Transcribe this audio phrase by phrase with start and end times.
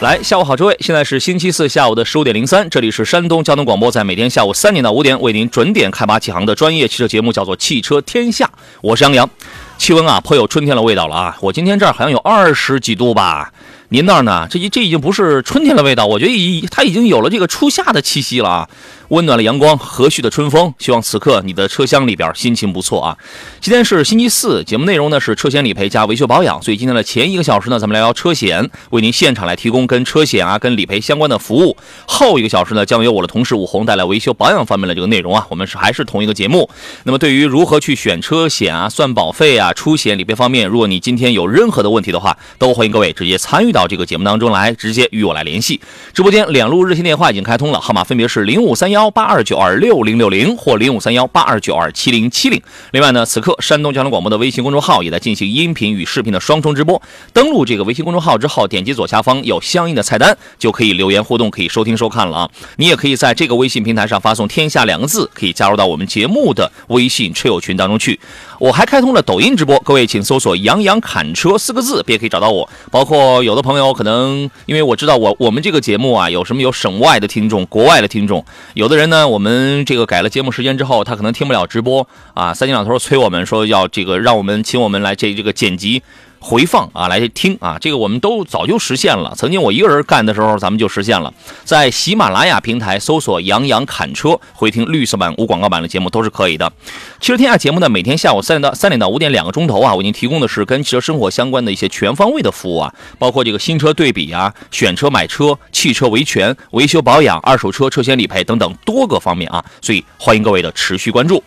[0.00, 8.46] 来，下午好，诸位，现在是星期四下午的十五点零三，这里是山东交通广播，在每天下午三点到五点为您准点开拔启航的专业汽车节目，叫做《汽车天下》，
[8.80, 9.28] 我是杨洋。
[9.76, 11.36] 气温啊，颇有春天的味道了啊！
[11.40, 13.52] 我今天这儿好像有二十几度吧，
[13.90, 14.46] 您那儿呢？
[14.50, 18.68] 这这已经不是春天的味道，我觉得已它已经有了这个初夏的气息了啊！
[19.10, 23.18] 温暖的阳光，和煦的春风，希望此刻你的车厢里边心情不错啊！
[23.60, 31.76] 今天是星期四，节目内容呢是车险理赔加维修保养，所以今天的前一个小时呢，咱们聊聊车险，为您现场来提供跟车险啊、跟理赔相关的服务。
[32.06, 35.44] 后一个小时呢，将由我的同事武红带来维修保养方面的这个内容啊。
[35.50, 36.70] 我们是还是同一个节目。
[37.02, 45.80] 那么对于如何去选车险啊、算保费啊、出险理赔方面，如果你今天有任何的问题的话，都欢迎各位直接参与到这个节目当中来，直接与我来联系。
[46.14, 52.60] 直播间两路热线电话已经开通了，号码分别是零五三幺幺八二九二六零六零或零五三幺八二九二七零七零。
[52.90, 57.00] 另外呢，此刻山东交通广播的微信公众号也在进行音频与视频的双重直播。
[57.32, 62.50] 登录这个微信公众号之后，点击左下方有相应的菜单，就可以留言互动，可以收听收看了啊。
[62.76, 68.20] 你也可以在这个微信平台上发送“天下”两个字，可以加入到我们节目的微信车友群当中去。
[68.60, 72.68] 我还开通了抖音直播，各位请搜索“杨洋侃车”四个字，便可以找到我。
[72.90, 78.44] 包括有的朋友可能因为我知道我我们这个节目啊，有什么有省外的听众、国外的听众，
[78.74, 82.52] 有的人呢，我们这个改了节目时间之后，他可能听不了直播啊。
[82.52, 86.02] 三天两头催我们说要这个让我们请我们来这这个剪辑。
[86.40, 89.34] 回放啊，来听啊，这个我们都早就实现了。
[89.36, 91.32] 曾经我一个人干的时候，咱们就实现了。
[91.64, 96.72] 在喜马拉雅平台搜索“杨洋侃车”，回听绿色版、无广告版的节目都是可以的。
[97.20, 111.42] 汽车天下节目呢，每天下午三点到三点到五点两个钟头啊，为您提供的是跟汽车生活相关的一些全方位的服务啊，包括这个新车对比啊、选车买车、汽车维权、维修保养、二手车车险理赔等等多个方面啊，所以欢迎各位的持续关注。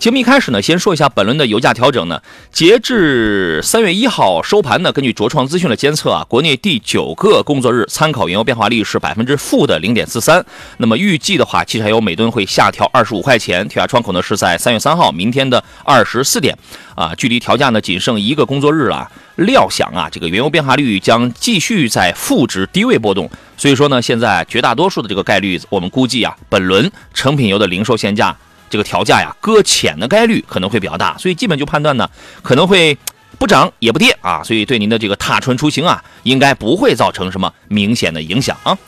[0.00, 2.22] 节目一开始呢，先说一下本轮的油价调整呢。
[2.50, 10.42] 截至三月一号收盘呢，根据卓创资讯的监测啊，国内第九个工作日参考原油变化率是百分之负的零点四三。
[10.78, 16.56] 那么预计的话，汽柴油每吨会下调二十五块钱，调价窗口呢是在三月三号，明天的二十四点。
[16.94, 19.06] 啊，距离调价呢仅剩一个工作日了。
[19.36, 23.28] 料想啊，这个原油变化率将继续在负值低位波动。
[23.58, 28.34] 所以说呢，现在绝大多数的这个概率，我们估计啊，本轮成品油的零售限价。
[28.70, 32.08] 这个调价呀，搁浅的概率可能会比较大，所以基本就判断呢，
[32.40, 32.96] 可能会
[33.38, 38.78] 不涨也不跌啊，所以对您的这个踏春出行啊，应该不会造成什么明显的影响啊。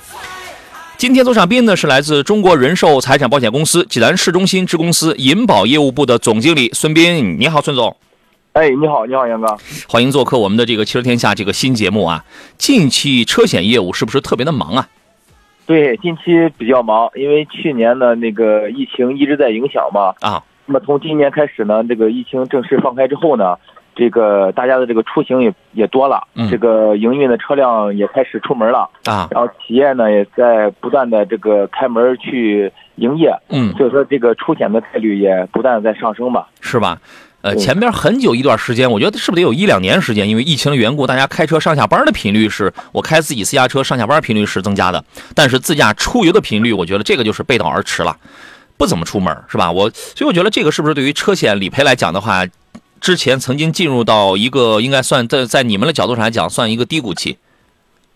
[0.96, 7.96] 今天做场宾呢是来自中国人寿财产保险公司济南市中心支公司银保业务部的总经理孙斌，你好，孙总。
[8.52, 12.24] 哎，你好，你好，杨哥，欢迎做客我们的这个汽车天下这个新节目啊。
[12.56, 14.88] 近期车险业务是不是特别的忙啊？
[15.66, 20.14] 对，近期比较忙，因为去年呢那个疫情一直在影响嘛。
[20.20, 20.42] 啊。
[20.64, 23.56] 那么从今年开始呢，这个疫情正式放开之后呢，
[23.96, 36.48] 这个大家的这个出行也也多了，嗯这个营运的车辆也开始出门了，啊，然后企业呢也在不断的这个开门去营业，嗯，所以说这个出险的概率也不断的在上升吧。
[36.60, 36.96] 是吧？
[37.42, 40.28] 呃，前边很久一段时间，我觉得是不是得有一两年时间？
[40.28, 45.04] 因为疫情的缘故，大家开车上下班的频率是，我开自己私家车上下班频率是增加的，
[45.34, 48.16] 但是自驾出游的频率，我觉得这个就是背道而驰了，
[48.76, 49.72] 不怎么出门，是吧？
[49.72, 52.46] 我所以我觉得这个是不是对于车险理赔来讲的话，
[53.00, 57.36] 之前曾经进入到一个应该算在在你们的角度上来讲，算一个低谷期。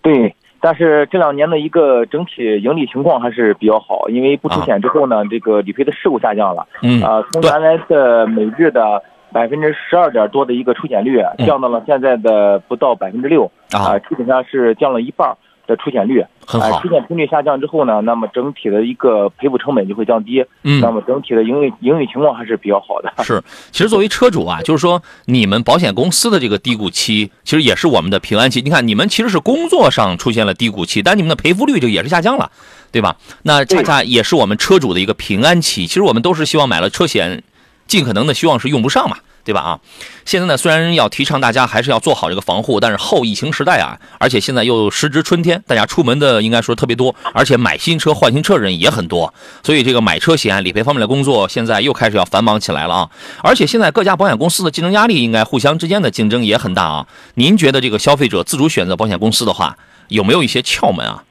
[0.02, 6.64] 对，但是这两年的一个整体盈利情况还是比较好，因为不出险之后呢，这个理赔的事故下降了。
[6.82, 9.02] 嗯啊，从原来的每日的
[9.36, 15.36] 百分之十二点多的一个出险率，降到了现在的不到百分之六嗯啊基本上是降了一半
[15.66, 16.24] 的出险率。
[16.46, 23.12] 很好啊，出险频率下降之后呢，那么整体的一个赔付成本就会降低，嗯那么整体的盈利盈利情况还是比较好的。
[23.22, 23.42] 是，
[23.72, 28.62] 其实作为车主啊， 就是说你们保险公司的这个低谷期，其实也是我们的平安期。
[28.62, 32.50] 你看，你们其实是工作上出现了低谷期，但你们的赔付率就也是下降了，
[32.90, 33.16] 对吧？
[33.42, 35.86] 那恰恰也是我们车主的一个平安期。
[35.86, 37.42] 其实我们都是希望买了车险，
[37.86, 39.18] 尽可能的希望是用不上嘛。
[39.46, 39.60] 对吧？
[39.60, 39.78] 啊，
[40.24, 53.10] 现在呢，虽然要提倡大家还是要做好这个防护，但是后疫情时代啊，而且现在又时值春天，大家出门的应该说特别多，而且买新车换新车的人也很多，所以这个买车险理赔方面的工作现在又开始要繁忙起来了啊！
[53.40, 57.06] 而且现在各家保险公司的竞争压力应该互相之间的竞争也很大啊。
[57.34, 59.78] 您觉得这个消费者自主选择保险公司的话，
[60.08, 61.22] 有没有一些窍门啊？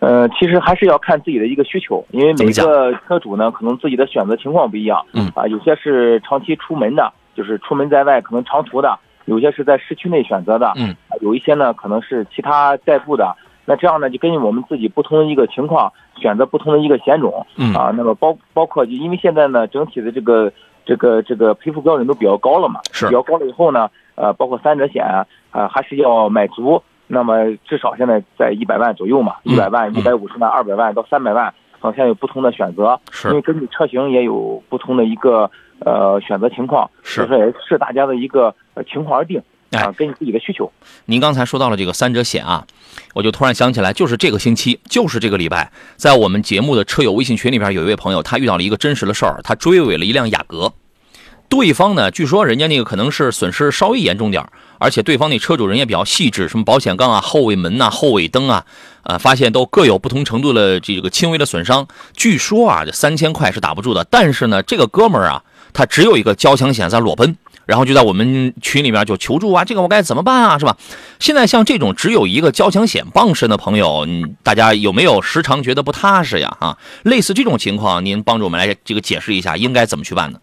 [0.00, 5.04] 呃，其实还是要看自己的一个需求，因为每个车主呢，可能自己的选择情况不一样。
[5.12, 10.72] 嗯啊，有些是长期出门的，就是出门在外可能长途的；有些是在市区内选择的。
[10.76, 13.34] 嗯啊，有一些呢可能是其他代步的。
[13.64, 17.44] 那这样呢，就根据我们自己不同的一个情况，选择不同的一个险种。
[17.56, 20.52] 嗯啊，那么包包括就因为现在呢，整体的这个
[20.86, 26.80] 这个这个赔付标准都比较高了嘛，是比较高了以后呢，呃，包括三者险啊、还是要买足。
[27.08, 35.50] 那么至少现在在一百万左右嘛，嗯一百万、嗯一百五十万、二百万到三百万，好像有不同的选择，因为根据车型也有不同的一个
[35.80, 40.70] 呃选择情况，是所以说也视大家的一个呃情况而定哎啊，根据自己的需求。
[41.06, 42.66] 您刚才说到了这个三者险啊，
[43.14, 50.72] 我就突然想起来，就是这个星期，就是这个礼拜，在我们节目的车友微信群里边，有一位朋友，他遇到了一个真实的事儿，他追尾了一辆雅阁，
[51.48, 54.46] 对方呢，据说人家那个可能是损失稍微严重点
[54.78, 58.64] 而且对方那车主人也比较细致，什么保险杠啊、后尾门呐、后尾灯啊，
[59.02, 61.88] 啊，发现都各有不同程度的这个轻微的损伤。
[62.14, 65.42] 据说啊，这三千块是打不住的，但是呢，这个哥们儿啊，
[65.72, 67.36] 他只有一个交强险在裸奔。
[67.66, 70.76] 然后就在我们群里面就求助啊，这个我该怎么办啊，是吧？
[71.18, 74.06] 现在像这种只有一个交强险傍身的朋友，
[74.42, 76.56] 大家有没有时常觉得不踏实呀？
[76.60, 80.38] 啊，类似这种情况，您帮助我们来这个解释一下，应该怎么去办呢？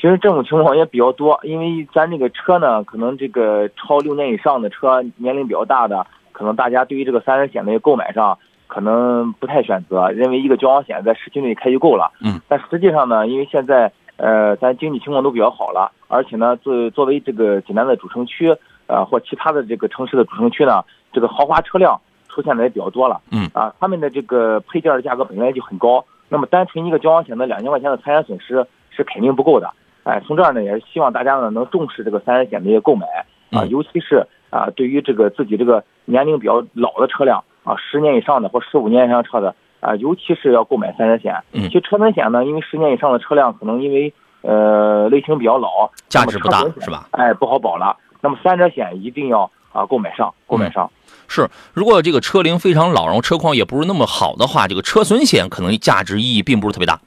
[0.00, 12.12] 其实这种情况也比较多，因为咱这个车呢，可能这个超六年以上的车，年龄比较大的，可能大家对于这个三人险的购买上，可能不太选择，认为一个交强险在市区内开就够了。
[12.20, 12.40] 嗯。
[12.46, 18.54] 但实际上呢，因为现在呃，咱经济情况都比较好了，而且呢，作作为这个济南的主城区，
[18.86, 23.20] 呃，或其他的这个城市的主城区呢，这个豪华车辆出现的也比较多了。
[23.32, 23.50] 嗯。
[23.52, 29.68] 啊，他们的这个配件的价格本来就很高，那么单纯一个交强险的两千块钱的财产损失是肯定不够的。
[30.08, 33.06] 哎，从这儿呢，也是希望大家呢能重视这个三者险的一个购买
[33.50, 41.36] 啊，嗯尤其是啊，对于这个自己这个年龄比较老的车辆啊，十年以上的或十五年以上车的啊，尤其是要购买三者险。
[41.52, 44.10] 嗯其实车损险呢，因为十年以上的车辆可能因为
[44.40, 47.06] 呃类型比较老，价值不大是吧？
[47.10, 47.94] 哎，不好保了。
[48.22, 50.90] 那么三者险一定要啊购买上，购买上。
[51.28, 56.98] 是，如果这个车龄非常老，然后车况也不是那么好的话，这个车损险可能价值意义并不是特别大。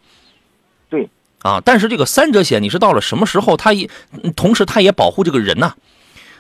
[1.44, 3.90] 啊，但是这个三者险，你是到了什么时候，它也
[4.36, 5.74] 同时它也保护这个人呐、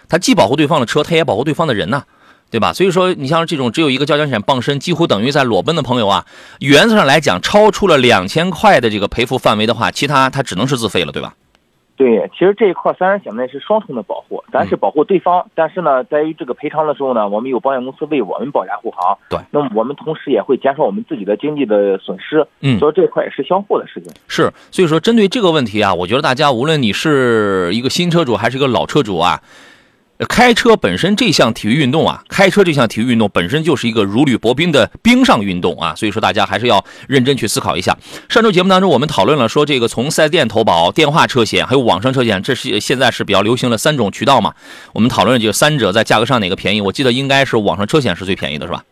[0.07, 2.03] 它既保护对方的车，它也保护对方的人呐、
[2.49, 2.73] 对吧？
[2.73, 6.25] 所以说，你像这种只有一个交强险傍身，几乎等于在裸奔的朋友啊，
[6.59, 11.33] 原则上来讲，超出了两千块的这个赔付范围的话，其他它只能是自费了，对吧？
[12.01, 19.15] 对，其实这一块三人险呢是双重的保护，咱是保护对方，但是呢，在于这个赔偿的时候呢，我们有保险公司为我们保驾护航。
[19.29, 22.43] 对，那么我们同时也会减少我们自己的经济的损失。
[22.61, 24.11] 嗯所以这一块也是相互的事情。
[24.27, 29.70] 是，所以说针对这个问题啊，我觉得大家无论你是一个新车主还是一个老车主啊，呃
[30.29, 37.97] 开车本身这项体育运动啊，开车这项体育运动本身就是一个如履薄冰的冰上运动啊，所以说大家还是要认真去思考一下。
[38.29, 44.53] 上周节目当中我们讨论了说这个从四 S 店投保、电话车险还有网上车险，这是现在是比较流行的三种渠道嘛。
[44.93, 48.83] 我们讨论这个三者在价格上哪个便宜，我记得应该是网上车险是最便宜的，是吧？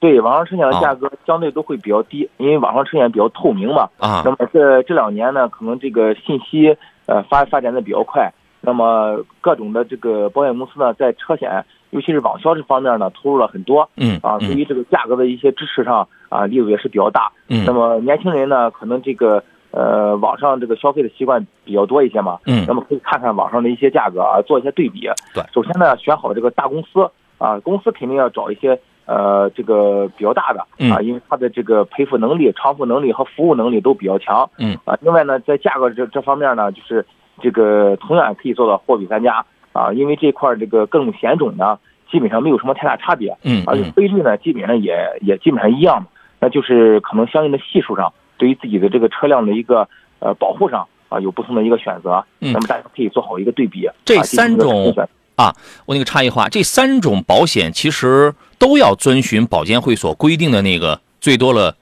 [0.00, 3.88] 对，网上车险的啊价格相对都会比较低，因为网上车险比较透明嘛。
[3.98, 13.88] 啊那么这这两年呢，可能这个信息呃发发展的比较快，那么各种的这个保险公司呢，在车险，尤其是网销这方面呢，投入了很多。
[13.96, 17.30] 嗯啊，对嗯于这个价格的一些支持上啊，力度也是比较大。
[17.48, 25.08] 嗯那么年轻人呢，可能这个呃网上这个消费的习惯比较多一些嘛，嗯那么可以看看网上的一些价格啊，做一些对比。
[25.34, 34.48] 对首先呢，选好这个大公司啊，公司肯定要找一些呃这个比较大的嗯啊，因为它的这个赔付能力、偿付能力和服务能力都比较强。
[34.58, 37.06] 嗯啊，另外呢，在价格这这方面呢，就是
[37.40, 41.78] 这个同样也可以做到货比三家啊，因为这块儿这个各种险种呢，
[42.10, 46.06] 基本上没有什么太大差别，嗯而且嗯费率呢基本上也也基本上一样，
[46.40, 53.88] 那就是可能相应的系数上，对于自己的这个车辆的一个呃保护上啊有不同的一个选择，嗯那么大家可以做好一个对比。
[54.04, 54.94] 这三种
[55.36, 55.54] 啊，
[55.86, 61.76] 我那个差异化，这三种保险其实都要遵循保监会所规定的那个最多了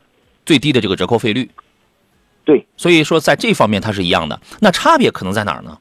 [0.45, 1.49] 最低的这个折扣费率。
[2.47, 4.41] 对，所以说在这方面它是一样的。
[4.61, 5.77] 那差别可能在哪儿呢？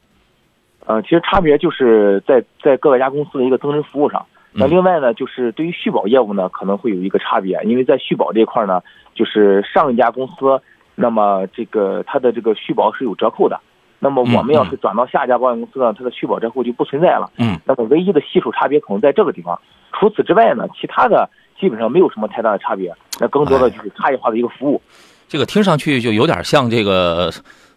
[0.84, 4.26] 呃，其实差别就是在在各个家公司的一个增值服务上。
[4.52, 8.80] 那嗯另外呢，就是对于续保业务呢，可能会有一个差别，因为在续保这一块呢，
[9.14, 10.60] 就是上一家公司，
[10.94, 13.60] 那么这个它的这个续保是有折扣的。
[13.98, 17.30] 那么我们要是转到下一家保险公司呢，它的续保折扣就不存在了。
[17.38, 19.58] 嗯，那么唯一的系数差别可能在这个地方。
[19.92, 22.94] 除此之外呢，其他的基本上没有什么太大的差别。
[23.18, 24.80] 那更多的就是差异化的一个服务。
[25.28, 27.32] 这个听上去就有点像这个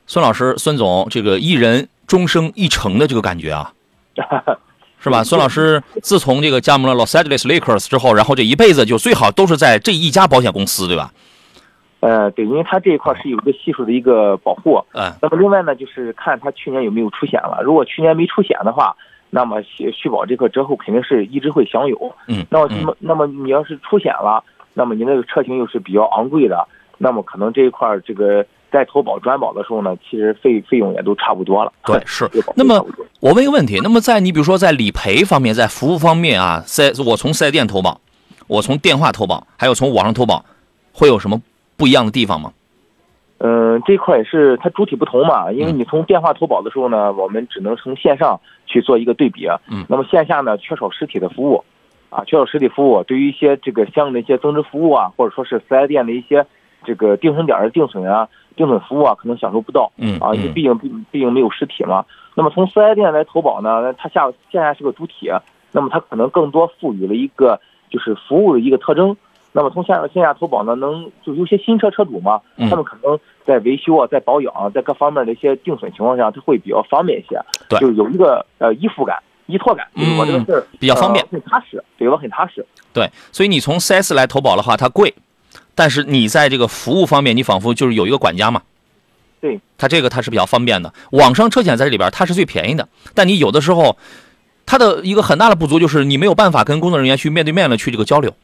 [0.07, 3.73] 孙老师孙总这个一人终生一城的这个感觉啊。
[5.01, 5.23] 是吧？
[5.23, 11.13] 孙老师自从这个加盟了 Los Angeles Lakers 之后，然后这一辈子就最好都是在这一家保险公司，对吧？
[12.01, 14.83] 呃，对，因为它这一块是有一个系数的一个保护。
[14.91, 17.61] 嗯那么另外呢，就是看他去年有没有出险了。
[17.63, 18.93] 如果去年没出险的话，
[19.29, 22.13] 那么续续保这块折扣肯定是一直会享有。
[22.27, 26.67] 嗯，那么那么那么你要是出险了，那么你那个车型又是比较昂贵的，
[26.99, 31.73] 那么可能这一块儿这个在投保专保的时候呢，其实费费用也都差不多了。
[31.85, 32.85] 对， 是那么
[33.19, 37.99] 我问一个问题，那么在你比如说在理赔方面，在服务方面啊，在我从四 S 店投保，
[38.47, 40.45] 我从电话投保，还有从网上投保，
[40.93, 41.41] 会有什么
[41.75, 42.53] 不一样的地方吗？
[43.41, 49.47] 嗯，这块也是它主体不同嘛，因为嗯你从电话投保的时候呢，我们只能从线上去做一个对比。
[49.69, 51.63] 嗯那么线下呢，缺少实体的服务，
[52.09, 56.45] 啊，缺少实体服务，对于一些这个相应的一些增值服务啊，或者说是四 S 店的一些
[56.83, 59.91] 这个定损点儿的定损啊、定损服务啊，可能享受不到。
[59.97, 62.05] 嗯啊，因为嗯毕竟毕毕竟没有实体嘛。
[62.35, 65.29] 那么从四 S 店来投保呢，它下线下是个主体，
[65.71, 67.59] 那么它可能更多赋予了一个
[67.89, 69.15] 就是服务的一个特征。
[69.51, 79.17] 那么从线上线下投保呢，能就有些新车车主嘛，嗯他们可能在维修啊、在保养啊、在各方面的一些定损情况下，它会比较方便一些，对就有一个呃依附感、
[79.47, 82.63] 依托感，就是我这个事儿、嗯比较方便呃很踏实，对我很踏实。
[82.93, 85.13] 对，所以你从 4S 来投保的话，它贵，
[85.79, 88.63] 但是你在这个服务方面，你仿佛就是有一个管家嘛。
[89.39, 90.93] 对，它这个它是比较方便的。
[91.11, 93.97] 网上车险在这里边它是最便宜的，但你有的时候，
[94.65, 98.35] 它的一个很大的不足就是你没有办法跟工作人员去面对面的去这个交流。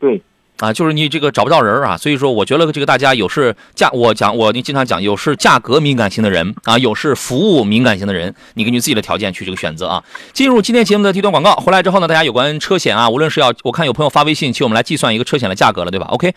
[0.00, 0.22] 对，
[0.58, 10.02] 啊，就是你这个找不到人啊，所以说我觉得这个大家有是价，我讲我你经常讲有是价格敏感型的人啊，有是服务敏感型的人，你根据自己的条件去这个选择啊。
[10.32, 16.32] 进入今天节目的第一段广告，回来之后呢，大家有关车险啊，无论是要我看有朋友发微信，请我们来计算一个车险的价格了，对吧？OK，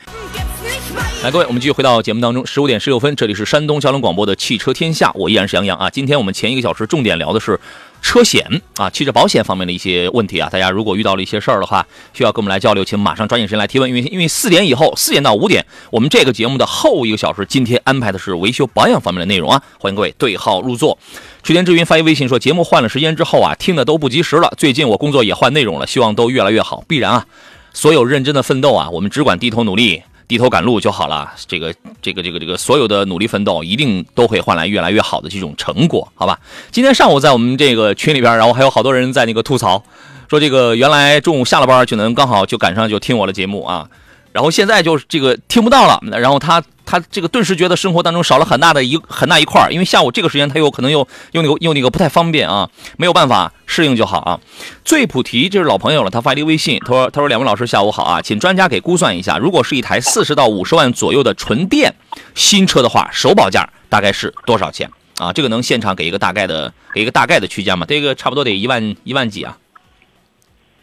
[1.24, 5.90] 来，各位，我们继续回到节目当中，十五点十六分，这里是山东交通广播的汽车天下，我依然是杨洋啊。
[5.90, 7.60] 今天我们前一个小时重点聊的是
[8.02, 10.50] 车险啊，汽车保险方面的一些问题啊。
[10.50, 19.62] 大家如果遇到了一些事儿的话，需要跟我们来交流，请马上抓紧时间来提问，因为因为四点以后，四点到五点，我们这个节目的后一个小时，今天安排的是维修保养方面的内容啊。
[19.80, 20.98] 欢迎各位对号入座。
[21.44, 24.54] 垂天之云发一微信说，节目换了时间之后啊，听的都不及时了。
[24.58, 27.26] 最近我工作也换内容了，希望都越来越好，必然啊。
[27.74, 31.32] 所有认真的奋斗啊，我们只管低头努力，低头赶路就好了。
[31.48, 36.40] 这个、这个、这个、这个，所有的努力奋斗，一定都会换来越来越好的这种成果，好吧？
[36.72, 39.84] 今天上午在我们这个群里边，然后还有好多人在那个吐槽，
[40.30, 43.90] 说这个原来中午下了班就能刚好就赶上就听我的节目啊，
[44.38, 51.00] 然后现在就是这个听不到了，然后他他这个顿时觉得生活当中少了很大的一很大一块，因为下午这个时间他又可能又
[51.32, 54.40] 又那个又那个不太方便啊，没有办法适应就好啊。
[54.86, 61.96] 最普提这是老朋友了，他发了一个微信，他说他说两位老师下午好啊，请专家给估算一下，如果是一台四十到五十万左右的纯电
[62.36, 65.34] 新车的话，首保价大概是多少钱啊？
[65.34, 67.88] 这个能现场给一个大概的给一个大概的区间吗？
[67.90, 69.58] 这个差不多得一万一万几啊？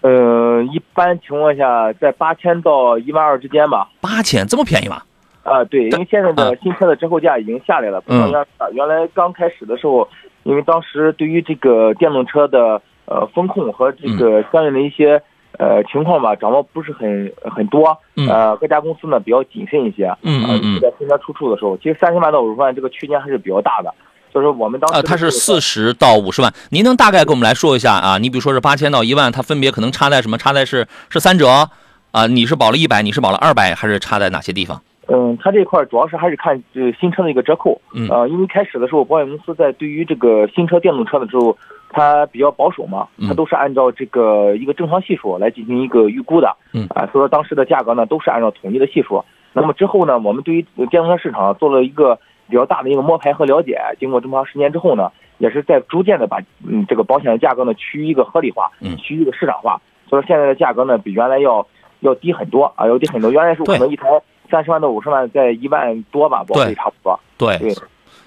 [0.04, 3.88] 呃，一般情况下在八千到一万二之间吧。
[4.02, 5.00] 八千这么便宜吗？
[5.44, 6.32] 啊，对，因为现在啊。
[6.34, 8.30] 的新车的折扣价已经下来了，不像嗯。
[8.30, 10.06] 原来原来刚开始的时候，
[10.42, 15.22] 因为当时对于这个电动车的呃风控和这个相应的一些
[15.58, 18.28] 呃情况吧，掌握不是很很多，嗯。
[18.28, 23.94] 呃，各家公司呢比较谨慎一些，嗯嗯在新车出处的时候，其实三十万到五十万这个区间还是比较大的，
[24.34, 28.18] 就是我们当时呃，它是四十到五十万，您能大概给我们来说一下啊？
[28.18, 30.36] 你比如说是八千到一万，它分别可能差在什么？
[30.36, 31.68] 差在是是三折
[32.10, 32.26] 啊？
[32.26, 34.82] 你是保了一百，你是保了二百，还是差在哪些地方？
[35.06, 41.56] 嗯，它这块主要是还是看呃新车的一个折扣，嗯呃，因为开始的时候保险公司在对于这个新车电动车的时候，
[41.90, 49.24] 它比较保守嘛，嗯它都是按照这个一个正常系数来进行一个预估的，嗯啊、所以说当时的价格呢都是按照统一的系数。
[49.52, 59.80] 那么之后呢，我们对于电动车市场做了一个比较大的一个摸排和了解，经过这么长时间之后呢，也是在逐渐的把嗯这个保险的价格呢趋于一个合理化，嗯趋于一个市场化。
[60.08, 61.66] 所以说现在的价格呢比原来要
[62.00, 63.30] 要低很多啊，要低很多。
[63.30, 64.06] 原来是对可能一台
[64.50, 67.18] 三十万到五十万在一万多吧，保费差不多。
[67.36, 67.74] 对，对，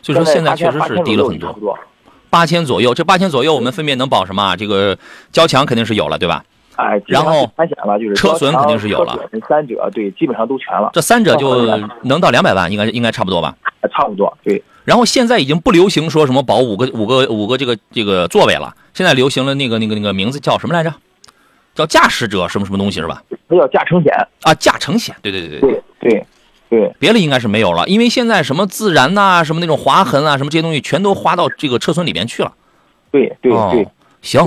[0.01, 1.77] 所以说现在在确实是低了很多。
[2.29, 2.93] 八千左右。
[2.93, 4.55] 这八千左右，我们分别能保什么啊？
[4.55, 4.97] 这个
[5.31, 6.43] 交强肯定是有了，对吧？
[6.77, 13.55] 哎，然后全险了，就是车损肯定是有了三者对，基本上都全了，这三者就哦能到两百万，应该应该差不多吧？
[13.91, 14.63] 差不多对。
[14.85, 20.93] 然后现在已经不流行说什么保五个五个五个这个这个座位了，现在流行了那个那个那个名字叫什么来着？
[21.75, 23.21] 叫驾驶者什么什么东西是吧？
[23.49, 24.11] 它叫驾乘险，
[24.43, 26.25] 啊，驾乘险，对对对对，对对
[26.69, 32.51] 对别的应该是没有了，因为现在什么自燃呐、什么那种划痕啊，什么这些东西全都划到这个车损里面去了。
[33.11, 33.87] 对对哦对
[34.21, 34.43] 行，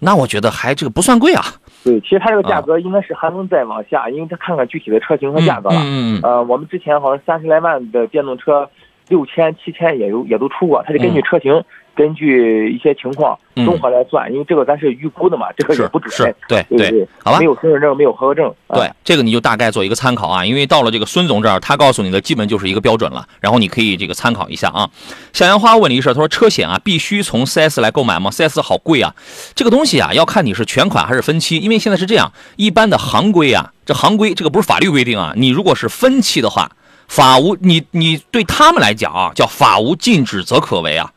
[0.00, 1.44] 那我觉得还这个不算贵啊。
[1.86, 5.76] 对，其实它这个价格应该是还能再往下，因为它看看具体的车型和价格了。
[5.76, 8.68] 嗯嗯嗯呃，我们之前好像三十来万的电动车，
[9.08, 11.62] 六千、七千也有也都出过，它是根据车型、
[11.96, 16.12] 根据一些情况嗯综合来算，因为这个咱是预估的嘛，这个也不准。
[16.14, 17.46] 是，对对对，好吧没。
[17.46, 18.52] 有身份证，没有合格证。
[18.66, 24.90] 啊对，这个你就大概做一个参考啊，因为到了这个孙总这儿，他告诉你的基本就是一个标准了，然后你可以这个参考一下啊。
[25.32, 29.14] 向阳花问了一事，他说车险啊必须从 4S 来购买吗？4S 好贵啊，
[29.54, 36.70] 这个东西啊要看你是全款还是分期，因为现在是这样，一般的行规啊，这行规这个不是法律规定啊，你如果是分期的话，
[37.08, 41.12] 法无你你对他们来讲啊，叫法无禁止则可为啊。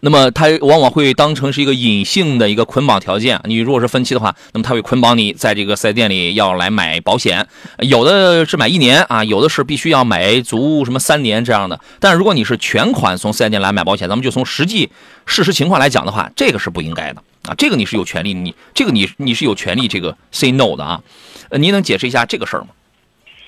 [0.00, 3.40] 那么它往往会当成是一个隐性的一个捆绑条件。
[3.44, 7.46] 你如果是分期的话，那么它会捆绑你在这个四 S 店里要来买保险，
[7.78, 11.80] 有的是买一年啊，有的是必须要买足什么三年这样的。
[11.98, 14.88] 但是如果你是全款从四 S 店来买保险，咱们就从实际
[15.26, 21.00] 事实情况来讲的话，这个是不应该的啊，这个你是有权利，你这个你你是有权利这个 say no 的啊。
[21.50, 22.68] 呃，您能解释一下这个事儿吗？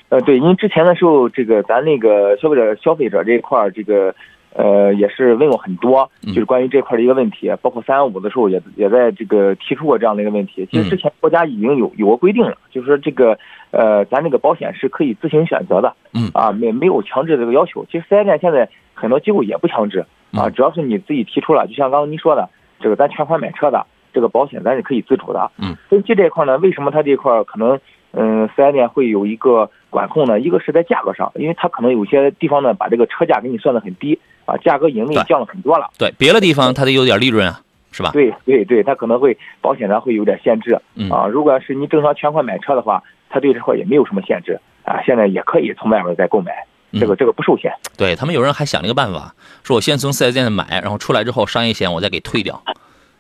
[0.09, 4.13] 呃，对，因为之前的时候，这个咱那个消费者消费者这一块儿，这个
[4.55, 10.67] 呃也是问过很多，嗯就是关于这块儿的一个问题，包括三幺五的时候也也在这个提出过这样的一个问题。
[10.71, 13.39] 其嗯实之前国家已经有有过规定了，就是说这个
[13.71, 17.85] 呃咱这个保险是可以自行选择的，嗯啊没没有强制这个要求。
[17.91, 20.01] 其实四 S 店现在很多机构也不强制
[20.33, 22.49] 啊，嗯只要是你自己提出了，就像刚刚您说的，
[22.81, 25.51] 这个咱全款买车的这个保险咱是可以自主的。
[25.59, 27.79] 嗯，分期这一块呢，为什么它这一块儿可能
[28.13, 30.41] 嗯四 S 店会有一个管控呢？
[30.41, 34.19] 一个是在价格上，因为它可能有些地方呢把这个车价给你算得很低
[34.51, 35.89] 啊，价格盈利降了很多了。
[35.97, 37.61] 对，别的地方它得有点利润啊，
[37.93, 38.11] 是吧？
[38.13, 41.27] 对对对，它可能会保险上会有点限制嗯啊。
[41.27, 45.01] 如果要是你正常全款买车的话，它对这块也没有什么限制啊。
[45.07, 46.53] 现在也可以从外面再购买，
[46.99, 47.73] 这个这个不受限。
[47.97, 52.61] 对他们有人还想了一个办法，说我先从四 S 店买，然后出来之后商业险我再给退掉，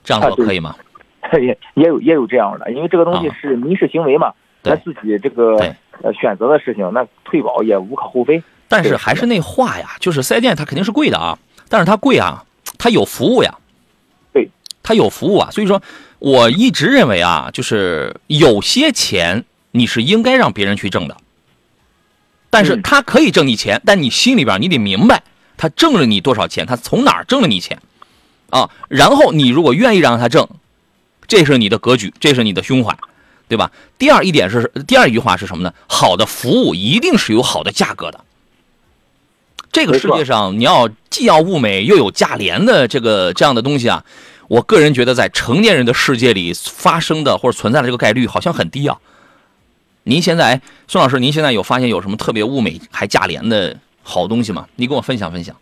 [0.03, 0.75] 这样做可以吗？
[1.41, 5.57] 也也有也有这样的，因为这个东西啊是民事行为嘛，对咱自己这个
[6.19, 8.43] 选择的事情，那退保也无可厚非。
[8.71, 11.37] 但是还是那话呀，就是四 S 店它肯定是贵的啊，
[11.69, 12.45] 但是它贵啊，
[12.79, 13.53] 它有服务呀，
[14.33, 14.49] 对，
[14.81, 15.83] 它有服务啊，所以说
[16.21, 21.17] 我一直认为啊，就是有些钱你是应该让别人去挣的，
[22.49, 25.25] 但是嗯他可以挣你钱，但你心里边你得明白，
[25.57, 27.81] 他挣了你多少钱，他从哪儿挣了你钱
[28.51, 28.71] 啊？
[28.89, 30.49] 然后你如果愿意让他挣，
[31.27, 32.97] 这是你的格局，这是你的胸怀，
[33.49, 33.73] 对吧？
[33.99, 35.75] 第二一点是，第二一句话是什么呢？
[35.89, 38.25] 好的服务一定是有好的价格的。
[39.73, 44.05] 这个世界上，你要既要物美又有价廉的这个这样的东西啊，
[44.49, 48.99] 我个人觉得在成年人的世界里发生的或者存在的这个概率好像很低啊。
[50.05, 54.67] 您现在，孙老师，您现在有发现有什么特别物美还价廉的好东西吗？
[54.77, 55.55] 你跟我分享分享。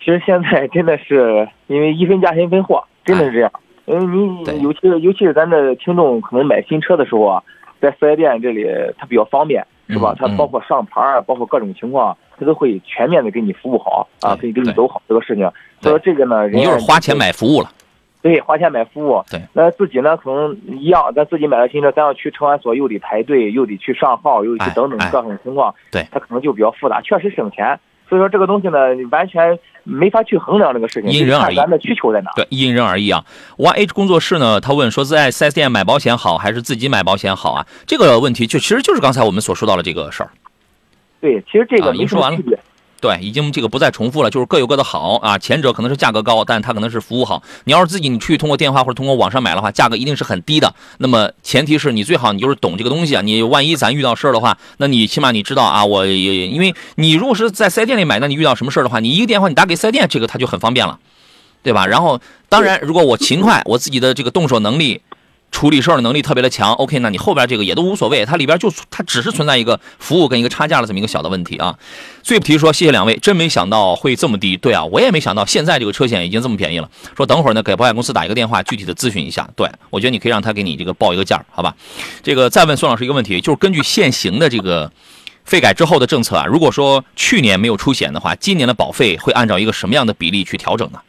[0.00, 3.52] 其实现在真的是因为一分价钱一分货，真的是这样。
[3.86, 7.42] 因为对你尤其是尤其是咱的听众可能买新车的时候啊，
[7.80, 8.66] 在四 S 店这里
[8.98, 10.14] 它比较方便，是吧嗯？
[10.14, 15.42] 嗯它包括上牌儿，包括各种情况，它都会全面的给你服务好啊，可以给你走好这个事情。
[15.80, 17.70] 所以说这个呢，人你家就是花钱买服务了。
[18.22, 19.22] 对，花钱买服务。
[19.30, 27.78] 对，那自己呢，可能一样，咱自己买了新车，咱要去车管所又得排队，又得去上号，又得等等各种情况，对它可能就比较复杂，确实省钱。
[28.08, 32.30] 所以说这个东西呢，你完全没法去衡量这个事情，因人而异咱的需求在哪。
[32.34, 33.24] 对，因人而异啊。
[33.56, 37.66] YH 工作室呢，他问说，在 4S 店买保险好还是自己买保险好啊？
[37.86, 40.30] 这个问题就其实就是刚才我们所说到的这个事儿。
[41.20, 42.58] 对，其实这啊个没您说完了什么区别。
[43.00, 45.38] 对，已经这个不再重复了，就是各有各的好啊。
[45.38, 47.42] 前者可能是价格高，但它可能是服务好。
[47.64, 50.74] 你要是自己你去通过电话或者通过网上买的话，价格一定是很低的。
[50.98, 53.22] 那么前提是你最好你就是懂这个东西啊。
[53.22, 60.98] 你万一咱遇到事儿的话，那你起码你知道啊，我也因为你如果是在四 S 店里买，那你遇到什么事儿的话，你一个电话你打给四 S 店，这个它就很方便了，
[61.62, 61.86] 对吧？
[61.86, 65.00] 然后当然，如果我勤快，我自己的这个动手能力。
[65.50, 71.76] 处理事儿的能力特别的强，OK，那你后边这个也都无所谓，它里边就它只是存在一个服务跟一个差价的这么一个小的问题啊。
[72.22, 74.56] 最不提说，谢谢两位，真没想到会这么低。
[74.56, 76.88] 对啊，我也没想到现在这个车险已经这么便宜了。
[77.16, 79.48] 说等会儿呢，给保险公司打一个电话，具体的咨询一下。
[79.56, 81.74] 对我觉得你可以让他给你这个报一个价，好吧？
[82.22, 84.90] 这个再问孙老师一个问题，就是根据现行的这个
[85.44, 91.00] 费改之后的政策啊，如果说去年没有出险的话，今年的保费会按照一个什么样的比例去调整呢？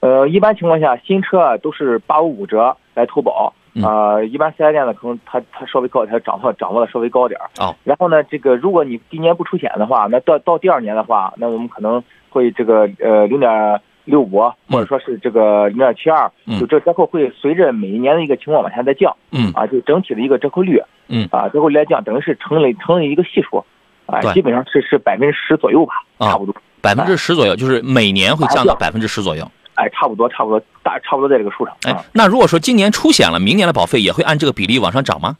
[0.00, 3.52] 呃，一般情况下，新车啊都是八五五折来投保。
[3.74, 7.50] 嗯啊、一般四 S 店的，可能它它稍微高，它掌握掌握的稍微高点儿。
[7.58, 7.74] 哦。
[7.82, 19.16] 然后呢，这个如果你第一年不出险的话，那到到第二年的话，那我们可能会这个呃零点六五，或者说是这个零点七二嗯，就这折扣会随着每一年的一个情况往下再降。
[19.32, 20.80] 嗯啊，就整体的一个折扣率。
[21.08, 23.64] 嗯啊，折扣率来降，等于是成了成了一个系数。
[24.06, 26.54] 啊，基本上是是百分之十左右吧，啊差不多。
[26.82, 29.50] 百分之十左右，就是每年会降到啊百分之十左右。
[29.74, 31.74] 哎，差不多，差不多，大差不多在这个数上。
[31.82, 35.36] 啊哎，那如果说今年出险了，明年的保费也会按这个比例往上涨吗？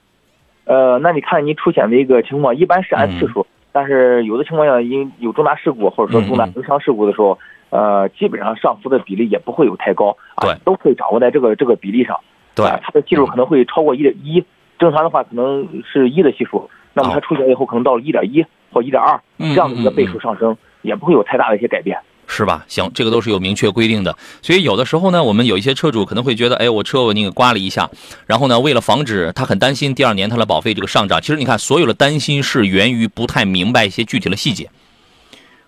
[0.64, 7.38] 呃，那你看你出险的一个情况，一般是按次嗯数，但是有的情况下因有重大事故或者说重大工伤事故的时候，
[7.70, 12.18] 呃，基本上上浮的比例也不会有太高，啊对，都会掌握在这个这个比例上。
[12.54, 14.42] 对啊它的系数可能会超过一点一，
[14.78, 21.98] 正常的话可能是一的系数，那么它出险以后可能到了一点一或一点二嗯这样的一个倍数上升，也不会有太大的一些改变。
[22.26, 22.64] 是吧？
[22.68, 24.16] 行，这个都是有明确规定的。
[24.42, 27.90] 所以有的时候呢，我们有一些车主可能会觉得，哎，我车我那个刮了一下，
[28.26, 34.70] 然后呢，为了防止他很担心第二年他的保费这个上涨，其实你看，所有的担心是源于不太明白一些具体的细节。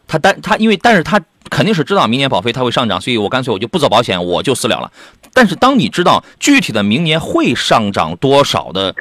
[0.09, 4.93] 他担他因为但是他肯定是知道明年保费它会上涨，所以我干脆我就不走保险，我就私了了。
[5.33, 8.95] 但是当你知道具体的明年会上涨多少的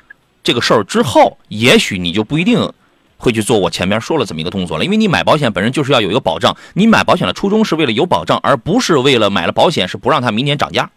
[0.43, 2.71] 这个事儿之后，也许你就不一定
[3.17, 10.89] 会去做我前面说了这么一个动作了，因为你买保险本身就是要有一个保障，你买保险的初衷是为了有保障，而不是为了买了保险是不让它明年涨价。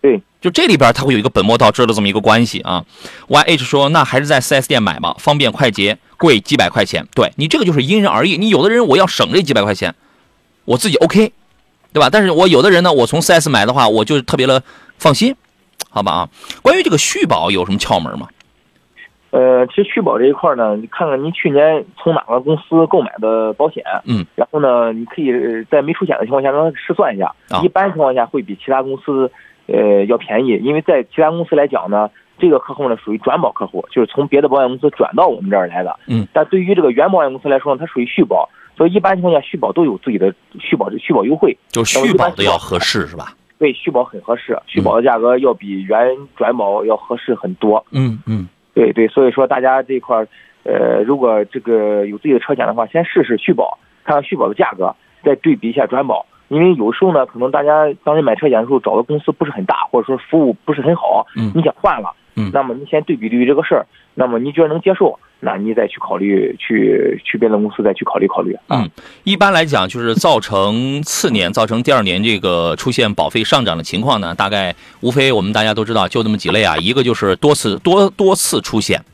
[0.00, 2.84] 对，就这里边它会有一个本末倒置的这么一个关系啊。
[3.28, 7.06] YH 说，那还是在 4S 店买吧，方便快捷，贵几百块钱。
[7.12, 9.94] 对你这个就是因人而异，你有的人我要省这几百块钱，
[10.64, 11.32] 我自己 OK，
[11.92, 12.08] 对吧？
[12.10, 14.62] 但是我有的人呢，我从 4S 买的话，我就特别的
[14.98, 15.34] 放心，
[15.90, 16.28] 好吧啊。
[16.62, 18.28] 关于这个续保有什么窍门吗？
[19.36, 29.30] 呃，其实续保这一块呢，你看看您去年从哪个公司购买的保险，嗯，然后呢，你可以呃在没出险的情况下让他试算一下，啊一般情况下会比其他公司
[29.66, 43.34] 呃要便宜，因为在其他公司来讲呢，这个客户呢属于转保客户，就是从别的保险公司转到我们这儿来的，嗯，但对于这个原保险公司来说呢，它属于续保，所以一般情况下续保都有自己的续保续保优惠，就是续保的要合适是吧？
[43.58, 47.84] 对续保很合适，续保的价格要比原转保要合适很多。
[47.90, 48.46] 嗯嗯，
[48.76, 50.28] 对对，所以说大家这块儿，
[50.64, 56.26] 呃，如果这个有自己的车险的话，先试试续保，看看续保的价格，再对比一下转保。
[56.48, 68.56] 因为有时候呢，可能大家当时买车险的时候找的公司不是很大，或者说服务不是很好，嗯你想换了，嗯那么你先对比对比这个事儿，那么你觉得能接受，那你再去考虑去去别的公司再去考虑考虑。
[68.68, 68.88] 嗯，
[69.22, 76.76] 一般来讲，就是造成次年、造成第二年这个出现保费上涨的情况呢，大概无非我们大家都知道，就那么几类啊。
[76.78, 79.04] 一个就是多次多多次出险，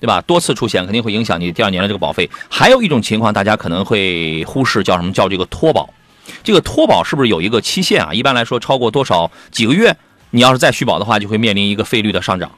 [0.00, 0.20] 对吧？
[0.22, 2.28] 多次出险肯定会影响你第二年的这个保费。
[2.48, 5.88] 还有一种情况，大家可能会忽视，叫什么叫这个脱保？
[6.42, 8.12] 这个脱保是不是有一个期限啊？
[8.12, 9.94] 一般来说，超过多少几个月，
[10.30, 12.50] 你要是再续保的话，就会面临一个费率的上涨。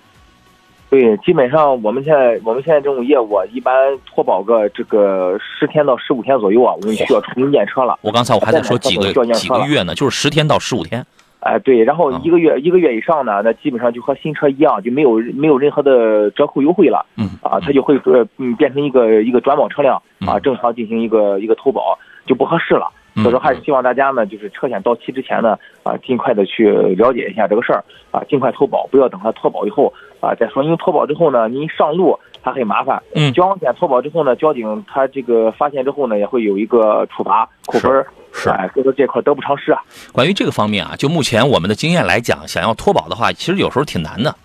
[0.90, 3.74] 对，基本上我们现在我们现在这种业务啊，一般
[4.06, 7.98] 脱保个这个十天到十五天左右啊，我们需要重新验车了。
[8.00, 11.04] 我刚才我还在说几个几个月呢，就是十天到十五天。
[11.40, 17.04] 哎，对，然后啊一个月、一个月以上呢，那基本上就和新车一样，就没有没有任何的折扣优惠了。
[17.16, 19.96] 嗯啊，它就会呃嗯变成一个一个转保车辆
[20.26, 22.90] 啊，嗯正常进行一个一个投保就不合适了。
[23.18, 33.02] 嗯所以说还是希望大家呢，就是车险到期之前呢，啊，尽快的去了解一下这个事儿啊，尽快投保，不要等它脱保以后啊再说，因为脱保之后呢，您上路它很麻烦。
[33.14, 38.06] 嗯交强险脱保之后呢，交警他这个发现之后呢，也会有一个处罚扣分儿。
[38.30, 39.80] 是哎，所以说这块得不偿失啊。
[40.12, 44.36] 关于这个方面啊，就目前我们的经验来讲，想要脱保的话，其实有时候挺难的，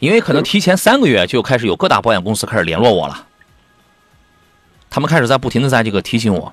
[0.00, 3.14] 因为可能提前三个月就开始有各大保险公司开始联络我了，
[4.90, 6.52] 他们开始在不停的在这个提醒我，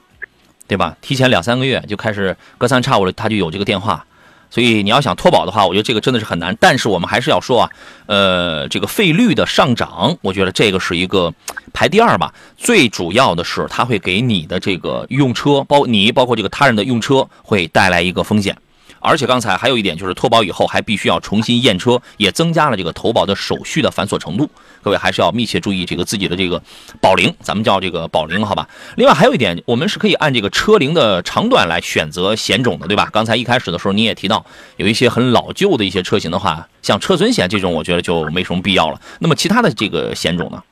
[0.67, 0.97] 对吧？
[1.01, 4.06] 提前两三个月就开始隔三差五的他就有这个电话，
[4.49, 6.58] 所以你要想脱保的话，我觉得这个真的是很难。
[6.60, 7.69] 但是我们还是要说啊，
[8.08, 11.34] 呃，这个费率的上涨，我觉得这个是一个
[11.71, 12.34] 排第二吧。
[12.58, 18.58] 最主要的是，它会给你的这个用车，包你包括这个他人的用车，会带来一个风险。
[19.06, 24.50] 而且刚才还有一点就是脱保以后还必须要重新验车，也增加了这个投保的手续的繁琐程度。
[24.82, 26.62] 各位还是要密切注意这个自己的这个
[27.00, 28.68] 保龄，咱们叫这个保龄，好吧？
[28.98, 33.10] 另外还有一点，我们是可以按这个车龄的长短来选择险种的，对吧？
[33.12, 34.46] 刚才一开始的时候你也提到，
[34.78, 39.00] 有一些很老旧的一些车型的话，像车损险这种，我觉得就没什么必要了。
[39.20, 40.63] 那么其他的这个险种呢？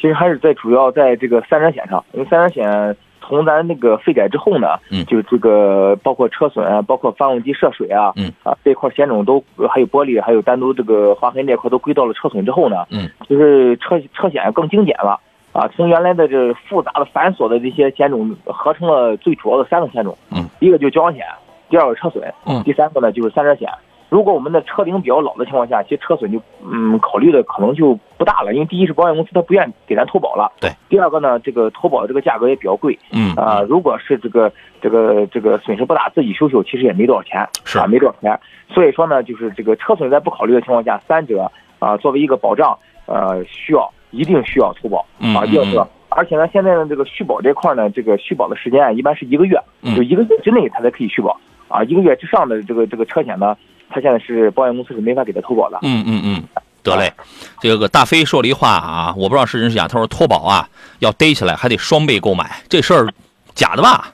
[0.00, 2.96] 其实还是在主要在这个三者险上，因为三者险
[3.30, 15.18] 从咱那个废改之后呢，嗯就这个包括车损啊，包括发动机涉水啊，嗯啊这块险种都还有玻璃，还有单独这个划痕这块都归到了车损之后呢，嗯，就是车车险更精简了。
[15.52, 21.24] 啊，从原来的这复杂的繁琐的这些险种合成了最主要的三个险种，嗯，一个就是交强险，
[21.68, 23.68] 第二个车损，嗯第三个呢就是三者险。
[24.10, 30.68] 如果我们的车龄比较老的情况下，其实车损就嗯考虑的可能就不大了，因为第一是保险公司他不愿意给咱投保了，对。
[30.88, 38.38] 第二个呢，这个投保的这个价格也比较贵，嗯啊、如果是这个这个这个损失不大，自己修修其实也没多少钱，是啊，没多少钱。
[38.68, 45.84] 所以说呢，就是这个车损在不考虑的情况下，三者啊、作为一个保障，呃，需要一定需要投保嗯啊，一定嗯是。
[46.08, 53.56] 而且呢，现在呢，这个续保这块呢，这个续保的时间啊，一般是一个月，嗯就一个月之内它才可以续保啊，一个月之上的这个这个车险呢，
[53.90, 55.78] 他现在是保险公司是没法给他投保的。
[55.82, 56.42] 嗯嗯嗯，
[56.82, 57.12] 得嘞。
[57.60, 59.86] 这个大飞说了一话啊，我不知道是真是假。
[59.86, 60.68] 他说脱保啊
[61.00, 63.08] 要逮起来还得双倍购买，这事儿
[63.54, 64.12] 假的吧？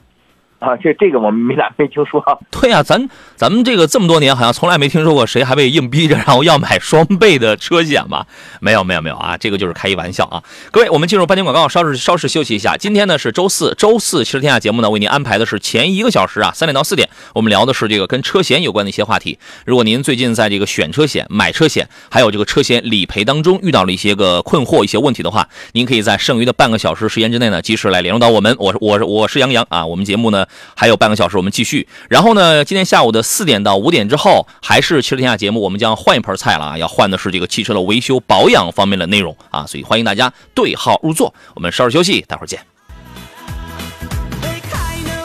[0.59, 2.23] 啊，这这个我们没咋没听说。
[2.49, 8.25] 对呀、咱咱们这个这么多年好像从来没听说过谁还被硬逼着然后要买双倍的车险吧？
[8.59, 10.41] 没有没有没有啊，这个就是开一玩笑啊。
[10.71, 12.75] 各位，我们进入半点广告，稍事稍事休息一下。
[12.75, 19.37] 今天呢是周四，周四汽车天下节目呢为您安排的是前一个小时啊，三点到四点，我们聊的是这个跟车险有关的一些话题。
[19.65, 28.55] 如果您最近在这个选车险、买车险，还有这个车险理赔当中遇到了一些个困惑、一些问题的话，您可以在剩余的半个小时时间之内呢，及时来联络到我们。
[28.57, 31.87] 我是我是我是杨洋啊，我们节目呢还有半个小时，我们继续。
[32.09, 41.33] 然后呢，今天下午的四点到五点之后，还是汽车天下节目，我们将换一盘菜了啊，要换的是这个汽车的维修保养方面的内容啊，所以欢迎大家对号入座。
[41.55, 42.76] 我们稍事休息，待会儿见。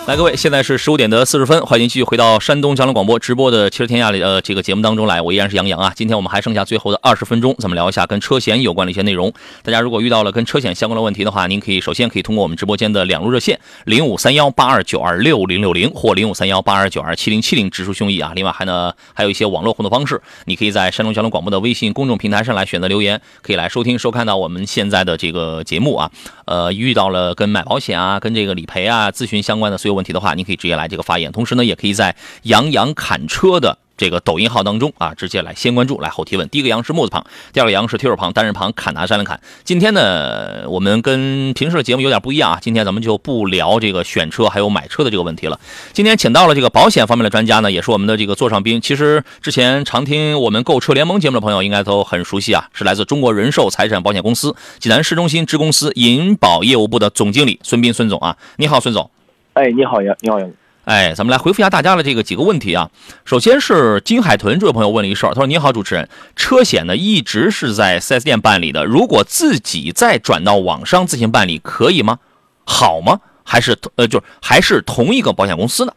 [0.05, 5.93] 来，各位，现在是十五点的四十分，欢迎继续回到山东交通广播直播的《汽车天下》里呃这个节目当中来，我依然是杨洋啊。
[5.95, 9.33] 今天我们还剩下最后的二十分钟，咱们聊一下跟车险有关的一些内容。
[9.63, 18.33] 大家如果遇到了跟车险相关的问题的话，您可以首先可以通过我们直播间的两路热线零五三幺八二九二六零六零或零五三幺八二九二七零七零直抒胸臆啊。
[18.35, 26.11] 另外还呢还有一些网络互动方式，你可以在山东交通广播的微信公众平台上来选择留言，可以来收听收看到我们现在的这个节目啊。
[26.45, 31.31] 呃，遇到了跟买保险啊、跟这个理赔啊、咨询相关的所有问题的话，您可以直接来这个发言。
[31.33, 36.49] 同时呢，也可以在杨洋侃车的这个抖音号当中啊，直接来先关注，来后提问。
[36.49, 39.41] 第一个杨是木字旁，第二个杨是提手旁，单人旁，侃拿山的砍。
[39.63, 45.61] 今天呢，我们跟平时的节目有点不一样啊，今天咱们就不聊这个选车还有买车的这个问题了。
[45.93, 48.81] 今天请到了这个保险方面的专家呢，也是我们的这个座上宾。
[48.81, 58.37] 其实之前常听我们购车联盟节目的朋友应该都很熟悉啊，是来自中国人寿财产保险公司济南市中心支公司银保业务部的总经理孙斌孙总啊。
[58.57, 59.09] 你好，孙总。
[59.55, 60.51] 哎，你好杨，你好杨。
[60.85, 62.91] 哎，咱们来回复一下大家的这个几个问题啊。
[63.25, 72.19] 首先是金海豚这位朋友问了一事儿，他说：“你好，主持人，车险呢一直是在 4S 店办理的，如果自己再转到网上自行办理，可以吗？
[72.65, 73.21] 好吗？
[73.45, 75.93] 还是呃，就是还是同一个保险公司呢？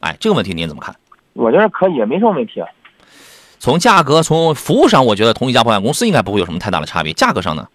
[0.00, 0.96] 哎，这个问题您怎么看？
[1.34, 2.62] 我觉得可以，没什么问题。
[3.58, 7.12] 从价格、从服务上，我觉得同一家保险公司应该不会有什么太大的差别。
[7.12, 7.68] 价格上呢？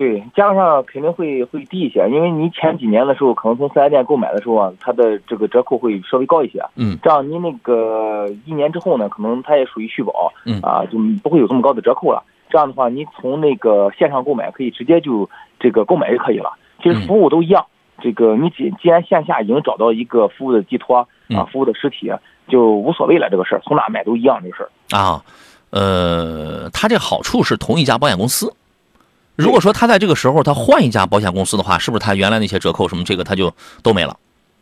[0.00, 6.58] 对，价格上肯定会会低一些，因为你前几年的时候，可能从四 S 店购买的时候啊，它的这个折扣会稍微高一些。
[6.76, 12.22] 嗯，这样您那个一年之后呢，可能它也属于续保，嗯啊，就不会有这么高的折扣了。
[12.48, 16.50] 这样的话，您从那个线上购买可以直接就这个购买就可以了。
[16.82, 17.66] 其实服务都一样，
[18.00, 22.10] 这个你既既然线下已经找到一个服务的寄托啊嗯，服务的实体，
[22.48, 23.28] 就无所谓了。
[23.28, 24.70] 这个事儿从哪买都一样，这个事儿。
[24.96, 25.22] 啊，
[25.68, 28.50] 呃，它这好处是同一家保险公司。
[29.36, 34.16] 如果说他在这个时候他换一家保险公司的话，是不是他原来那些折扣什么这个他就都没了？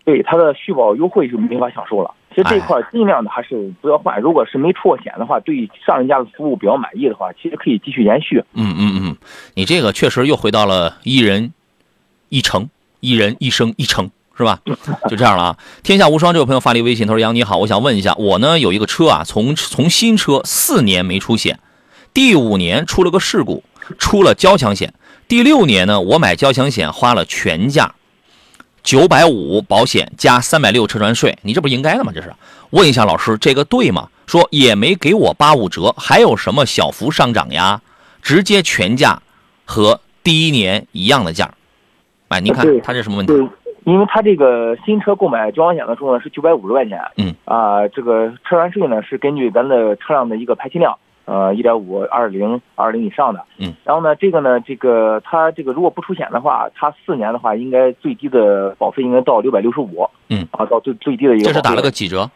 [0.04, 2.11] 对他的续保优惠就没法享受了。
[2.31, 4.20] 其实这一块尽量的还是不要换。
[4.20, 8.42] 如果是没出过险的话，对上一家的服务比较满意的话，其实可以继续延续。
[8.54, 9.16] 嗯嗯嗯，
[9.54, 11.52] 你这个确实又回到了一人
[12.28, 14.61] 一城，一人一生一城，是吧？
[15.11, 15.59] 就这样了啊！
[15.83, 21.59] 天下无双这位朋友发了一个微信，他说：“杨你好，我想问一下，我呢有一个车啊，从从新车四年没出险，
[22.14, 23.64] 第五年出了个事故，
[23.98, 24.92] 出了交强险，
[25.27, 27.94] 第六年呢我买交强险花了全价。”
[28.85, 32.12] 九百五保险加三百六车船税，你这不应该的吗？
[32.14, 32.33] 这是
[32.70, 34.09] 问一下老师，这个对吗？
[34.27, 37.83] 说也没给我八五折，还有什么小幅上涨呀？
[38.22, 39.20] 直接全价
[39.66, 41.51] 和第一年一样的价。
[42.29, 43.33] 哎，您看对他这什么问题？
[43.35, 43.46] 对，
[43.85, 50.96] 因为他这个新车购买交强险的时候呢是九百五十块钱，嗯，啊，这个车船税呢是根据咱的车辆的一个排气量，
[51.29, 62.31] 呃，一点五、二零、二零以上的，嗯，然后呢，这个呢，这个它这个如果不出险的话，它四年的话，应该最低的保费应该到六百六十五，嗯，啊，到最最低的一个，这是打了个几折？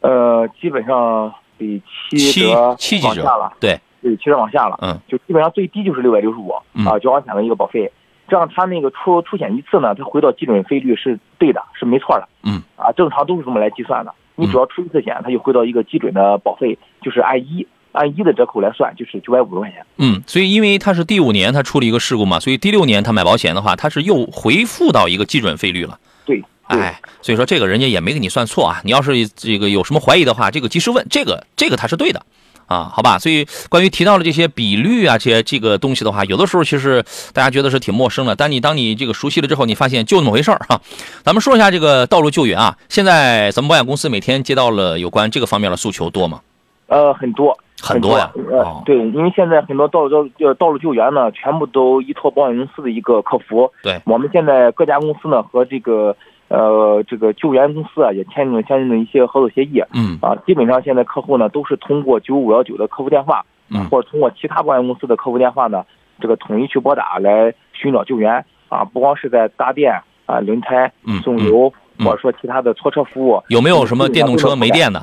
[0.00, 7.90] 呃，基本上比七七折七几折往下了，对，对，七折往下了，嗯，就基本上最低就是六百六十五嗯啊，交完险的一个保费。
[8.28, 12.28] 这样他那个出出险一次呢，他回到基准费率是对的，是没错的。
[12.44, 14.12] 嗯，啊，正常都是这么来计算的。
[14.34, 19.84] 你嗯只要出一次险，他就回到一个基准的保费，就是按一按一的折扣来算，就是九百五十块钱。
[19.96, 25.98] 嗯，所以因为他是第五年他出了一个事故嘛，所以第六年他买保险的话，他是又回复到一个基准费率了。
[26.24, 28.80] 对，对哎，所以说这个人家也没给你算错啊。
[28.84, 32.20] 你要是这个有什么怀疑的话，这个及时问，这个这个他是对的
[32.66, 33.18] 啊，好吧？
[33.18, 40.80] 所以关于提到了这些比率啊，这些这个东西的话，有的时候其实大家觉得是挺陌生的，但你当你这个熟悉了之后，你发现就那么回事儿哈。
[41.22, 46.40] 咱们说一下这个道路救援啊，现在咱们保险公司每天接到了有关这个方面的诉求多吗？
[46.88, 53.70] 呃，很多很多呀呃哦，对，因为现在很多道路救呃道路救援呢，全部都依托保险公司的一个客服。
[53.82, 56.16] 对我们现在各家公司呢和这个
[56.48, 59.82] 呃这个救援公司啊也签订了相应的一些合作协议。
[59.92, 65.84] 嗯啊，基本上现在客户呢都是通过九五幺九的客服电话，嗯或者通过其他保险公司的客服电话呢，
[66.20, 69.92] 这个统一去拨打来寻找救援啊，不光是在搭电
[70.24, 75.02] 啊、轮胎嗯、送油，嗯或者说其他的拖车服务，有没有什么电动车没电的？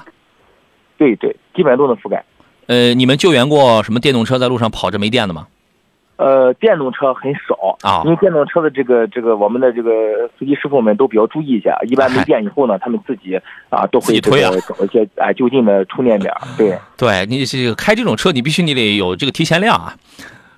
[0.97, 2.23] 对对，基本上都能覆盖。
[2.67, 5.47] 呃，你们救援过什么电动车在路上跑着没电的吗？
[6.15, 9.91] 呃，电动车很少啊因为电动车的这个这个我们的这个
[10.37, 13.35] 司机师傅们都比较注意一下，一般没电以后呢， 他们自己
[13.69, 16.77] 啊都会推啊个找一些哎就近的充电点，对。
[16.95, 19.95] 对你这个开这种车，你必须你得有这个提前量啊，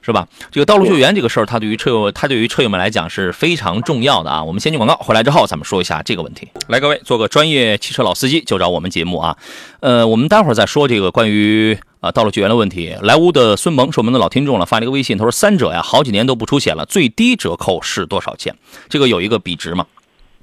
[0.05, 0.27] 是吧？
[0.51, 4.43] 这个道路救援这个事儿，它对于车友，它对于车友们来讲是非常重要的啊。
[4.43, 6.47] 我们先进广告，回来之后咱们说一下这个问题。
[6.67, 9.35] 来，各位做个专业汽车老司机就找我们节目啊。
[9.79, 12.95] 呃，我们待会儿再说这个关于啊道路救援的问题。
[13.01, 18.55] 莱芜的孙萌是我们的老听众了，发了一个微信，他说三者呀好几年都不出险了，最低折扣是多少钱？
[18.87, 19.87] 这个有一个比值吗？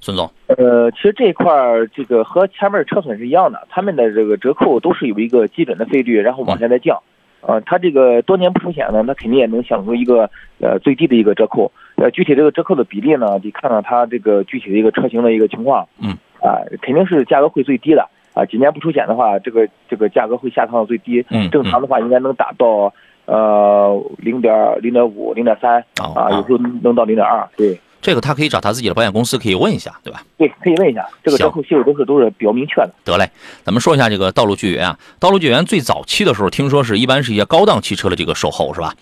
[0.01, 7.01] 孙总，呃，其实这一块儿这个和前面车损是一样的，他们的这个折扣都是有一个基准的费率，然后往下再降。
[7.43, 11.71] 呃，它这个多年不出险呢，那肯定也能享受一个呃最低的一个折扣。
[11.97, 15.87] 呃，具体这个折扣的比例呢，得看看它这个具体的一个车型的一个情况。
[16.01, 16.17] 嗯。
[16.41, 18.09] 啊、肯定是价格会最低的。
[18.35, 21.25] 啊，几年不出险的话，这个这个价格会下降到最低。
[21.31, 22.93] 嗯正常的话应该能达到
[23.27, 27.49] 呃零点零点五、零点三哦啊，有时候能到零点二。
[27.57, 27.79] 对。
[28.03, 30.23] 这个他可以找他自己的保险公司可以问一下，对吧？
[30.37, 32.91] 对，可以问一下，这个折扣系数都是都是比较明确的。
[33.05, 33.31] 得嘞，
[33.65, 34.99] 咱们说一下这个道路救援啊。
[35.21, 38.93] 道路救援最早期的时候，听说是一般是一些高档汽车的这个售后，是吧？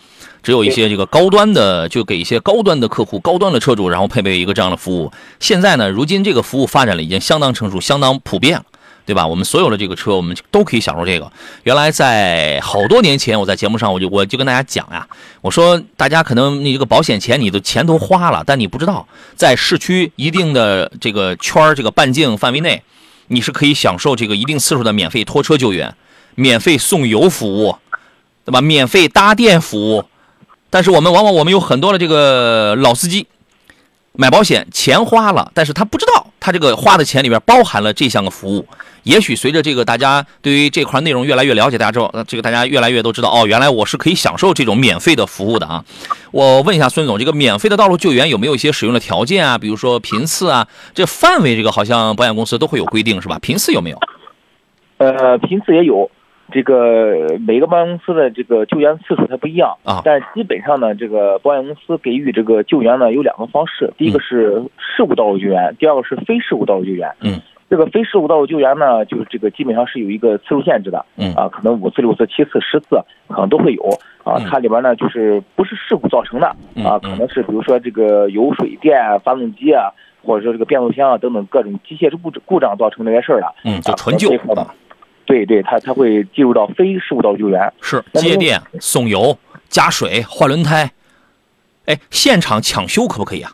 [0.42, 5.10] 只有一些这个高端的，就给一些高端的客户、高端的车主，然后配备一个这样的服务。
[5.38, 8.64] 现在呢，如今这个服务发展了，已经相当成熟、相当普遍了。
[9.06, 9.26] 对吧？
[9.26, 11.30] 我们所有的这个车，我们都可以享受这个。
[11.64, 15.06] 原来在好多年前，我在节目上我就我就跟大家讲呀，
[15.40, 22.82] 我说大家可能你这个保险钱你的钱都花了，但你不知道，在市区一定的这个圈这个半径范围内，
[23.28, 25.94] 你是可以享受这个一定次数的免费拖车救援、
[26.34, 27.76] 免费送油服务，
[28.44, 28.60] 对吧？
[28.60, 30.04] 免费搭电服务。
[30.72, 33.26] 但是我们往往我们有很多的这个老司机，
[34.20, 38.66] 买保险钱花了，但是他不知道他这个花的钱里边包含了这项个服务。
[39.04, 45.82] 也许随着这个大家对于这块内容越来越了解，大家之后，这个大家越来越都知道哦，原来我是可以享受这种免费的服务的啊。
[46.32, 49.56] 我问一下孙总，这个免费的道路救援有没有一些使用的条件啊？
[49.56, 53.38] 比如说频次啊，这范围这个好像保险公司都会有规定是吧？
[53.38, 53.98] 频次有没有？
[54.98, 56.10] 呃，频次也有，
[56.50, 67.08] 这个每个保险公司的这个救援次数它不一样啊但基本上呢，这个保险公司给予这个救援呢有两个方式，第一个是事故道路救援，第二个是非事故道路救援。
[67.20, 73.82] 嗯，这个非事故道路救援呢，就是这个基本上是有一个次数限制的，嗯啊，可能五次、六次、七次、十次可能都会有
[74.24, 74.44] 啊嗯。
[74.50, 76.46] 它里边呢就是不是事故造成的
[76.84, 79.90] 啊，可能是比如说这个油水电、发动机啊，
[80.22, 83.54] 或者说这个变速箱啊等等各种机械故故障造成这些事儿了。
[83.64, 84.30] 嗯，就啊纯救
[85.30, 87.72] 对对，它它会进入到非事故道救援。
[87.80, 89.38] 是接电、送油、
[89.68, 90.90] 加水、换轮胎。
[91.86, 93.52] 哎，现场抢修可不可以啊？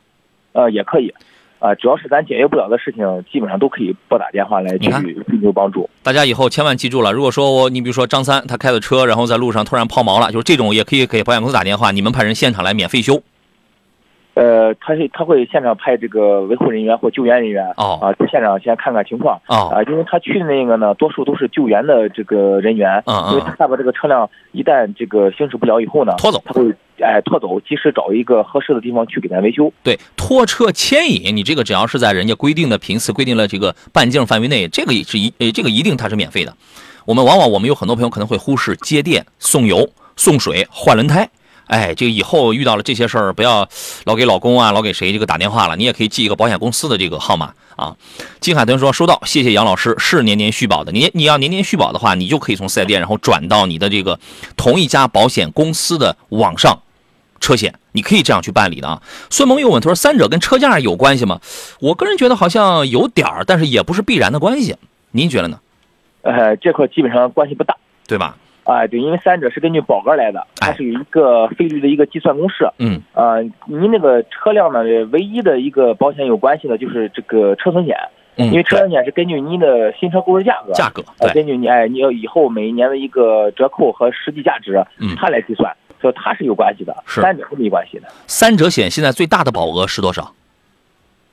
[0.53, 1.13] 呃，也可以，
[1.59, 4.91] 啊、只要是咱解决不了的事情，基本上都可以拨打电话来去
[5.29, 5.89] 寻求帮助。
[6.03, 13.23] 大家以后千万记住了，如果说我，你比如说张三他开的车，然后在路上突然抛锚了，就是这种也可以给保险公司打电话，你们派人现场来免费修。
[14.37, 26.71] 呃，他是他会现场派这个维护人员或救援人员哦啊，去现场先看看情况哦啊，因为他去的那个呢，多数都是救援的这个人员，嗯嗯因为他下边这个车辆一旦这个行驶不了以后呢，拖走他会
[27.01, 29.73] 哎拖走，及时找一个合适的地方去给咱维修。
[29.83, 36.55] 对，拖车牵引，你这个只要是在人家规定的频次、规定了这个半径范围内，这个也是一呃，这个一定它是免费的。
[37.07, 41.27] 我们往往我们有很多朋友可能会忽视接电、送油、送水、换轮胎。
[41.67, 43.69] 哎，这个以后遇到了这些事儿，不要
[44.05, 47.97] 老给老公啊，老给谁这个打电话了，你也可以记一个保险公司的这个号码啊。
[48.41, 50.93] 金海豚说收到，谢谢杨老师，是年年续保的。
[50.93, 54.19] 你 你要年年续保的话，你就可以从四 S 店，然后转到你的这个
[54.57, 56.79] 同一家保险公司的网上
[57.41, 59.03] 车险，你可以这样去办理的啊。
[59.29, 61.41] 孙萌又问他说，三者跟车价有关系吗？
[61.81, 64.77] 我个人觉得好像有点儿，但是也不是必然的关系。
[65.11, 65.59] 您觉得呢？
[66.23, 67.77] 呃，这块基本上关系不大。
[68.07, 68.37] 对吧？
[68.67, 72.69] 啊，对，因为三者是根据保额来的，它是有一个费率的一个计算公式。
[72.79, 77.97] 嗯，啊，您那个车辆呢，唯一的一个保险有关系的就是这个车损险，
[78.37, 88.09] 嗯，因为车损险是根据您的新车购置价格，价格，啊，对，根据你哎，你要以后每一年的一个折扣和实际价值，嗯它来计算，所以它是有关系的，是三者是没关系的。
[88.27, 90.35] 三者险现在最大的保额是多少？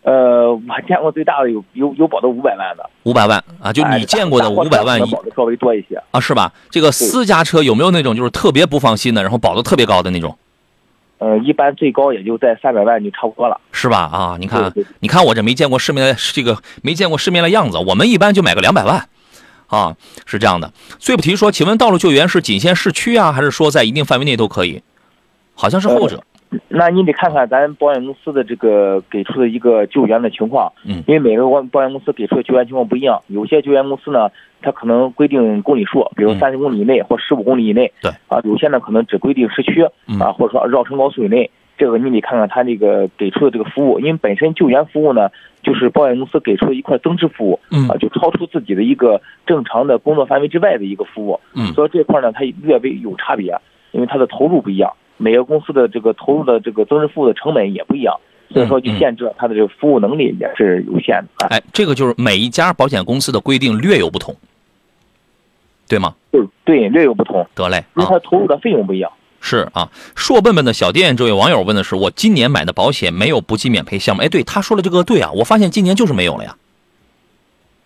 [0.03, 6.01] 呃，我见过最大的有有有保到五百万的，五百万啊，就哎你见过的五百万以车可能保的稍微多一些。
[6.11, 6.51] 啊，是吧？
[6.69, 10.37] 这个私家车有没有那种就是特别不放心的，然后保的特别高的那种，
[11.19, 13.59] 呃，一般最高也就在三百万就差不多了。
[13.71, 13.99] 是吧？
[13.99, 19.07] 啊，你看对对，你看我这没见过世面的这个没见过世面的样子，我们一般就买个两百万，
[19.67, 19.95] 啊，
[20.25, 20.73] 是这样的。
[20.99, 24.83] 最不提说，请问道路救援是仅限市区啊，还是说在一定范围内都可以？
[25.55, 26.21] 好像是后者。
[26.67, 34.29] 那你得看看咱保险公司的这个给出的一个救援的情况，嗯因为每个保保险公司给出的救援情况不一样，有些救援公司呢，
[34.61, 45.29] 它可能规定公里数，比如嗯三十公里以内或十五公里以内，对，啊，有些呢可能只规定市区，嗯啊，或者说绕城高速以内，这个你得看看它这个给出的这个服务，因为本身救援服务呢，
[45.63, 53.55] 就是保险公司给出的一块增值服务，嗯啊，就超出自己的一个正常的工作范围之外的一个服务，嗯所以这块呢，它略微有差别，
[53.91, 54.91] 因为它的投入不一样，
[55.23, 58.19] 每个公司的这个投入的这个增值服务的成本也不一样，
[58.49, 61.47] 所以说就限制了它的这个服务能力也是有限的啊。
[61.49, 64.35] 哎，这个就是每一家保险公司的规定略有不同，
[65.87, 66.13] 对吗？
[66.29, 69.09] 对对，略有不同，得嘞啊因为它，投入的费用不一样。
[69.39, 69.89] 是啊。
[70.15, 74.21] 硕笨笨的小店这位网友问的是，我今年买的保险没有不计免赔项目。
[74.21, 76.55] 哎，对，他说的这个对啊，我发现今年就是没有了呀。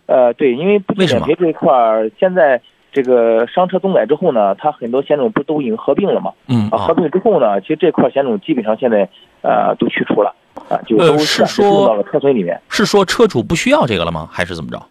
[0.08, 2.62] 呃，对，因为不计为什么免赔这一块儿，现在
[2.98, 6.34] 这个商车综改之后呢，它很多险种不都已经合并了吗？
[6.48, 9.08] 嗯啊，合并之后呢，其实这块险种基本上现在
[9.44, 10.34] 呃都去除了
[10.68, 12.60] 啊，就呃都暂时是说用到了车损里面。
[12.70, 14.28] 是说车主不需要这个了吗？
[14.32, 14.82] 还是怎么着？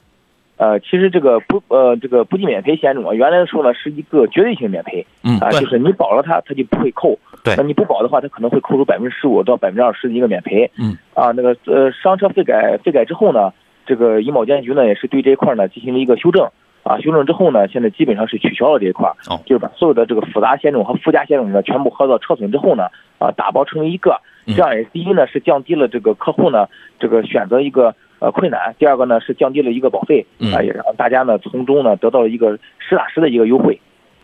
[0.59, 7.18] 呃，其实这个不呃这个不计免赔险种啊，原来的时候呢是一个绝对性免赔嗯，啊，就是你保了它，它就不会扣。
[7.42, 10.70] 对那你不保的话，它可能会扣除百分之十五到百分之二十的一个免赔。
[10.78, 10.96] 嗯。
[11.12, 13.52] 啊，那个呃商车费改费改之后呢，
[13.84, 16.48] 这个银保监局呢也是对这一块呢进行了一个修正。
[16.87, 19.43] 啊，修正之后呢，现在基本上是取消了这一块儿，哦。
[19.45, 22.84] 就是把所有的这个复杂险种和附加险种呢全部合到车损之后呢，
[23.18, 24.55] 啊打包成为一个，嗯。
[24.55, 26.68] 这样也第一呢是降低了这个客户呢
[27.01, 30.55] 这个选择一个呃困难，第二个呢是降低了一个保费，嗯。
[30.55, 33.80] 啊也让大家呢从中呢得到了一个实打实的一个优惠。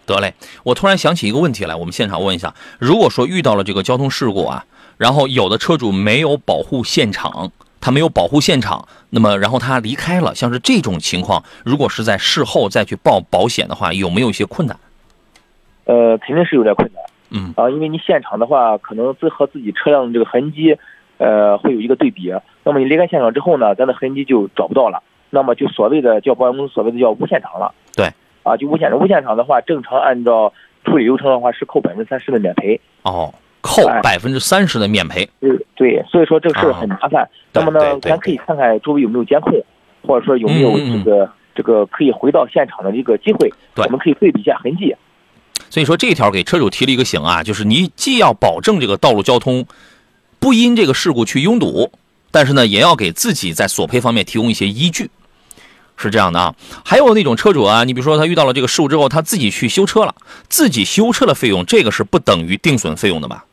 [0.06, 0.32] 得嘞，
[0.64, 4.64] 我突然想起一个问题来，我们现场问一下：如果说遇到了这个交通事故啊，
[4.98, 7.50] 然后有的车主没有保护现场，
[7.82, 14.74] 他没有保护现场，那么然后他离开了，像是这种情况，如果是在事后再去报保险的话，有没有一些困难？
[15.84, 20.78] 呃，肯定是有点困难嗯啊，因为你现场的话，可能自和自己车辆的这个痕迹，
[21.18, 22.32] 呃，会有一个对比。
[22.62, 27.74] 那么你离开现场之后呢，咱的痕迹就找不到了，那么就所谓的叫保险公司所谓的叫无现场了。
[27.96, 28.08] 对。
[28.44, 30.52] 啊，就无现场，无现场的话，正常按照
[30.84, 32.80] 处理流程的话是扣百分之三十的免赔。
[33.02, 33.32] 哦，
[33.62, 35.26] 扣哎百分之三十的免赔。
[35.40, 37.26] 对对，所以说这个事儿很麻烦。
[37.52, 39.52] 对那么呢咱可以看看周围有没有监控，
[40.06, 44.94] 或者说有没有这个、这个可以回到现场的一个机会，对我们可以对比一下痕迹。
[45.70, 49.64] 所以说这一条给车主提了一个醒啊，就是你既要保证这个道路交通
[50.38, 51.92] 不因这个事故去拥堵，
[52.30, 55.10] 但是呢，也要给自己在索赔方面提供一些依据，
[55.96, 56.54] 是这样的啊。
[56.84, 60.14] 还有那种车主啊，你比如说他遇到了这个事故之后，他自己去修车了，
[60.48, 63.44] 自己修车的费用，这个是不等于定损费用的吧？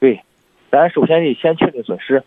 [0.00, 0.20] 对，
[0.70, 2.22] 咱首先得先确定损失。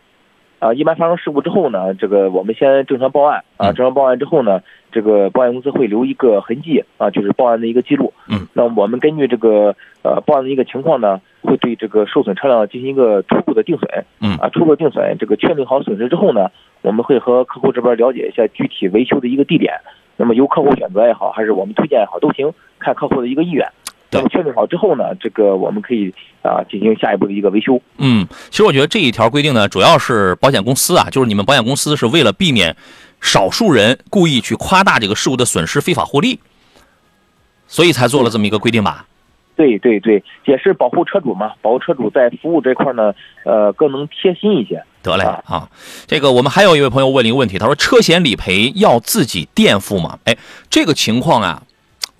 [0.60, 4.62] 啊，一般发生事故之后呢，这个我们先正常报案啊，嗯正常报案之后呢，
[4.92, 8.14] 这个保险公司会留一个痕迹啊，就是报案的一个记录。
[8.30, 14.06] 嗯，那我们根据这个呃报案的一个情况呢，会对这个受损车辆进行一个初步的定损。
[14.20, 16.52] 嗯啊，初步定损，这个确定好损失之后呢，
[16.84, 19.74] 我们会和客户这边了解一下具体维修的一个地点。
[20.16, 23.68] 那么由客户选择也好，还是我们推荐也好，都行，看客户的一个意愿。
[24.12, 27.82] 对那么确定好之后呢，这个我们可以啊进行下一步的一个维修。
[27.98, 32.76] 嗯，其实我觉得这一条规定呢，主要是保险公司啊，就是你们保险公司是为了避免
[33.22, 36.40] 少数人故意去夸大这个事故的损失，非法获利，
[37.68, 39.08] 所以才做了这么一个规定吧？
[39.56, 43.14] 对对对，也是保护车主嘛，保护车主在服务这块呢，
[43.46, 44.82] 呃，更能贴心一些。
[45.04, 45.70] 得嘞啊啊，
[46.08, 50.18] 这个我们还有一位朋友问了一个问题，他说车险理赔要自己垫付吗？
[50.26, 50.36] 哎，
[50.70, 51.62] 这个情况啊，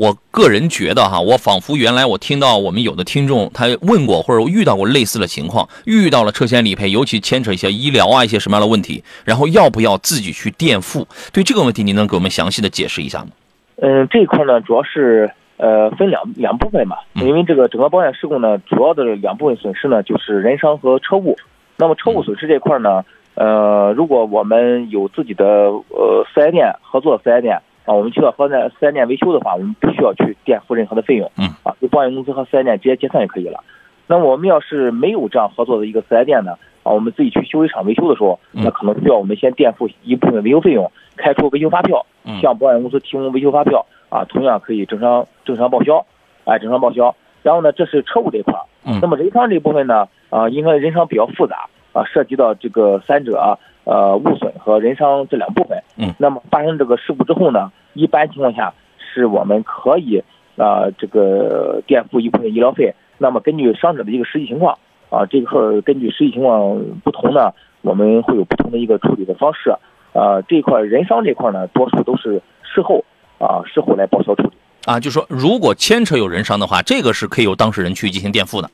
[0.02, 11.08] 我个人觉得哈，我仿佛原来我听到我们有的听众他问过或者遇到过类似的情况，遇到了车险理赔，尤其牵扯一些医疗啊一些什么样的问题，然后要不要自己去垫付？
[11.32, 13.28] 对这个问题，您能给我们详细的解释一下吗？
[13.76, 21.38] 嗯，这一块呢，主要是呃分两两部分嘛，嗯因为这个整个保险事故呢，主要的两部分损失呢就是人伤和车误。
[21.78, 31.48] 那么车误损失这块呢，呃，如果我们有自己的呃四 S 店合作四 S 店啊，我们去到和那四 S 店维修的话，我们不需要去垫付任何的费用，嗯。
[31.64, 33.64] 啊，就保险公司和四 S 店直接结算就可以了。
[34.08, 36.54] 那我们要是没有这样合作的一个四 S 店呢，
[36.84, 38.64] 啊，我们自己去修理厂维修的时候，嗯。
[38.64, 42.40] 那可能需要我们先垫付一部分维修费用，开出维修发票，嗯。
[42.40, 46.06] 向保险公司提供维修发票啊，同样可以正常正常报销，
[46.46, 47.16] 哎，正常报销。
[47.44, 48.54] 然后呢，这是车务这一块
[49.02, 55.78] 那么人伤这一部分呢，啊，因为人伤比较复杂啊，涉及到这个三者啊呃物损和人伤这两部分。
[55.98, 56.14] 嗯。
[56.18, 60.24] 那么发生这个事故之后呢，一般情况下是我们可以
[60.58, 62.94] 啊这个垫付一部分医疗费。
[63.18, 64.78] 那么根据伤者的一个实际情况
[65.10, 69.72] 啊，这块儿根据实际情况不同呢，我们会有不同的一个处理的方式。
[70.14, 73.06] 啊，这一块儿人伤这块儿呢，多数都是事后
[73.38, 74.52] 啊事后来报销处理。
[74.86, 78.70] 啊，就说如果牵扯有人伤的话，这个是可以由当事人去进行垫付的。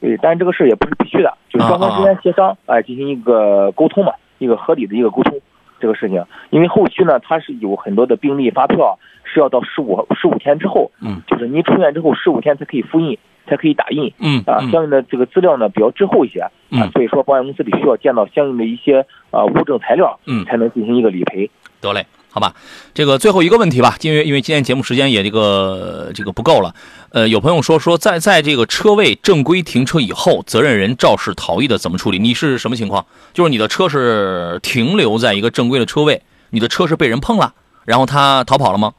[0.00, 5.40] 对，但是这个事也不是必须的，就是双方之间协商，哎、进行一个沟通嘛，一个合理的一个沟通
[5.80, 6.22] 这个事情。
[6.50, 14.12] 因为后续呢，它是有很多的病例发票是要到十五十五天之后，嗯，就是您出院之后十五天才可以复印，才可以打印。
[14.18, 16.46] 嗯啊，嗯相应的这个资料呢比较滞后一些，
[16.92, 21.50] 所以说保险公司得需要见到相应的一些啊物证材料，嗯才能进行一个理赔。
[21.80, 22.06] 得嘞，
[22.36, 22.54] 好吧，
[22.92, 26.74] 这个最后一个问题吧，因为因为今天节目时间也这个这个不够了，
[27.08, 32.18] 呃，有朋友说说在在这个车位正规停车以后，责任人肇事逃逸的怎么处理？
[32.18, 33.06] 你是什么情况？
[33.32, 36.20] 就是你的车是停留在一个正规的车位，
[36.50, 37.54] 你的车是被人碰了，
[37.86, 38.92] 然后他逃跑了吗？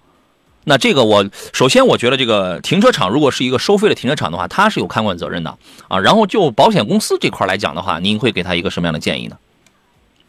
[0.64, 5.56] 那这个我首先我觉得这个停车场如果是一个收费的停车场的话，它是有看管责任的
[5.90, 6.00] 啊。
[6.00, 9.38] 然后就保险公司这块来讲的话，您会给他一个什么样的建议呢？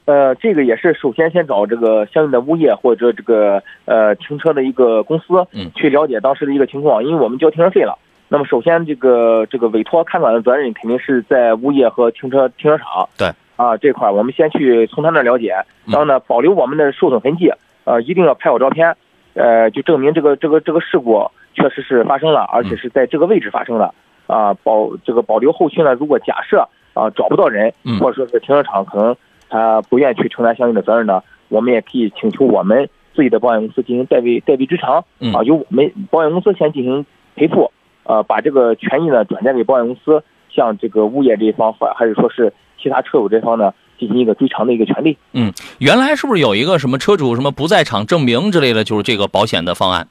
[0.09, 7.99] 呃，这个也是首先先找这个相应的物业或者这个呃停车的一个公司，嗯去了解当时的一个情况，因为我们交停车费了。
[8.27, 13.07] 那么首先这个这个委托看管的责任肯定是在物业和停车停车场。
[13.19, 13.29] 对。
[13.57, 15.53] 啊，这块儿我们先去从他那儿了解，
[15.85, 17.53] 嗯然后呢保留我们的受损痕迹，
[17.85, 18.97] 呃，一定要拍好照片，
[19.35, 23.93] 呃，就证明这个这个这个事故确实是发生了，而且是在这个位置发生的。
[24.27, 29.17] 啊，保这个保留后续呢，如果假设啊找不到人，嗯或者说是停车场可能
[29.49, 37.73] 他不愿意去承担相应的责任呢，我们也可以请求我们自己的保险公司进行代位代位追偿，嗯啊，由我们保险公司先进行赔付，
[38.05, 45.17] 呃，把这个权益呢转嫁给保险公司，向这个物业这一方或还是说是其他车主这方呢进行一个追偿的一个权利。
[45.33, 50.07] 嗯原来是不是有一个什么车主什么不在场证明之类的，就是这个保险的方案？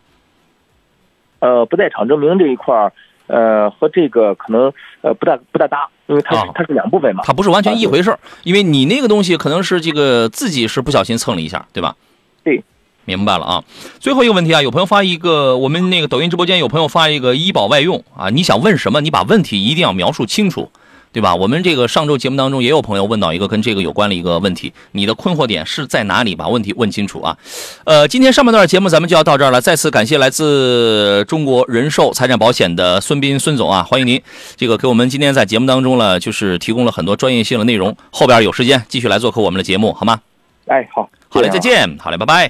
[1.39, 2.91] 呃，不在场证明这一块儿，
[3.27, 7.23] 呃，和这个可能呃不大不大搭，因为它是、啊它是两部分嘛。
[7.25, 11.95] 它不是完全一回事儿，因为你那个东西可能是这个自己是不小心蹭了一下，对吧？
[12.43, 12.63] 对，
[13.05, 13.63] 明白了啊。
[13.99, 19.01] 最后一个问题啊，有朋友发一个，我们那个抖音直播间有朋友发一个医保外用啊，你想问什么？
[19.01, 20.71] 你把问题一定要描述清楚。
[21.11, 21.33] 对吧？
[21.33, 26.35] 我们这个上周节目当中也有朋友问到一个跟这个有关的一个问题，你的困惑点是在哪里？
[26.35, 27.37] 把问题问清楚啊！
[27.85, 34.21] 呃，今天上半段节目咱们就要到这儿了，再次感谢来自中国人寿财产保险的孙斌孙总啊，欢迎您，
[34.55, 40.19] 这个给我们今天在节目当中呢，就是提供了很多专业性的内容，后边有时间继续来做客我们的节目，好吗？
[40.67, 42.49] 哎，好，好嘞，再见，好嘞，拜拜。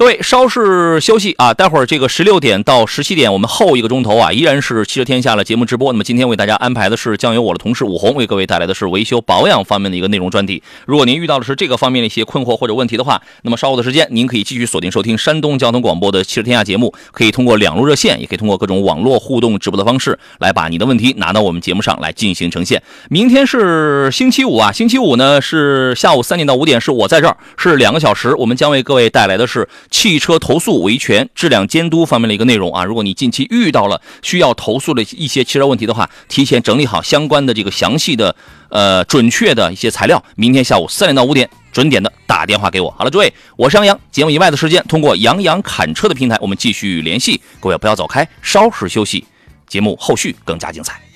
[0.00, 5.92] 各位稍事休息啊，待会儿这个十六点到十七点，我们后一个钟头啊，依然是汽车天下的节目直播。
[5.92, 10.62] 那么今天为大家安排的是将由我的同事武红为各位带来的是维修保养方面的一个内容专题。
[10.86, 22.82] 如果您遇到的是这个方面的一些困惑或者问题的话，那么稍后的时间您可以继续锁定收听山东交通广播的汽车天下节目，可以通过两路热线，也可以通过各种网络互动直播的方式来把你的问题拿到我们节目上来进行呈现。
[23.10, 32.84] 明天是星期五啊，星期五呢是下午三点到五点，是我在这儿，是两个小时，我们将为各位带来的是汽车投诉维权、质量监督方面的一个内容啊。
[32.84, 38.34] 如果你近期遇到了需要投诉的一些汽车问题的话，提前整理好相关的这个详细的、
[38.68, 42.90] 呃准确的一些材料，明天下午三点到五点准点的打电话给我。
[42.96, 47.40] 好了，诸位，我是杨洋，节目以外的时间通过杨洋侃车的平台，我们继续联系。
[47.58, 49.24] 各位不要走开，稍事休息，
[49.66, 51.09] 节目后续更加精彩。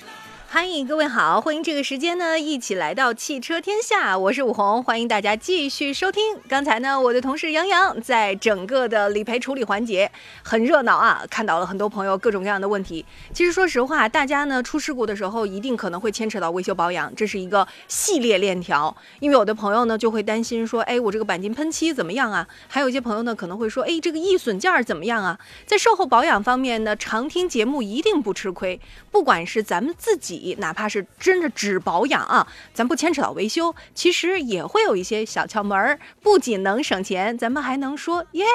[0.55, 6.23] 嗨，各位好，欢迎这个时间呢一起来到汽车天下，我是武红，欢迎大家继续收听。
[6.47, 10.09] 刚才呢，我的同事杨洋在整个的理赔处理环节
[10.43, 13.05] 很热闹啊，看到了很多朋友各种各样的问题。
[13.33, 18.95] 其实说实话，大家呢出事故的时候，一定可能会牵扯到维修保养，这是一个系列链条。
[19.19, 22.47] 因为有的朋友呢就会担心说，哎，我这个钣金喷漆怎么样啊？
[22.69, 25.37] 还有一些朋友呢可能会说，哎，这个易损件怎么样啊？
[25.65, 28.79] 在售后保养方面呢，常听节目一定不吃亏，
[29.11, 30.44] 不管是咱们自己。
[30.59, 38.45] 哪怕是真的只保养啊，咱不牵扯到维修，其实也会有一些小窍门儿，不仅能省钱，咱们还能说耶，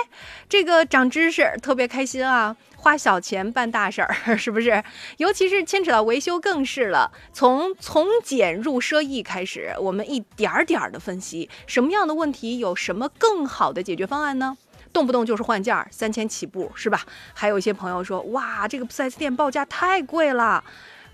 [0.49, 2.57] 这个长知识，特别开心啊！
[2.77, 4.83] 花小钱办大事儿， 是不是？
[5.19, 7.13] 尤其是牵扯到维修，更是了。
[7.31, 14.57] 从从简入奢易开始，我们一点儿点儿的分析，什么样的问题有什么更好的解决方案呢？
[14.95, 17.03] 动不动就是换件儿，三千起步，是吧？
[17.35, 20.65] 还有一些朋友说，哇，这个 4S 店报价太贵了。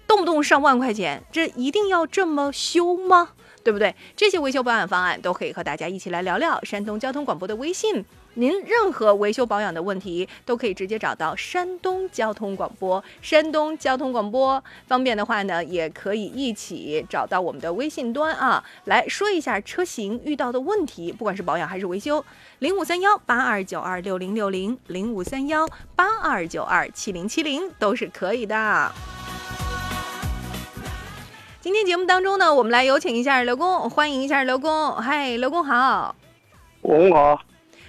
[0.07, 3.31] 动不动上万块钱，这一定要这么修吗？
[3.63, 3.93] 对不对？
[4.15, 6.63] 这些维修保养方案都可以和大家一起来聊聊。
[6.63, 8.05] 山东交通广播的微信，
[8.35, 13.03] 您任何维修保养的问题都可以直接找到山东交通广播。
[13.21, 22.25] 山东交通广播方便的话呢，也可以一起找到我们的微信端啊，来说一下车型遇到的问题，不管是保养还是维修。
[22.61, 28.93] 零五三幺八二九二六零六零，零五三幺八二九二七零七零都是可以的。
[31.67, 34.93] 今天节目当中呢，我们来有请一下刘工，欢迎一下刘工。
[34.93, 36.15] 嗨，刘工好。
[36.81, 37.43] 我好。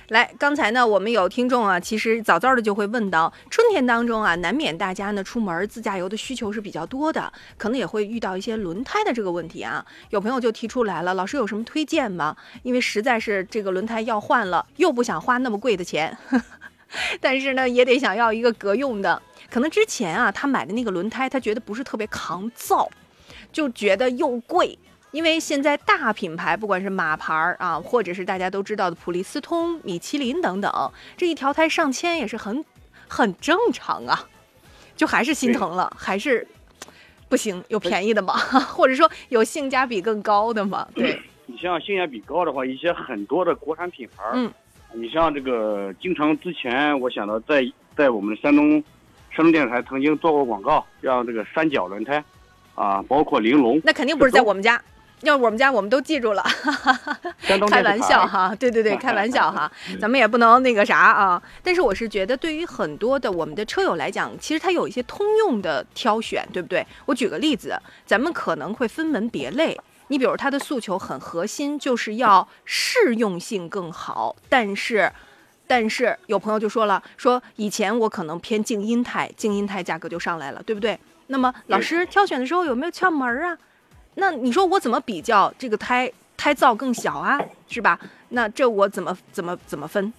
[0.07, 9.85] 来，刚才呢，我们有听众啊，其实早早的就会问到，春天当中啊，难免大家呢出门自驾游的需求是比较多的，可能也会遇到一些轮胎的这个问题啊。
[10.09, 12.35] 有朋友就提出来了，老师有什么推荐吗？
[12.63, 16.17] 因为实在是这个轮胎要换了，又不想花那么贵的钱，
[17.21, 19.21] 但是呢，也得想要一个格用的。
[19.51, 22.89] 可能之前啊，他买的那个轮胎，他觉得不是特别抗造。
[23.57, 24.77] 就觉得又贵，
[25.09, 32.63] 因为现在大品牌，不管是马牌儿啊，或者是大家都知道的普利司通、米其林等等，这一条胎上千也是很
[33.07, 34.29] 很正常啊。
[34.95, 36.47] 就还是心疼了，还是
[37.29, 38.35] 不行，有便宜的吗？
[38.69, 40.87] 或者说有性价比更高的吗？
[40.93, 44.53] 对，你像性价比高的话，一些很多的国产品牌，嗯，
[44.93, 48.69] 你像这个，经常之前我想到在在我们山东
[49.31, 52.23] 山东电视台曾经做过广告，像这个三角轮胎。
[52.77, 54.79] 啊，包括玲珑，那肯定不是在我们家，
[55.21, 56.43] 要是我们家我们都记住了，
[57.67, 61.41] 开玩笑哈，对对对， 开玩笑哈，咱们也不能那个啥啊。
[61.63, 66.85] 但是我是觉得，对于很多的我们的车友来讲，其实它有一些通用的挑选，对不对？
[67.07, 67.75] 我举个例子，
[68.05, 69.75] 咱们可能会分门别类。
[70.09, 75.11] 你比如它的诉求很核心，就是要适用性更好，但是，
[75.65, 80.97] 但是有朋友就说了，说以前我可能偏静音胎，静音胎价格就上来了，对不对？
[81.27, 83.57] 那么老师挑选的时候有没有窍门啊？
[84.15, 87.39] 那你说我怎么比较这个胎胎噪更小啊？
[87.67, 87.99] 是吧？
[88.29, 90.11] 那这我怎么怎么怎么分？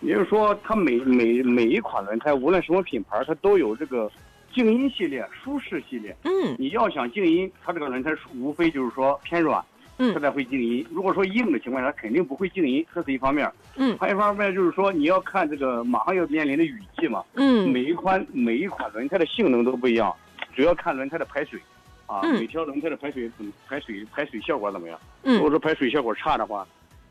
[0.00, 4.10] 也就是说，它每每每一款轮胎，无论什么品牌，它都有这个
[4.54, 6.14] 静音系列、舒适系列。
[6.24, 9.64] 嗯，你要想静音，它这个轮胎无非就是说偏软，
[9.98, 10.86] 嗯，它才会静音。
[10.90, 13.50] 如果说硬的情况下，肯定不会静音，这是一方面。
[13.76, 17.24] 嗯，还有一方面就是说，你要看这个马上要面临的雨季嘛。
[17.34, 20.14] 嗯，每一款每一款轮胎的性能都不一样，
[20.54, 21.58] 主要看轮胎的排水，
[22.06, 24.98] 啊，嗯每条轮胎的排水怎么排水排水效果怎么样？
[25.22, 26.66] 嗯如果说排水效果差的话，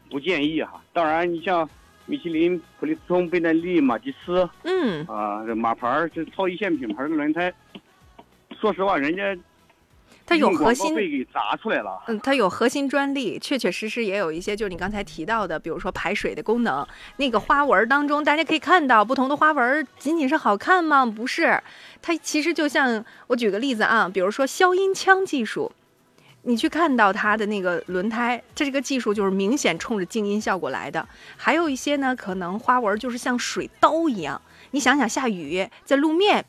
[0.10, 0.82] 不建议哈。
[0.94, 1.68] 当然，你像
[2.06, 7.52] 米其林、普利司通、倍耐力、马吉斯嗯，啊，这马牌这超一线品牌的轮胎，
[8.60, 9.36] 说实话，人家
[10.26, 12.02] 它有核心被给砸出来了。
[12.08, 16.86] 嗯，它有核心专利，确确实实也有一些，就是你刚才提到的，比如说排水的功能。
[17.18, 21.06] 那个花纹当中，大家可以看到，不同的花纹仅仅是好看吗？
[21.06, 21.62] 不是，
[22.02, 25.72] 它其实就像我举个例子啊，比如说消音枪技术，
[26.42, 31.08] 你去看到它的那个轮胎，它这个技术就是明显冲着静音效果来的。
[31.38, 36.46] 还有一些呢，可能花纹就是像水刀一样，你想想下雨在路面。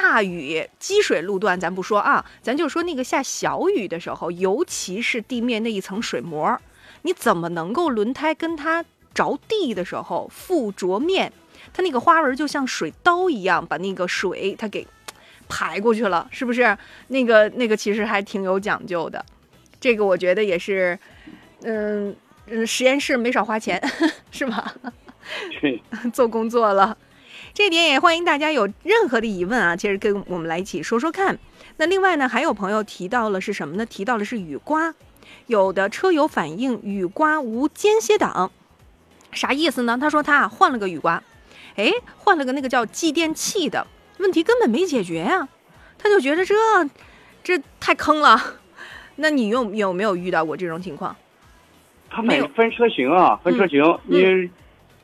[0.00, 6.56] 大雨积水路段咱不说啊，咱就说那个下小雨的时候，尤其是地面那一层水膜，
[7.02, 11.32] 你怎么能够轮胎跟它着地的时候附着面，
[11.74, 14.86] 它那个花纹就像水刀一样，把那个水它给
[15.48, 16.78] 排过去了，是不是？
[17.08, 19.24] 那个那个其实还挺有讲究的，
[19.80, 20.96] 这个我觉得也是，
[21.62, 22.14] 嗯
[22.46, 23.82] 嗯，实验室没少花钱，
[24.30, 24.72] 是吧？
[26.14, 26.96] 做工作了。
[27.58, 31.40] 这点也欢迎大家有任何的疑问啊，其实跟我们来一起说说看。
[31.76, 33.84] 那另外呢，还有朋友提到了是什么呢？
[33.84, 34.94] 提到了是雨刮，
[35.48, 38.52] 有的车友反映雨刮无间歇档，
[39.32, 39.98] 啥意思呢？
[40.00, 41.20] 他说他啊换了个雨刮，
[41.74, 43.88] 哎，换了个那个叫继电器的，
[44.18, 45.48] 问题根本没解决呀、
[45.98, 46.54] 他就觉得这
[47.42, 48.40] 这太坑了。
[49.16, 51.16] 那你有有没有遇到过这种情况？
[52.08, 53.82] 他没有分分车型啊，分车型。
[54.04, 54.48] 你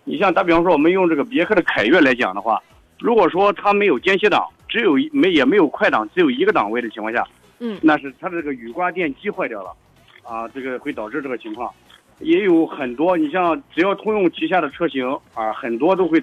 [0.05, 2.63] 你像打比方说，我们用这个别克的凯越来讲的话，
[3.01, 7.27] 如果说它没有间歇档，只有一没也没有快档，只有一个档位的情况下，
[7.59, 9.75] 嗯那是它的这个雨刮电机坏掉了，
[10.23, 11.73] 啊，这个会导致这个情况。
[12.21, 16.23] 也有很多，你像只要通用旗下的车型啊，很多都会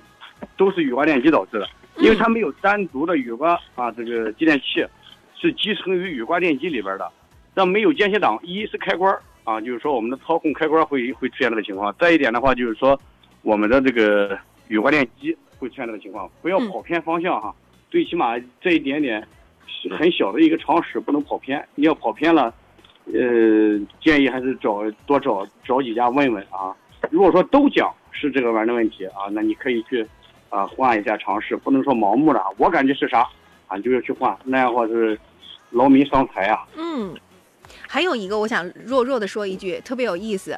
[0.55, 1.67] 都是雨刮电机导致的，
[1.97, 4.86] 因为它没有单独的雨刮啊这个继电器，
[5.38, 7.11] 是集成于雨刮电机里边的。
[7.53, 9.13] 那没有间歇档，一是开关
[9.43, 11.93] 啊，就是说我们的操控开关会会出现这个情况。
[11.99, 12.97] 再一点的话，就是说
[13.41, 14.37] 我们的这个
[14.67, 17.53] 雨刮电机会出现这个情况，不要跑偏方向哈。
[17.89, 19.25] 最起码这一点点
[19.97, 21.67] 很小的一个常识，不能跑偏。
[21.75, 22.53] 你要跑偏了，
[23.05, 26.75] 呃，建议还是找多找找几家问问啊。
[27.09, 30.07] 如果说都讲是这个玩意儿的问题啊，那你可以去
[30.49, 32.41] 啊换一下尝试，不能说盲目的。
[32.57, 33.27] 我感觉是啥
[33.67, 35.19] 啊，你就要去换，那样的话是
[35.71, 36.65] 劳民伤财啊。
[36.77, 37.13] 嗯，
[37.87, 40.57] 还有一个，我想弱弱的说一句，特别有意思。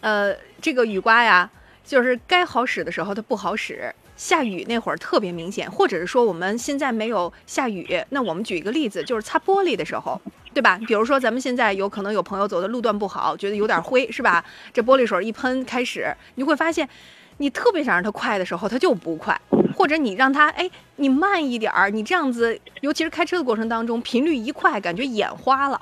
[0.00, 1.50] 呃，这个雨刮呀，
[1.86, 10.20] 就是该好使的时候它不好使，下雨那会儿特别明显，或者是说我们现在没有下雨，那我们举一个例子，就是擦玻璃的时候，
[10.52, 10.78] 对吧？
[10.86, 14.44] 比如说咱们现在有可能有朋友走的路段不好，觉得有点灰，是吧？
[14.74, 16.88] 这玻璃水一喷开始，你会发现，
[17.36, 19.40] 你特别想让它快的时候，它就不快。
[19.76, 25.78] 或者你让它，哎，你慢一点儿，你这样子，尤其是开车的过程当中，频率一快，感觉眼花了。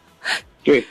[0.64, 0.82] 对，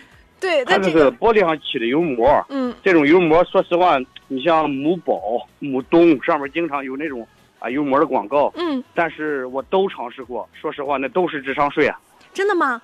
[0.45, 5.19] 对，它这个，是玻璃上起的油膜，嗯这种油膜，说实话，你像某宝、
[5.57, 7.27] 某东上面经常有那种
[7.57, 11.99] 啊油膜的广告，嗯，但是我都尝试过，说实话，那都是智商税啊。
[12.31, 12.79] 真的吗？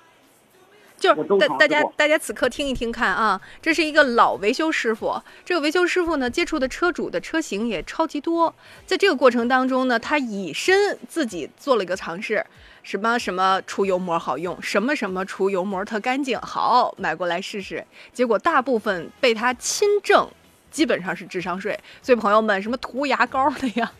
[0.98, 8.54] 就是大大家大家此刻听一听看啊，这是一个老维修师傅，这个维修师傅呢接触的车主的车型也超级多，
[8.86, 12.44] 在这个过程当中呢，他以身自己做了一个尝试，
[12.82, 20.28] 什么什么除油膜好用，什么什么除油膜特干净，好买过来试试，结果大部分被他亲证，
[20.70, 23.92] 基本上是智商税，所以朋友们，什么涂牙膏的呀。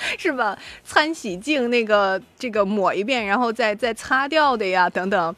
[0.16, 0.56] 是吧？
[0.84, 5.34] 餐洗净那个这个抹一遍，然后再再擦掉的呀，等等。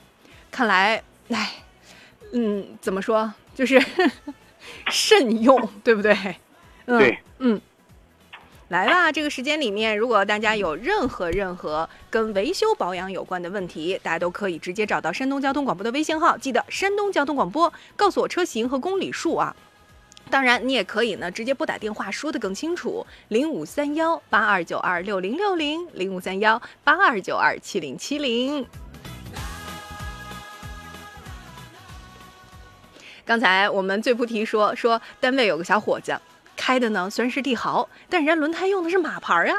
[0.50, 1.50] 看来，哎，
[2.32, 3.32] 嗯，怎么说？
[3.54, 3.82] 就是
[4.90, 6.14] 慎用，对不对？
[6.84, 7.58] 嗯、对，嗯。
[8.70, 19.56] 来吧，这个时间里面，如果大家有任何任何跟维修保养有关的问题，大家都可以直接找到山东交通广播的微信号，记得山东交通广播，告诉我车型和公里数啊。
[20.30, 28.64] 当然，你也可以呢，直接拨打电话说的更清楚，零五三幺八二九二六零六零，零五三幺八二九二七零七零。
[33.24, 36.16] 刚才我们最菩提说说单位有个小伙子，
[36.60, 39.54] 开的呢虽然是帝豪，但人家轮胎用的是马牌呀、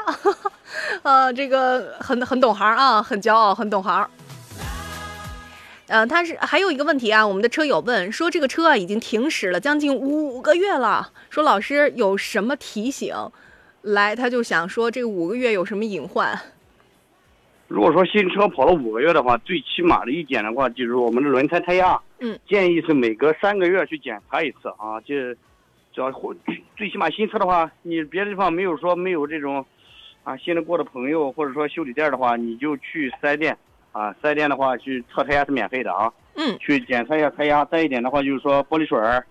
[1.02, 4.08] 呃，这个很很懂行啊，很骄傲，很懂行。
[5.88, 13.12] 呃，他是还有一个问题啊，我们的车友问说这个车啊已经停驶了将近五个月了，说老师有什么提醒？
[13.82, 16.40] 来，他就想说这五个月有什么隐患？
[17.66, 25.00] 如果说新车跑了五个月的话，最起码的一点的话，就是我们的轮胎胎压，嗯，建议是每隔三个月去检查一次啊。
[25.04, 25.36] 这
[25.92, 26.34] 只要或
[26.76, 29.64] 最起码新车的话，你别的地方没有说没有这种
[30.24, 33.56] 啊信得过的朋友或者说修理店的话，你就去四 S 店
[33.92, 37.64] 啊，四 S 店的话去测胎压是免费的啊，嗯去检测一下胎压。
[37.66, 39.24] 再一点的话就是说玻璃水儿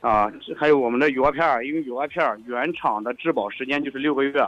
[0.00, 4.46] 啊，还有我们的雨刮片儿，因为雨刮片儿原厂的质保时间就是六个月。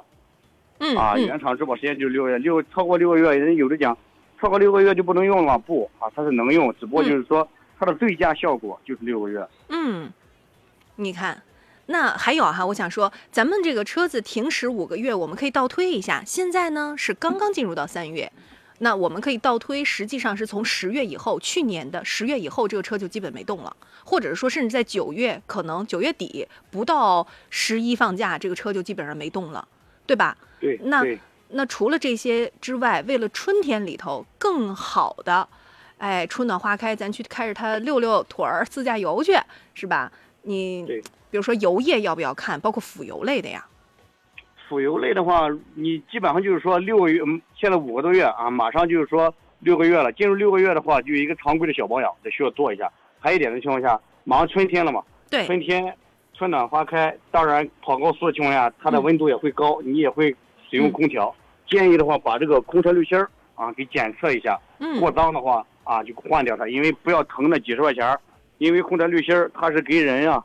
[0.80, 3.96] 嗯啊，嗯原厂质保时间就六个月，六超过六个月，人有的讲
[4.40, 5.56] 超过六个月就不能用了吗？
[5.56, 7.48] 不啊，它是能用，只不过就是说
[7.78, 9.46] 它的最佳效果就是六个月。
[9.68, 10.12] 嗯，
[10.96, 11.40] 你看，
[11.86, 18.32] 那还有哈，我想说，咱们这个车子停驶五个月，我们可以倒推一下，现在呢是刚刚进入到三月，
[18.78, 29.68] 那我们可以倒推，实际上是从十月以后，去年的十月以后，这个车就基本没动了，或者是说，甚至在九月，可能九月底不到十一放假，这个车就基本上没动了，
[30.06, 30.36] 对吧？
[30.58, 31.18] 对，那对
[31.50, 35.46] 那除了这些之外，为了春天里头更好的，
[35.98, 39.36] 哎，春暖花开，咱去开着它溜溜腿儿、自驾游去，
[39.74, 40.10] 是吧？
[40.42, 41.02] 你对
[41.34, 43.66] 比如说油液要不要看，包括腐油类的呀？
[44.68, 50.12] 腐油类的话，你基本上就是说六个月，嗯现在五个多月啊，马上就是说六个月了。
[50.12, 52.88] 进入六个月的话，就有一个常规的小保养得需要做一下。
[53.18, 55.92] 还有一点的情况下，马上春天了嘛，对，春天
[56.34, 60.30] 春暖花开，当然跑高速的情况下，它的嗯温度也会高，你也会
[60.70, 61.34] 使用空调。
[61.66, 68.20] 建议的话，把这个空调滤芯儿啊给检测一下，嗯过脏的话啊就换掉它，因为不要疼那几十块钱儿，
[68.58, 70.40] 因为空调滤芯儿它是给人啊，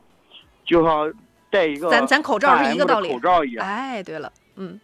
[0.70, 1.12] 就像
[1.50, 3.66] 戴一个咱咱口罩是一个道理口罩一样。
[3.66, 4.80] 哎，对了，嗯，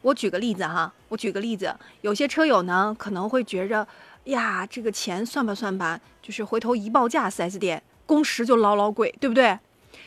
[0.00, 3.86] 我举个例子哈，我举个例子，有些车友呢可能会觉着，
[4.24, 9.58] 呀，这个钱算吧算吧，就是回头一报价4 S 店工时就老老贵，对不对？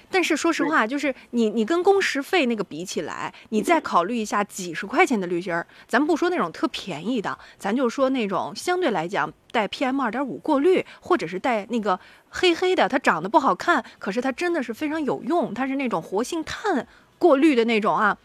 [0.10, 11.99] 但是说实话，就是你你跟工时费那个比起来，你再考虑一下几十块钱的滤芯儿，咱不说那种特便宜的，咱就说那种相对来讲带 PM 二点五过滤，或者是带那个
[12.30, 16.88] 黑黑的，它长得不好看，可是它真的是非常有用，它是那种活性炭
[17.18, 18.18] 过滤的那种啊，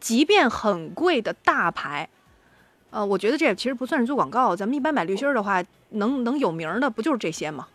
[0.00, 2.08] 即便很贵的大牌。
[2.90, 7.68] 呃，我觉得这也其实不算是做广告，咱们一般买滤芯儿的话，能能有名儿的不就是这些吗？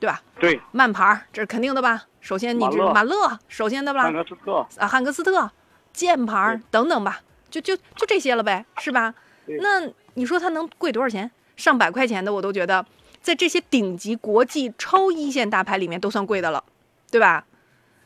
[0.00, 0.22] 对吧？
[0.40, 2.04] 对，慢牌儿这是肯定的吧？
[2.24, 4.14] 首先你这马勒马勒，首先的吧汉？
[4.14, 5.50] 格斯特，啊，汉克斯特、
[5.92, 7.20] 箭牌等等吧，
[7.50, 9.14] 就就就这些了呗，是吧？
[9.60, 11.30] 那你说它能贵多少钱？
[11.54, 12.86] 上百块钱的我都觉得，
[13.20, 16.64] 在这些顶级国际超一线大牌里面都算贵的了，
[17.10, 17.44] 对吧？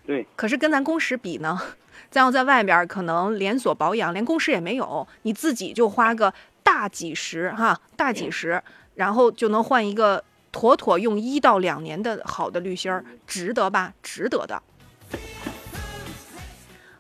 [0.04, 1.56] 对，可是跟咱工时比呢，
[2.10, 8.60] 咱要在外边可能连锁保养连工时也没有，你自己就花个大几十哈，大几十，
[8.96, 10.24] 然后就能换一个
[10.59, 13.94] 妥妥用一到两年的好的滤芯儿，值得吧？
[14.02, 14.61] 值得的。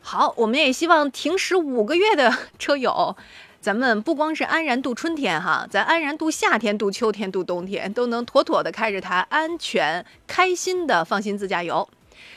[0.00, 3.16] 好，我们也希望停驶五个月的车友，
[3.60, 11.88] 咱们不光是安然度春天哈，咱安然度夏天、度秋天、度冬天，都能妥妥的开着它，安全、开心的放心自驾游。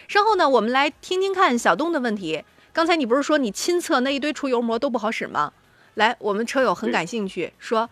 [0.07, 2.43] 稍后呢，我们来听听看小东的问题。
[2.73, 5.53] 刚才你不是说你亲测那一堆除油膜都不好使吗？
[5.93, 7.91] 来，我们车友很感兴趣，说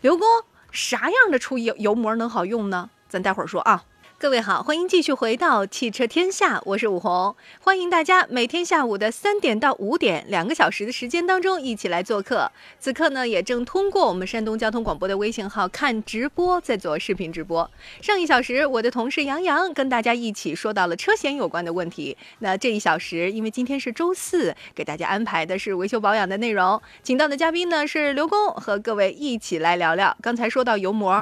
[0.00, 0.26] 刘工
[0.72, 2.90] 啥样的除油油膜能好用呢？
[3.08, 3.84] 咱待会儿说啊。
[4.22, 12.48] 各位好，欢迎继续回到汽车天下，我是武红，欢迎大家每天下午的三点到五点两个小时的时间当中一起来做客。
[12.78, 17.68] 此刻呢，也正通过我们山东交通广播的微信号看直播，在做视频直播。
[18.00, 22.16] 上一小时，我的同事杨洋跟大家一起说到了车险有关的问题。
[22.38, 30.16] 那这一小时，因为今天是周四，给大家安排的是维修保养的内容，请到的嘉宾呢是刘工，和各位一起来聊聊。
[30.22, 31.20] 刚才说到油膜。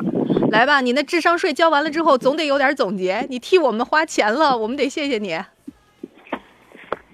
[0.52, 3.20] 来吧，你那智商税交完了之后，总得有点总结。
[3.28, 5.38] 你替我们花钱了，我们得谢谢你。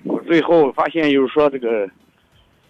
[0.05, 1.89] 我最后发现就是说这个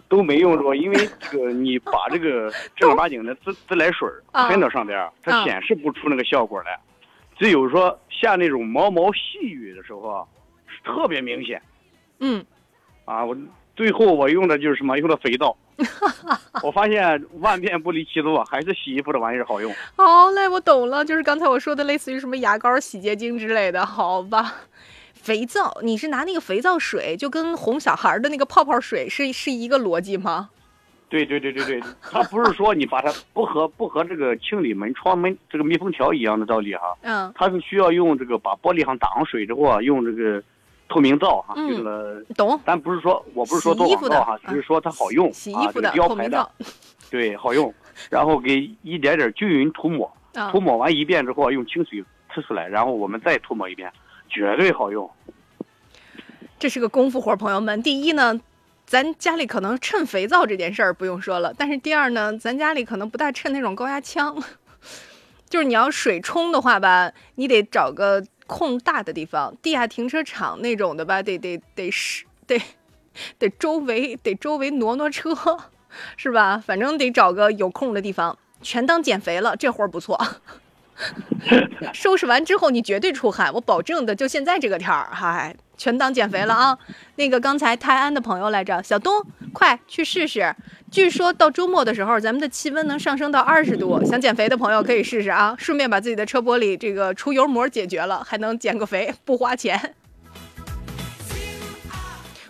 [0.09, 6.79] 都没用着，因为这个你把这个正儿八经的自自来水喷到上边儿，它啊显示不出那个效果来，
[7.39, 10.27] 只有说下那种毛毛细雨的时候啊，
[10.67, 11.61] 是特别明显
[12.21, 12.45] 嗯，
[13.05, 13.25] 啊。
[13.25, 13.37] 我
[13.77, 14.99] 最后我用的就是什么？
[14.99, 15.57] 用的肥皂。
[16.65, 19.73] 我发现万变不离其宗啊，还是洗衣服的玩意儿好用。
[19.95, 24.55] 好嘞，我懂了，就是刚才我说的，类似于什么牙膏、洗洁精之类的，好吧？
[25.13, 30.49] 肥皂，你是拿那个肥皂水，就跟哄小孩的那个泡泡水是是一个逻辑吗？
[31.09, 40.43] 对对对对对，它不是说你把它 不和不和这个清理门窗门这个密封条一样的道理哈，嗯，它是需要用这个把玻璃上打上水之后啊，用这个
[40.89, 42.61] 透明皂哈，嗯这个懂。
[42.65, 46.67] 咱不是说我不是说做广告哈，只是说它好用啊，洗衣服的这个标牌透明皂的，
[47.11, 47.73] 对，好用。
[48.11, 53.91] 然后给一点点均匀涂抹，啊涂，抹完一遍之后用清水呲出来，然后我们再涂抹一遍，
[54.29, 55.11] 绝对好用。
[56.59, 57.83] 这是个功夫活儿，朋友们。
[57.83, 58.39] 第一呢，
[58.87, 64.37] 咱家里可能趁肥皂这件事儿不用说了，但是第二呢，咱家里可能不大趁那种高压枪，
[65.49, 72.61] 就是你要水冲的话吧，你得找个空大的地方，地下停车场那种的吧，得得得是得
[73.39, 75.35] 得周围得周围挪挪车，
[76.17, 76.63] 是吧？
[76.65, 80.21] 反正得找个有空的地方，全当减肥了，这活儿不错。
[81.93, 84.15] 收拾完之后，你绝对出汗，我保证的。
[84.15, 86.79] 就现在这个天儿，嗨，全当减肥了啊！
[87.17, 89.23] 那个刚才泰安的朋友来着，小东，
[89.53, 90.55] 快去试试。
[90.91, 94.03] 据说到周末的时候，咱们的气温能上升到二十度。
[94.05, 99.95] 想减肥的朋友可以试试啊，顺便把自己的车玻璃这个除油膜解决了，还能减个肥，不花钱。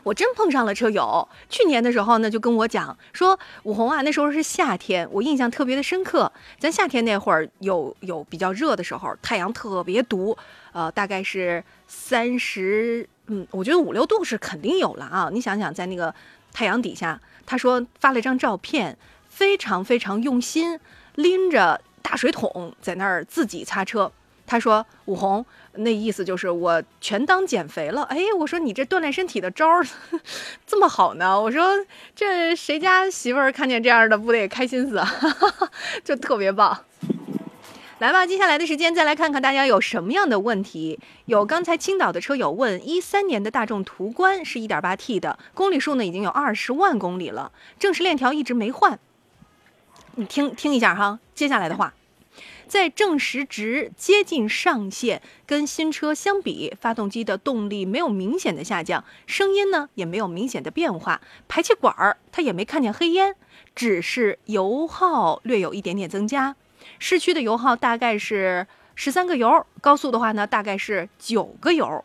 [0.02, 6.30] 我真碰上了车友，去年的时候呢，就跟我讲说，武红啊，那时候是夏天，我印象特别的深刻。
[6.60, 10.36] 咱夏天那会儿有有比较热的时候，太阳特别毒，
[10.72, 15.28] 呃，大概是三十，嗯，我觉得五六度是肯定有了啊。
[15.32, 16.14] 你想想，在那个
[16.56, 18.96] 太阳底下，他说发了一张照片，
[19.28, 20.80] 非常非常用心，
[21.16, 24.10] 拎着大水桶在那儿自己擦车。
[24.46, 25.44] 他说：“武红，
[25.74, 29.86] 那意思就是我全当减肥了。”哎，我说你这锻炼身体的招儿
[30.66, 31.38] 这么好呢？
[31.38, 31.84] 我说
[32.14, 35.12] 这谁家媳妇儿看见这样的不得开心死啊？
[36.02, 36.86] 就特别棒。
[37.98, 40.98] 来吧，接下来的时间再来看看大家有什么样的问题。
[41.24, 48.98] 有刚才青岛的车友问：一三年的大众途观是一点八 T 的，公里数呢已经有二十万公里了，正时链条一直没换。
[50.16, 51.94] 你听听一下哈，接下来的话。
[52.68, 63.34] 在正时值接近上限，跟新车相比，发动机的动力没有明显的下降，声音呢也没有明显的变化，排气管儿它也没看见黑烟，
[63.74, 66.56] 只是油耗略有一点点增加。
[66.98, 72.04] 市区的油耗大概是十三个油，高速的话呢大概是九个油。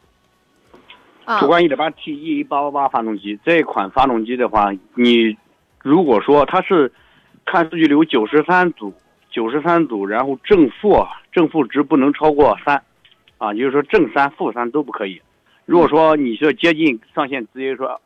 [1.23, 5.37] 啊途，观一点八 T E 888发动机这款发动机的话，你
[5.83, 6.91] 如果说它是
[7.45, 8.93] 看数据流九十三组，
[9.29, 12.83] 九十三组，然后正负啊正负值不能超过三，
[13.37, 15.21] 啊，也就是说正三、负三都不可以。
[15.65, 18.01] 如果说你是接近上限，直接说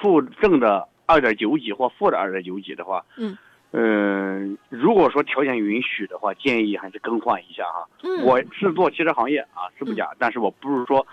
[0.00, 3.36] 负正的二点九几或负的二点九几的话，嗯，
[3.72, 7.86] 嗯、如果说条件允许的话，建议还是更换一下哈。
[8.02, 11.06] 嗯，我是做汽车行业啊，是不假，但是我不是说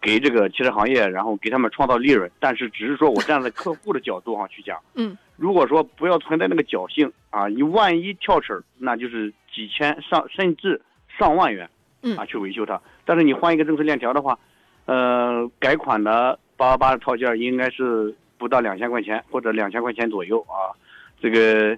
[0.00, 10.80] 给这个汽车行业，然后给他们创造利润，但是只是说我站在客户的角度上去讲， 嗯，如果说不要存在那个侥幸啊，你万一跳齿儿，那就是几千上甚至
[11.18, 11.70] 上万元，
[12.02, 12.16] 嗯。
[12.16, 12.80] 啊去维修它。
[13.04, 14.38] 但是你换一个正时链条的话，
[14.86, 20.74] 呃，改款的八八八的套件应该是不到两千块钱或者两千块钱左右啊，
[21.20, 21.76] 这个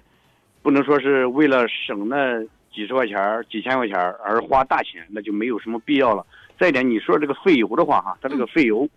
[0.63, 2.41] 不能说是为了省那
[2.73, 6.25] 几十块钱儿、几千块钱儿而花大钱，那就没有什么必要了。
[6.57, 8.87] 再一点，你说这个费油的话，哈，它这个费油，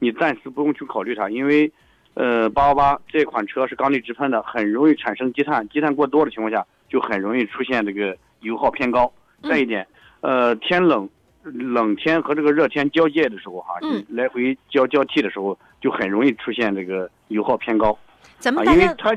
[0.00, 1.70] 你暂时不用去考虑它，因为，
[2.14, 9.10] 呃，八八八这款车是缸内直喷的，很容易产生积碳，积碳过多的情况下，就很容易出现这个油耗偏高。
[9.42, 9.86] 嗯再一点，
[10.22, 11.06] 呃，天冷，
[11.42, 13.74] 冷天和这个热天交界的时候，哈，
[14.08, 17.98] 来回交交替的时候，就很容易出现这个油耗偏高啊，
[18.38, 19.14] 咱们大家因为它，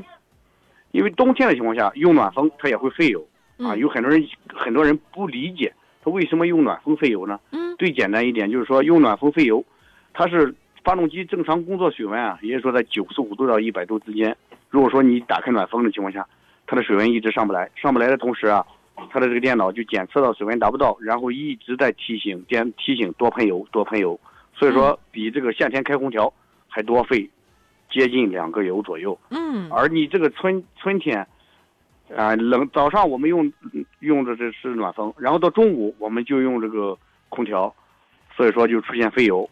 [0.97, 3.21] 因为冬天的情况下用暖风，它也会费油。
[3.59, 5.71] 啊，嗯有很多人很多人不理解
[6.03, 7.39] 它为什么用暖风费油呢？
[7.51, 9.63] 嗯最简单一点就是说用暖风费油，
[10.11, 14.35] 它是发动机正常工作水温啊，也就是说在九十五度到一百度之间。
[14.71, 16.27] 如果说你打开暖风的情况下，
[16.65, 18.65] 它的水温一直上不来，上不来的同时啊，
[19.11, 24.19] 它的这个电脑就检测到水温达不到，然后一直在提醒电提醒多喷油多喷油，
[24.55, 26.33] 所以说比这个夏天开空调
[26.67, 27.29] 还多费
[27.89, 29.17] 接近两个油左右。
[29.29, 31.27] 嗯而你这个春春天，
[32.15, 33.51] 啊、冷早上我们用
[33.99, 36.97] 用的这是暖风，然后到中午我们就用这个
[37.29, 37.73] 空调，
[38.35, 39.49] 所以说就出现费油。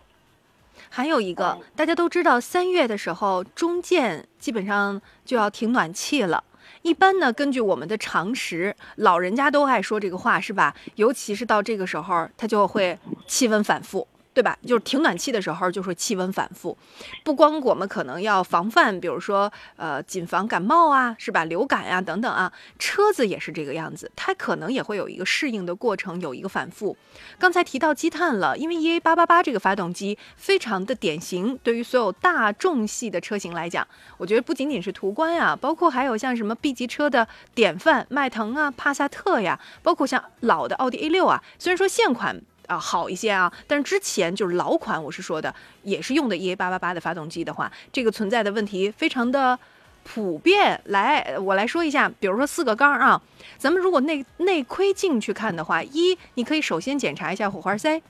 [0.90, 6.44] 还有一个，大家都知道，三月的时候中建基本上就要停暖气了。
[6.82, 10.76] 一般呢，根据我们的常识，老人家都爱说这个话，是吧？
[10.96, 14.58] 尤其是到这个时候，它就会气温反复，对吧？
[14.68, 16.78] 就是停暖气的时候，就会气温反复。
[17.24, 21.46] 不光我们可能要防范，比如说呃，谨防感冒啊，是吧？
[21.46, 26.98] 流感呀、等等啊，车子也是这个样子，它可能也会有一个适应的过程，有一个反复。
[27.40, 42.42] 刚才提到积碳了，因为 EA 八八八这个发动机非常的典型，对于所有大众系的车型来讲，我觉得不仅仅是途观呀，包括还有像什么 B 级车的典范迈腾啊、帕萨特呀，包括像老的奥迪 A 六啊，虽然说现款。
[42.68, 45.54] 啊，好一些啊，但是之前就是老款，我是说的，
[45.84, 49.58] 也是用的 EA 八八八的发动机的话，这个存在的问题非常的
[50.04, 50.80] 普遍。
[50.86, 53.22] 来，我来说一下，比如说四个缸啊，
[53.58, 58.02] 咱们如果内内窥镜去看的话，一你可以首先检查一下火花塞，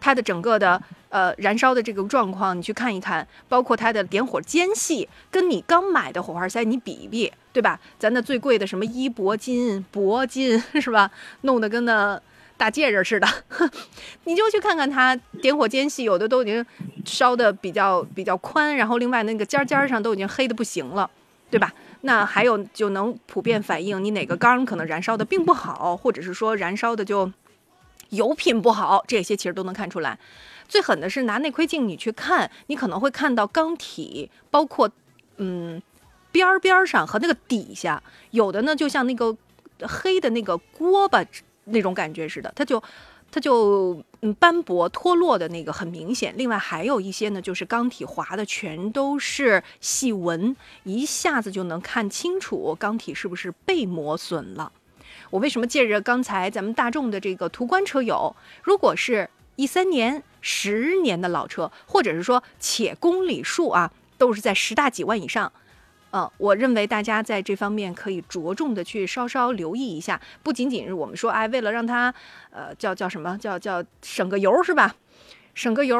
[0.00, 7.78] 它的整个的呃燃烧的这个状况，你去看一看，包括它的点火间隙，跟你刚买的火花塞你比一比，对吧？
[7.98, 11.10] 咱那最贵的什么一铂金、铂金是吧？
[11.42, 12.20] 弄得跟那
[12.58, 13.26] 大戒指似的，
[14.24, 16.66] 你就去看看它点火间隙，有的都已经
[17.06, 21.08] 烧的比较比较宽，然后另外那个尖尖上都已经黑的不行了，
[21.48, 21.72] 对吧？
[22.02, 27.32] 那还有就能普遍反映你哪个缸可能燃烧的并不好，或者是说燃烧的就
[28.10, 30.18] 油品不好，这些其实都能看出来。
[30.68, 34.90] 最狠的是拿内窥镜你去看，你可能会看到缸体，包括
[35.38, 35.80] 嗯
[36.30, 38.02] 边边上和那个底下，
[38.32, 39.36] 有的呢就像那个
[39.82, 41.24] 黑的那个锅巴
[41.70, 42.82] 那种感觉似的，它就
[43.30, 46.34] 它就嗯斑驳脱落的那个很明显。
[46.36, 54.72] 另外还有一些呢，就是缸体划的全都是细纹，一下子就能看清楚缸体是不是被磨损了。
[55.30, 65.52] 我为什么借着刚才咱们大众的这个途观车友，如果是一三年、十年的老车，或者是说且公里数啊都是在十大几万以上，
[66.10, 72.12] 嗯，我认为大家在这方面可以着重的去稍稍留意一下，不仅仅是我们说，哎，为了让它，
[72.50, 74.94] 呃，叫叫什么叫叫省个油是吧？
[75.54, 75.98] 省个油，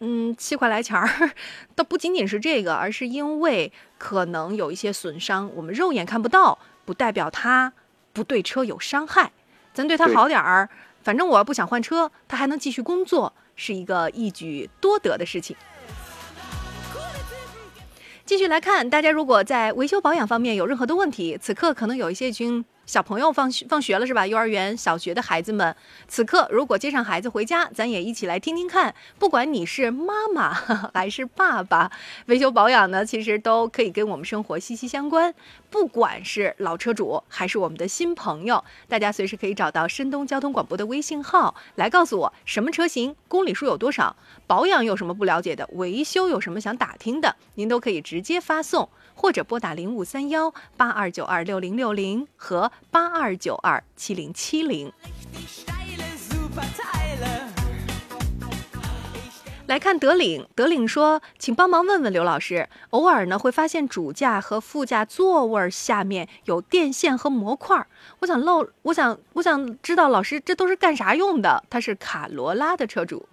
[0.00, 1.30] 嗯，七块来钱儿，
[1.76, 7.72] 倒不仅仅是这个，而是因为可能有一些损伤，我们肉眼看不到，不代表它
[8.12, 9.32] 不对车有伤害。
[9.74, 10.70] 咱对它好点儿，
[11.02, 15.54] 反正我要不想换车，它还能继续工作，是一个一举多得的事情。
[18.26, 24.24] 继续来看，大家如果在维修保养方面有任何的问题，此刻可能有一些已经小朋友放学放学了是吧？
[24.24, 25.74] 幼儿园、小学的孩子们，
[26.06, 28.94] 此刻如果接上孩子回家，咱也一起来听听看。
[29.18, 30.54] 不管你是妈妈
[30.94, 31.90] 还是爸爸，
[32.26, 35.34] 维修保养呢，其实都可以跟我们生活息息相关。
[35.68, 44.14] 不管是老车主还是我们的新朋友，大家随时可以找到山东交通广播的微信号来告诉我什么车型、公里数有多少、
[44.46, 48.88] 保养有什么不了解的、维修有什么想打听的，您都可以直接发送。
[49.16, 54.92] 或者拨打零五三幺八二九二六零六零和八二九二七零七零。
[59.66, 67.84] 来看德领，德领说，请帮忙问问刘老师，偶尔呢会发现主驾和副驾座位下面有电线和模块，
[68.20, 71.64] 我想漏，我想我想知道老师这都是干啥用的？
[71.68, 73.28] 他是卡罗拉的车主，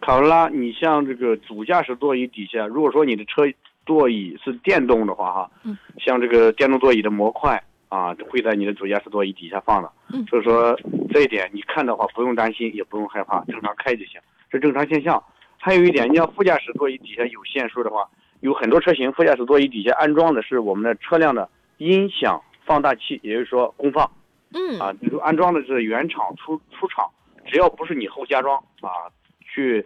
[0.00, 3.42] 卡罗拉，你像这个主驾驶座椅底下，如果说你的车
[3.86, 10.78] 座椅是电动的话，哈，嗯，像这个电动座椅的模块啊，会在你的主驾驶座椅底下放的，嗯所以说
[11.10, 14.20] 这一点你看的话不用担心，也不用害怕，正常开就行，
[14.50, 15.22] 是正常现象。
[15.58, 18.06] 还有一点，你要副驾驶座椅底下有线束的话，
[18.40, 24.08] 有很多车型副驾驶座椅底下安装的是我们的车辆的音响放大器，也就是说功放。
[24.52, 27.08] 嗯啊，就是安装的是原厂出出厂，
[27.46, 29.10] 只要不是你后加装啊，
[29.40, 29.84] 去，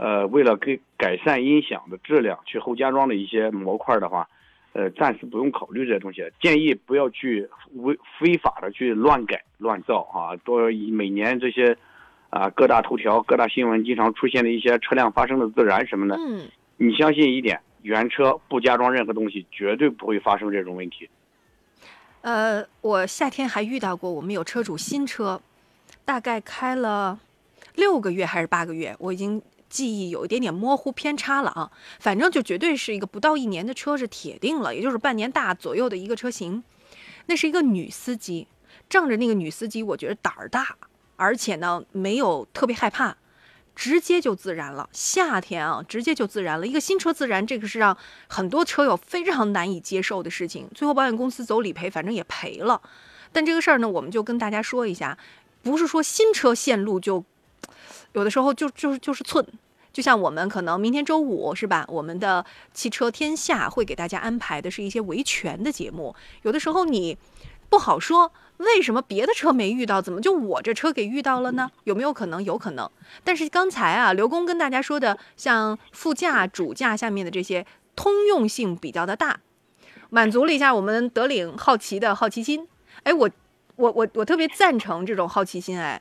[0.00, 4.26] 呃，为了给改善音响的质量去后加装的一些模块的话，
[4.72, 11.76] 呃，暂时不用考虑这些东西，建议不要去违非法的去乱改乱造啊，多以每年这些，
[12.30, 16.48] 啊，各大头条、各大新闻经常出现的一些车辆发生的自燃什么的，嗯，
[16.78, 21.10] 你相信一点，原车不加装任何东西，绝对不会发生这种问题。
[22.22, 25.42] 呃，我夏天还遇到过，我们有车主新车，
[26.06, 27.20] 大概开了
[27.74, 31.70] 六个月还是八个月，我已经记忆有一点点模糊偏差了啊。
[31.98, 36.62] 反正就绝对是一个不到一年的车是铁定了，也就是半年大左右的一个车型。
[37.26, 38.48] 那是一个女司机，
[38.88, 40.76] 仗着那个女司机，我觉得胆儿大，
[41.16, 43.16] 而且呢没有特别害怕。
[43.76, 46.66] 直接就自燃了，夏天啊，直接就自燃了。
[46.66, 47.96] 一个新车自燃，这个是让
[48.26, 50.68] 很多车友非常难以接受的事情。
[50.74, 52.82] 最后保险公司走理赔，反正也赔了。
[53.32, 55.16] 但这个事儿呢，我们就跟大家说一下，
[55.62, 57.24] 不是说新车线路就
[58.12, 59.46] 有的时候就就是就是寸。
[59.92, 61.84] 就像我们可能明天周五是吧？
[61.88, 66.14] 我们的汽车天下会给大家安排的是一些维权的节目。
[66.42, 67.18] 有的时候你
[67.68, 71.72] 不好说，为什么别的车没遇到，怎么就我这车给遇到了呢？
[71.82, 72.42] 有没有可能？
[72.44, 72.88] 有可能。
[73.24, 79.40] 但是刚才啊，刘工跟大家说的，像副驾、主驾下面的这些通用性比较的大，
[80.08, 82.68] 满足了一下我们德领好奇的好奇心。
[83.02, 83.28] 哎，我
[83.74, 86.00] 我我我特别赞成这种好奇心，哎，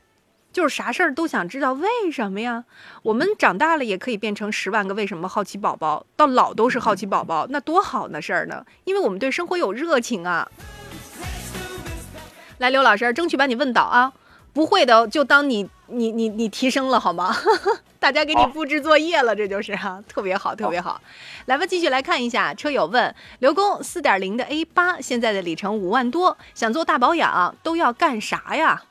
[0.52, 2.66] 就是啥事儿都想知道为什么呀。
[3.04, 8.66] 我们长大了也可以变成十万个为什么好奇宝宝，到老都是好奇宝宝，那多好的事儿呢？
[8.84, 10.50] 因为我们对生活有热情啊。
[12.58, 14.12] 来，刘老师，争取把你问倒啊！
[14.52, 17.34] 不会的就当你你你你提升了好吗？
[18.00, 21.00] 大家给你布置作业了，这就是哈、特别好，特别好。
[21.46, 28.84] 来吧，继续来看一下，车友问刘工，四点零的 A 八现在的里程五万多，想做大保养都要干啥呀？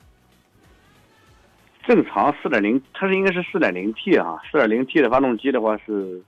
[1.89, 6.21] 正常四点零，它是应该是四点零 T 啊，四点零 T 的发动机的话是，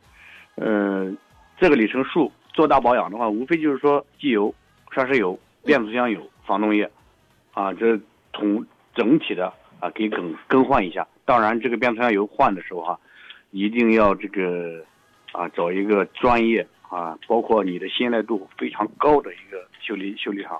[0.54, 1.14] 呃，
[1.58, 4.54] 这个里程数做大保养的话，无非就是说机油、
[4.90, 6.90] 刹车油、变速箱油、防冻液，
[7.52, 8.00] 啊，这
[8.32, 11.06] 统整体的啊给更更换一下。
[11.26, 12.98] 当然，这个变速箱油换的时候哈、
[13.50, 14.82] 一定要这个
[15.32, 20.58] 啊找一个专业啊，包括你的信赖度非常高的一个修理修理厂，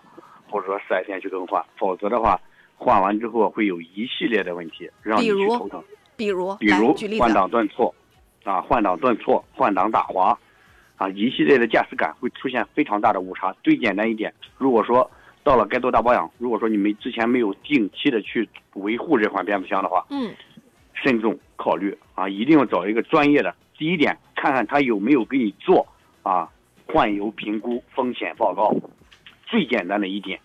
[0.50, 2.38] 或者说四 S 店去更换，否则的话。
[2.82, 5.84] 换完之后会有一系列的问题，让你去头疼。
[6.16, 7.94] 比如，比如换，挡顿挫，
[8.42, 10.36] 啊，换挡顿挫，换挡打滑，
[10.96, 13.54] 啊，一系列的驾驶感会出现非常大的误差。
[13.62, 15.08] 最简单一点，如果说
[15.44, 20.34] 到了该做大保养，如果说你们之前没有定期的去维护这款变速箱的话，嗯，
[20.94, 23.54] 慎重考虑啊，一定要找一个专业的。
[23.76, 25.86] 第一点，看看他有没有给你做
[26.22, 26.48] 啊
[26.86, 28.74] 换油评估风险报告，
[29.44, 30.40] 最简单的一点。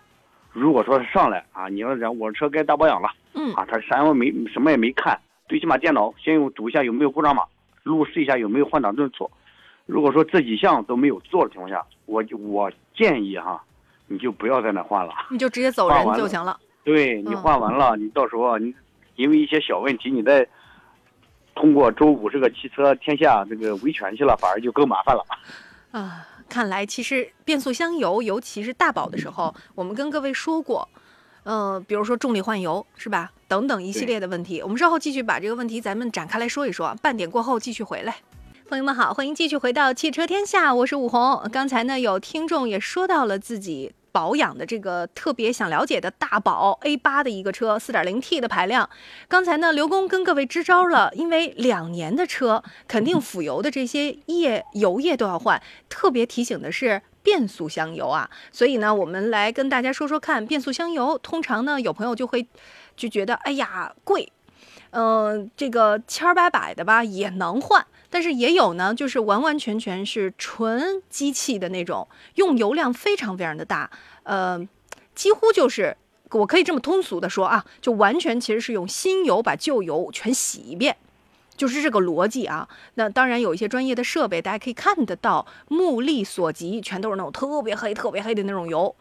[0.55, 3.09] 如果说是上来啊，你要讲我车该大保养了。
[3.33, 7.43] 嗯啊，他啥也没什么也没看，最起码电脑先用读一下有没有故障码，
[7.83, 9.29] 路试一下有没有换挡顿挫。
[9.85, 13.61] 如果说这几项都没有做的情况下，我就我建议哈，
[14.07, 15.13] 你就不要在那换了。
[15.29, 16.57] 你就直接走人就行了。
[16.85, 18.73] 对你嗯换完了，你到时候啊你
[19.17, 20.47] 因为一些小问题，你再
[21.53, 25.23] 通过周五这个汽车天下这个维权去了，反而就更麻烦了。
[25.91, 30.87] 啊，看来其实变速箱油，尤其是大宝的时候，我们跟各位说过，
[31.43, 33.31] 呃，比如说重力换油是吧？
[33.47, 36.95] 等等一系列的问题，我们稍后继续把这个问题咱们展开来说一说。
[37.01, 38.17] 半点过后继续回来。
[38.67, 41.47] 朋友们好，欢迎继续回到汽车天下，我是武红。
[41.51, 48.89] 刚才呢，有听众也说到了自己保养的这个特别想了解的大宝 A 八的一个车，四点零 T 的排量。
[49.27, 57.01] 刚才呢，刘工跟各位支招了，因为两年的车肯定辅油的这些液油液都要换，特别提醒的是。
[57.25, 62.47] 变速箱油啊，所以呢，我们来跟大家说说看，变速箱油通常呢，有朋友就会
[62.95, 64.31] 就觉得，哎呀贵，
[64.91, 67.83] 嗯、这个千儿八百的吧也能换，
[68.15, 73.91] 但是也有呢，就是完完全全是纯机器的那种，用油量非常非常的大，
[74.23, 74.57] 呃，
[75.13, 75.97] 几乎就是
[76.31, 80.95] 我可以这么通俗的说啊，就完全其实是用新油把旧油全洗一遍。
[81.57, 82.69] 就是这个逻辑啊。
[82.93, 88.95] 那当然有一些专业的设备，大家可以看得到，目力所及，全都是那种特别黑、特别黑的那种油，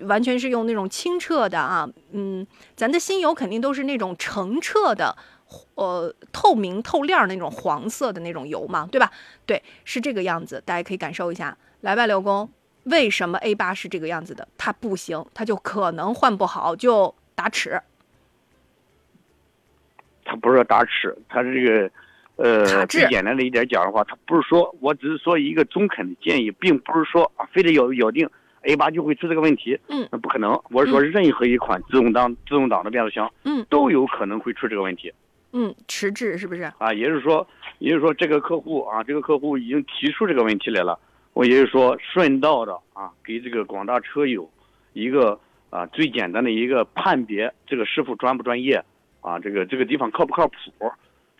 [0.00, 2.46] 完全是用那种清澈的啊，嗯，
[2.76, 5.16] 咱的新油肯定都是那种澄澈的，
[5.74, 9.10] 呃，透明透亮儿那种黄色的那种油嘛，对吧？
[9.46, 11.56] 对，是这个样子，大家可以感受一下。
[11.80, 12.50] 来吧，刘工，
[12.84, 14.46] 为什么 A 八是这个样子的？
[14.58, 17.80] 它不行，它就可能换不好就打齿。
[20.24, 21.90] 它不是说打齿，它是这个，
[22.36, 28.28] 呃，最简单的一点讲的话，它不是说我只是说一个中肯的建议，并不是说啊非得咬咬定
[28.62, 30.60] A 八就会出这个问题，嗯那不可能。
[30.70, 35.14] 我是说任何一款自动挡自动挡的变速箱，嗯都有可能会出这个问题嗯，
[35.86, 36.62] 迟滞是不是？
[36.78, 36.92] 啊。
[36.92, 37.46] 也就是说，
[37.78, 40.98] 也就是说这个客户啊，这个客户已经提出这个问题来了，
[41.32, 44.50] 我也就是说顺道的啊，给这个广大车友
[44.92, 45.38] 一个
[45.70, 48.84] 啊最简单的一个判别，这个师傅专不专业
[49.20, 50.54] 啊，这个这个地方靠不靠谱，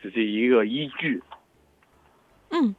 [0.02, 1.22] 这是一个依据。
[2.51, 2.74] 嗯，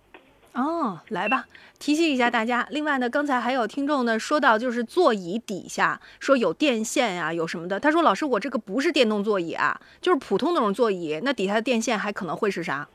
[0.59, 1.45] 哦，来吧，
[1.79, 2.67] 提醒一下大家。
[2.69, 7.79] 另外呢，刚才还有听众呢说到，就是座椅底下说有电线呀、有什么的。
[7.79, 12.89] 他说：“老师，我这个不是电动座椅啊，就是普通那种座椅，那底下的电线还可能会是啥？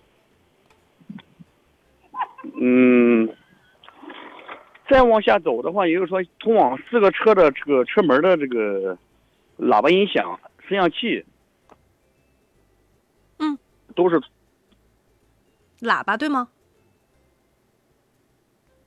[2.61, 3.35] 嗯，
[4.91, 8.99] 再往下走的话，也就是说，通往四个车的这个车门的这个
[9.59, 10.39] 喇叭音响、
[10.69, 11.25] 摄像器，
[13.39, 13.57] 嗯，
[13.97, 14.21] 都是
[15.81, 16.49] 喇叭对吗？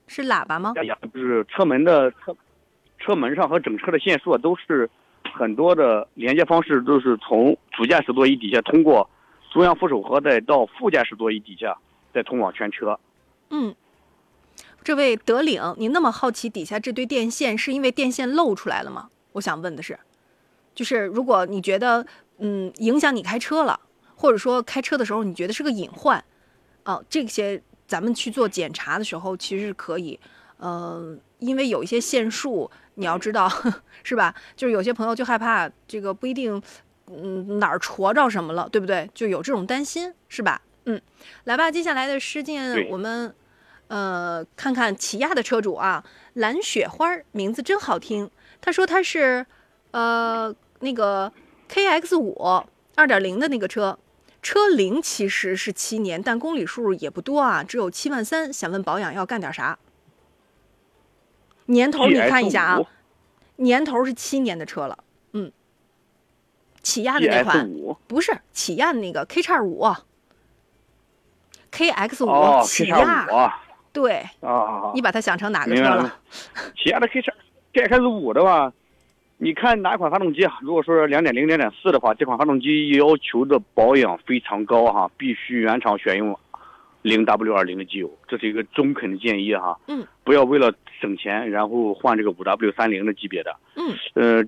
[0.07, 0.73] 是喇叭吗？
[1.13, 2.35] 就是车门的车
[2.97, 4.89] 车门上和整车的线束啊都是
[5.33, 9.07] 很多的连接方式都是从主驾驶座椅底下通过
[9.51, 11.77] 中央扶手盒再到副驾驶座椅底下，
[12.13, 12.99] 再通往全车。
[13.49, 13.75] 嗯，
[14.83, 19.09] 这位德领，你那么好奇底下这堆电线，是因为电线露出来了吗？
[19.33, 19.99] 我想问的是，
[20.73, 22.05] 就是如果你觉得
[22.39, 23.79] 嗯影响你开车了，
[24.15, 26.23] 或者说开车的时候你觉得是个隐患，
[26.85, 30.19] 哦、这些咱们去做检查的时候其实是可以，
[30.57, 33.49] 呃，因为有一些限数，你要知道
[34.03, 34.35] 是吧？
[34.55, 36.61] 就是有些朋友就害怕这个不一定，
[37.07, 39.09] 嗯哪儿戳着什么了，对不对？
[39.13, 40.61] 就有这种担心是吧？
[40.85, 41.01] 嗯，
[41.45, 43.33] 来吧，接下来的事件我们
[43.87, 46.03] 呃看看起亚的车主啊，
[46.33, 48.29] 蓝雪花儿名字真好听。
[48.59, 49.45] 他说他是
[49.91, 51.31] 呃那个
[51.69, 52.63] KX 五
[52.95, 53.97] 二点零的那个车，
[54.41, 58.51] 车龄其实是七年，但公里数也不多啊，只有七万三。
[58.53, 59.77] 想问保养要干点啥？
[61.65, 62.79] 年头你看一下啊
[63.57, 64.97] 年头是七年的车了，
[65.33, 65.51] 嗯，
[66.81, 67.69] 起亚的那款
[68.07, 69.83] 不是起亚的那个 K 叉五
[71.71, 73.59] ，KX 五、哦起亚。
[73.91, 76.19] 对，啊，你把它想成哪个车了？
[76.77, 77.33] 起亚的 K 叉
[77.73, 78.71] K X 五的话，
[79.39, 80.57] 你看哪款发动机啊？
[80.61, 86.37] 如果说两点零、两点四的话，这款发动机要求的保养非常高哈，必须原厂选用
[87.03, 89.79] 零 W 二零的机油，这是一个中肯的建议哈。
[89.87, 93.55] 嗯，不要为了省钱，然后换这个五 W 三零的级别的。
[93.75, 94.43] 嗯，呃，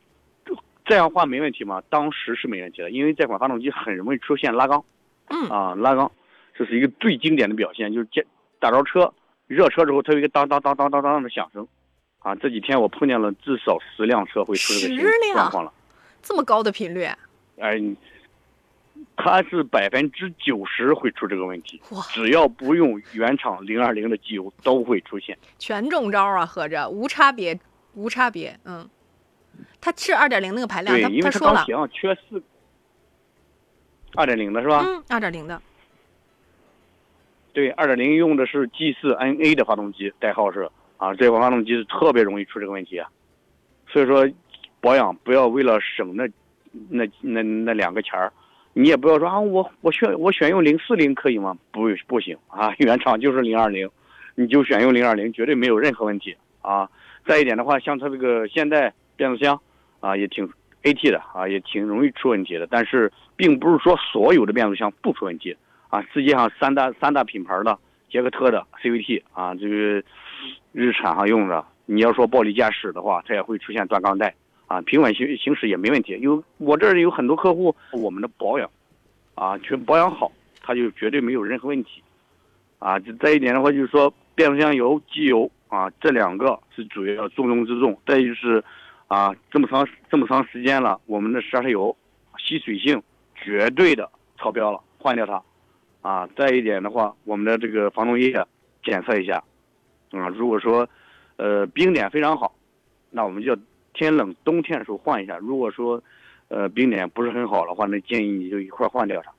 [0.86, 1.84] 这样换没问题吗？
[1.90, 4.84] 当时是没问题的，因为这款发动机很容易出现拉缸。
[5.28, 6.12] 嗯啊，拉缸，
[6.56, 8.26] 这是一个最经典的表现，就是见
[8.60, 9.14] 打着车
[9.46, 11.68] 热车之后，它有一个当当当当当当的响声。
[12.20, 15.74] 啊，这几天我碰见了至少十辆车会出这个情十辆状况了。
[16.22, 17.10] 这么高的频率，
[17.58, 17.96] 哎，你
[19.16, 25.38] 它是百分之九十会出这个问题哇，只要不用原厂零二零的机油都会出现。
[25.58, 26.46] 全中招啊！
[26.46, 27.58] 合着无差别，
[27.94, 28.60] 无差别。
[28.66, 28.88] 嗯，
[29.80, 32.44] 它是二点零那个排量，对，他因为它他说了，钢铁啊缺四，
[34.16, 34.84] 二点零的是吧？
[34.86, 35.62] 嗯，二点零的，
[37.54, 40.70] 对，二点零用的是 G 四 NA 的发动机，代号是
[41.00, 43.02] 啊，这款发动机是特别容易出这个问题。
[43.88, 44.30] 所以说，
[44.80, 46.28] 保养不要为了省那
[46.90, 48.32] 那那那两个钱儿，
[48.74, 51.58] 你也不要说啊，我我选我选用零四零可以吗？
[51.72, 53.90] 不不行啊，原厂就是零二零，
[54.36, 56.88] 你就选用零二零，绝对没有任何问题啊。
[57.26, 59.60] 再一点的话，像它这个现代变速箱
[60.02, 60.48] 啊，也挺
[60.84, 62.68] AT 的啊，也挺容易出问题的。
[62.70, 65.56] 但是并不是说所有的变速箱不出问题
[65.90, 66.02] 啊。
[66.14, 67.78] 世界上三大三大品牌的
[68.10, 70.04] 捷克特的 CVT 啊，这个
[70.72, 74.34] 日产上用的你要说暴力驾驶的话，它也会出现断钢带
[74.68, 76.18] 啊，平稳行行驶也没问题。
[76.22, 78.70] 有我这儿有很多客户，我们的保养
[79.34, 82.04] 啊，全保养好，他就绝对没有任何问题
[82.78, 83.00] 啊。
[83.20, 88.00] 再一点的话，就是说变速箱油、机油啊，这两个是主要重中之重。
[88.06, 88.64] 再就是
[89.08, 91.96] 啊，这么长这么长时间了，我们的刹车油
[92.38, 93.02] 吸水性
[93.36, 94.08] 绝对的
[94.38, 95.42] 超标了，换掉它。
[96.02, 98.32] 啊，再一点的话，我们的这个防冻液
[98.84, 99.44] 检测一下，
[100.12, 100.88] 啊，如果说，
[101.38, 102.56] 呃，冰点非常好，
[103.12, 103.58] 那我们就
[103.94, 105.38] 天冷冬天的时候换一下。
[105.38, 106.02] 如果说，
[106.48, 109.32] 呃，冰点不是很好的话，那建议你就一块换掉它。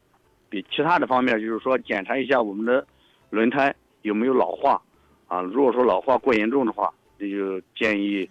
[0.48, 2.86] 比其他的方面就是说，检查一下我们的
[3.30, 4.80] 轮胎有没有老化，
[5.28, 8.28] 啊，如果说老化过严重的话，那就建议。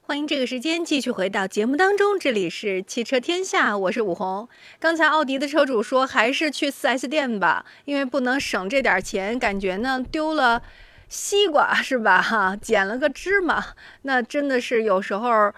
[0.00, 4.48] 欢迎这个时间继续回到节目当中，这里是汽车天下，我是武红。
[4.80, 10.62] 刚才奥迪的车主说，还是去 4S 店吧，因为不能省这点钱，感觉呢丢了
[11.08, 12.20] 西瓜 是吧？
[12.20, 13.64] 哈，捡了个芝麻，
[14.02, 15.52] 那真的是有时候，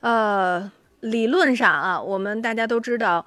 [0.00, 0.70] 呃，
[1.00, 3.26] 理论上啊，我们大家都知道。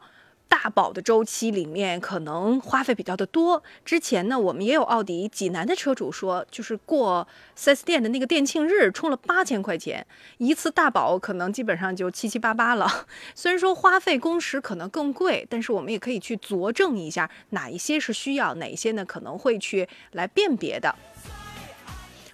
[0.50, 3.62] 大保的周期里面可能花费比较的多。
[3.84, 7.28] 之前呢，我们也有奥迪济南的车主说，就是过
[7.58, 12.88] 4S 店的那个店庆日充了八千块钱一次大保，可能基本上就七七八八了。
[13.36, 20.96] 虽然说花费工时可能更贵，但是我们也可以去佐证一下哪一些是需要，哪一些呢可能会去来辨别的。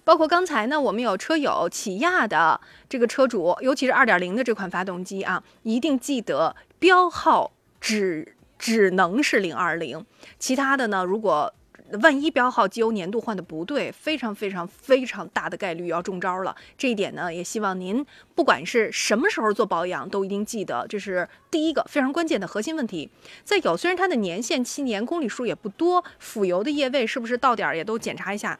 [0.03, 7.51] 包括刚才呢，我们有车友起亚的这个车主，尤其是2.0的这款发动机啊，一定记得标号。
[7.85, 10.05] 只只能是零二零，
[10.39, 11.03] 其他的呢？
[11.03, 11.53] 如果
[12.01, 16.55] 万一标号机油粘度换的不对，非常非常非常大的概率要中招了。
[16.77, 23.09] 这一点呢，也希望您不管是什么时候做保养，都一定记得，这是第一个非常关键的核心问题。
[23.43, 28.57] 再有，虽然它的年限七年，公里数也不多，辅油的液位是不是到点儿也都检查一下？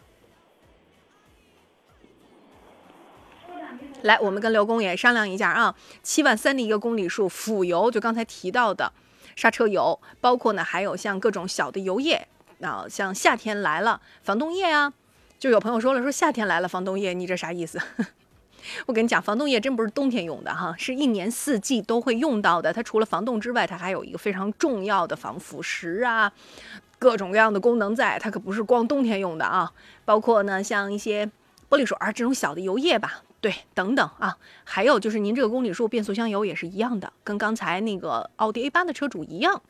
[4.04, 8.92] 来，我们跟刘工也商量一下啊，七万三的一个公里数，辅油就刚才提到的。
[9.36, 12.28] 刹车油，包括呢，还有像各种小的油液
[12.62, 14.94] 啊，像夏天来了，防冻液啊，
[15.40, 17.80] 就有朋友说了，说夏天来了防冻液，你这啥意思？
[18.86, 22.72] 我跟你讲，防冻液真不是冬天用的哈，是一年四季都会用到的。
[22.72, 26.32] 它除了防冻之外，它还有一个非常重要的防腐蚀啊，
[27.00, 29.72] 各种各样的功能在，它可不是光冬天用的啊。
[30.06, 31.26] 包括呢，像一些
[31.70, 33.24] 玻璃水啊这种小的油液吧。
[33.44, 39.61] 对，等等啊，还有就是您这个公里数变速箱油也是一样的，跟刚才那个奥迪 A 八的车主一样。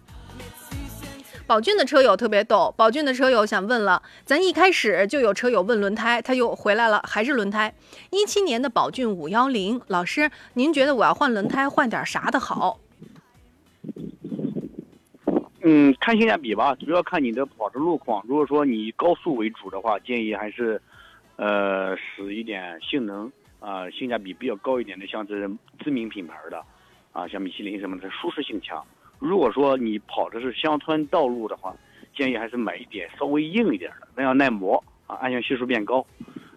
[1.48, 7.74] 宝骏的车友特别逗，宝骏的车友想问了，咱一开始就有车友问轮胎，他又回来了，还是轮胎。
[8.12, 12.80] 一七年的宝骏五幺零，老师，您觉得我要换轮胎，换点啥的好？
[15.64, 18.24] 嗯，看性价比吧，主要看你的跑的路况。
[18.28, 20.80] 如果说你高速为主的话，建议还是，
[21.38, 23.32] 呃，使一点性能。
[23.64, 25.36] 啊，性价比比较高一点的，像这
[25.80, 26.62] 知名品牌的，
[27.14, 28.84] 啊，像米其林什么的，舒适性强。
[29.20, 31.74] 如果说你跑的是乡村道路的话，
[32.14, 36.06] 建议还是买一点稍微硬一点的，那样耐磨啊，安全系数变高。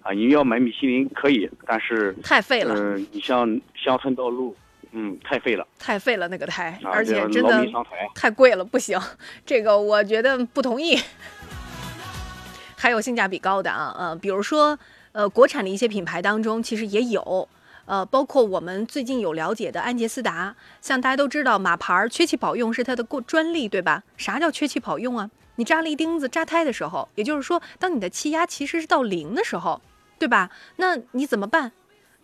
[0.02, 2.74] 啊，你要买米其林可以，但是太费了。
[2.74, 4.56] 嗯，你像乡村道路，
[4.90, 7.64] 嗯，太费了，太费了那个胎，而且真的
[8.16, 8.98] 太贵了，不行，
[9.46, 10.96] 这个我觉得不同意。
[12.76, 14.76] 还有性价比高的啊，呃，比如说。
[15.16, 17.48] 呃，国产的一些品牌当中，其实也有，
[17.86, 24.02] 呃，包括我们最近有了解的安捷斯达，像大家都知道，马牌缺气保用是它的过专利，对吧？
[24.18, 25.30] 啥叫缺气保用啊？
[25.54, 29.80] 你扎了一钉子扎胎的时候，也就是说，当你的气压其实是到零的时候，
[30.18, 30.50] 对吧？
[30.76, 31.72] 那你怎么办？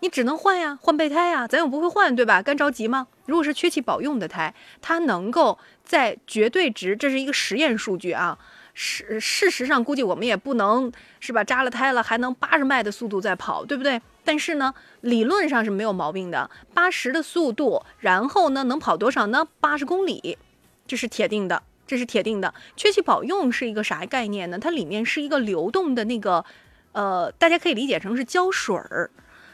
[0.00, 2.42] 你只能换呀，换备胎呀，咱又不会换，对吧？
[2.42, 3.06] 干着急吗？
[3.24, 4.52] 如果是缺气保用的胎，
[4.82, 8.38] 它能够在绝对值，这是一个实验数据啊。
[8.74, 10.90] 事事实上，估计我们也不能
[11.20, 11.44] 是吧？
[11.44, 14.00] 扎了胎了还能八十迈的速度在跑，对不对？
[14.24, 19.46] 但是呢，理论上是没有毛病的，八十的速度，然后呢，能跑多少呢？
[19.60, 20.38] 八十公里，
[20.86, 22.54] 这是铁定的，这是铁定的。
[22.76, 24.58] 缺气保用是一个啥概念呢？
[24.58, 26.44] 它里面是一个流动的那个，
[26.92, 29.10] 呃，大家可以理解成是胶水儿，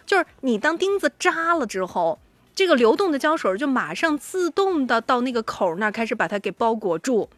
[0.06, 2.20] 就是你当钉子扎了之后，
[2.54, 7.28] 这个流动的胶水儿就马上自动的到那个口那儿开始把它给包裹住，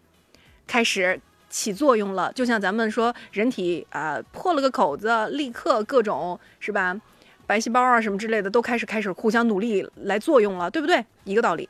[0.66, 1.20] 开始。
[1.50, 6.98] 起作用了，就像咱们说人体啊破了个口子，立刻各种是吧，
[7.46, 11.04] 白细胞啊什么之类的都开始开始互相努力来作用了，对不对？
[11.24, 11.68] 一个道理。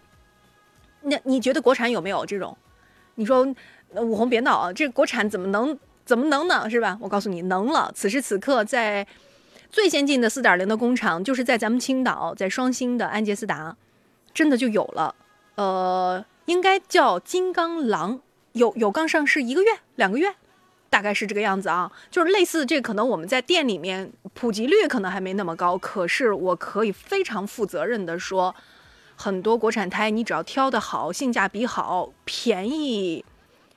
[1.02, 2.56] 那你觉得国产有没有这种？
[3.14, 3.46] 你说
[3.94, 6.68] 武红别闹啊，这国产怎么能怎么能呢？
[6.68, 6.98] 是吧？
[7.00, 7.90] 我告诉你，能了。
[7.94, 9.06] 此时此刻，在
[9.70, 13.76] 最先进的四点零的工厂，就是在咱们青岛，在双星的安捷斯达，
[14.34, 15.14] 真的就有了。
[15.54, 18.20] 呃，应该叫金刚狼。
[18.52, 20.34] 有有刚上市一个月两个月，
[20.88, 28.54] 大概是这个样子啊，就是类似这可能我们在店里面普及率可能还没那么高，可是我可以非常负责任的说，
[29.16, 33.24] 很多国产胎你只要挑的好，性价比好，便宜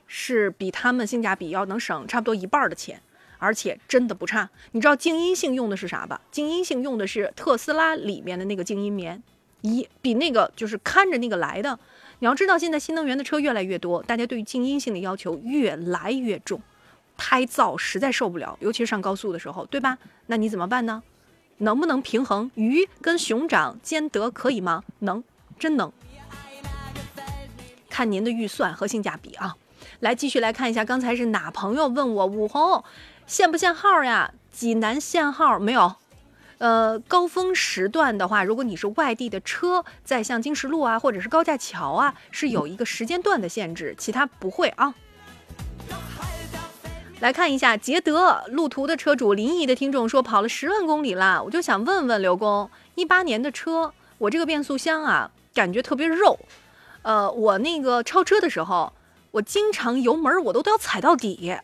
[0.06, 3.00] 是比他们性价比要能省差不多一半的钱，
[3.38, 4.50] 而且真的不差。
[4.72, 6.20] 你知道静音性用的是啥吧？
[6.32, 9.22] 静音性用的是特斯拉里面的那个静音棉，
[9.60, 11.78] 一比那个就是看着那个来的。
[12.24, 16.58] 你要知道，现在新能源的车越来越多，大家对于静音性的要求越来越重。
[17.18, 19.98] 胎噪实在受不了，尤其是上高速的时候，对吧？
[20.28, 21.02] 那你怎么办呢？
[21.58, 24.84] 能不能平衡鱼跟熊掌兼得可以吗？
[25.00, 25.22] 能，
[25.58, 25.92] 真能。
[27.90, 29.54] 看您的预算和性价比啊。
[30.00, 32.82] 来，继续来看一下，刚才是哪朋友问我武红
[33.26, 34.32] 限不限号呀？
[34.50, 35.96] 济南限号没有。
[36.58, 44.94] 呃，高峰时段的话，如果你是外地的车，在像经十路啊，或者是高架桥啊，是有一个时间段的限制，其他不会啊。
[47.20, 56.38] 来看一下捷德路途的车主临沂的听众说跑了十万公里了，我就想问问刘工，一八年的车，我这个变速箱啊，感觉特别肉，
[57.02, 58.92] 呃，我那个超车的时候，
[59.30, 61.56] 我经常油门我都都要踩到底，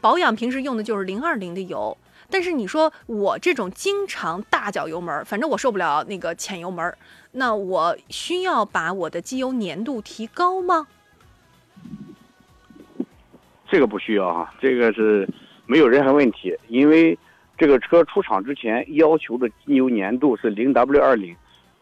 [0.00, 1.96] 保养平时用的就是零二零的油，
[2.30, 6.94] 但是你说我这种经常大脚油门，反正我受不了那个浅油门，
[7.32, 10.86] 那我需要把我的机油粘度提高吗？
[13.70, 15.28] 这个不需要哈，这个是
[15.66, 17.18] 没有任何问题，因为
[17.56, 21.34] 这个车出厂之前要求的机油粘度是零 W 二零，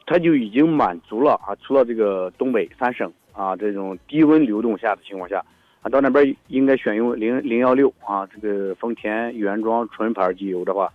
[0.06, 1.55] 它就已经满足了啊。
[1.62, 5.44] 除了这个东北三省啊这种低温流动下的情况下，
[5.86, 10.92] 啊到那边应该选用零零幺六啊这个丰田原装纯牌机油的话，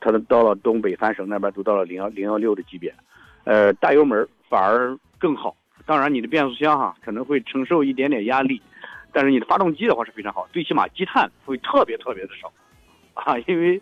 [0.00, 2.94] 它的到了东北三省那边都到了零幺零幺六的级别，
[3.44, 5.56] 呃大油门反而更好。
[5.86, 8.60] 当然你的变速箱哈可能会承受一点点压力。
[9.14, 12.52] 但是你的发动机的话是非常好，最起码积碳会特别特别的少，
[13.14, 13.80] 啊，因为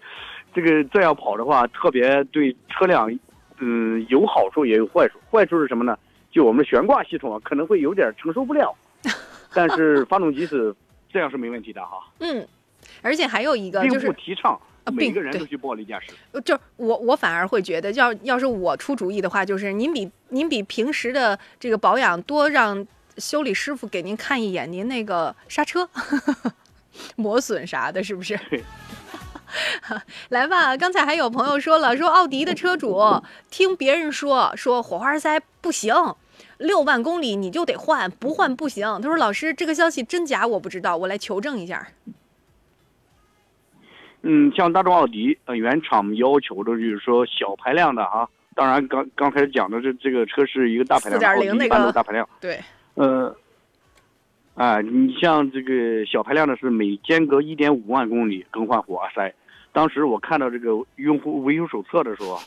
[0.54, 3.10] 这个这样跑的话，特别对车辆，
[3.58, 5.18] 嗯，有好处也有坏处。
[5.28, 5.98] 坏处是什么呢？
[6.30, 8.72] 就我们的悬挂系统啊，可能会有点承受不了。
[9.54, 10.74] 但是发动机是
[11.12, 11.98] 这样是没问题的哈。
[12.20, 12.46] 嗯，
[13.02, 14.60] 而且还有一个就是，并不提倡
[14.92, 16.40] 每个人都去暴力驾驶。
[16.42, 22.86] 就我我反而会觉得，要要是我出主意的话，就是您比您比平时的这个保养多让。
[23.18, 25.86] 修理师傅给您看一眼，您那个刹车
[27.14, 28.40] 磨损啥的，是不是？
[30.30, 32.98] 来吧，刚才还有朋友说了，说奥迪的车主
[33.50, 35.94] 听别人说说火花塞不行，
[36.62, 38.86] 六万公里你就得换，不换不行。
[39.02, 41.86] 他说老师，这个消息真假我不知道，我来求证一下。
[44.22, 52.60] 嗯，像大众奥迪，呃，原厂要求的就是说小排量的啊，当然刚刚才讲的这这个车是一个大排量，四点零那个大排量，对。
[52.94, 53.34] 呃，
[54.54, 59.34] 啊，你像这个小排量的是每间隔一点五万公里更换火花塞。
[59.72, 62.38] 当时我看到这个用户维修手册的时候，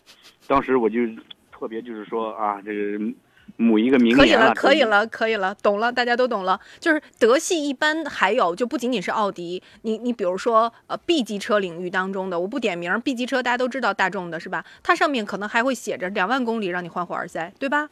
[0.48, 1.00] 当时我就
[1.52, 3.04] 特别就是说啊，这个
[3.58, 6.60] 某一个名可以了，可以了，可以了，懂了，大家都懂了。
[6.80, 14.66] 就是德系一般还有就不仅仅是奥迪，你你比如说呃 B 级车领域当中的，我不点名 B 级车，大家都知道大众的是吧？
[14.84, 17.90] 它上面可能还会写着两万公里让你换火花塞，对吧？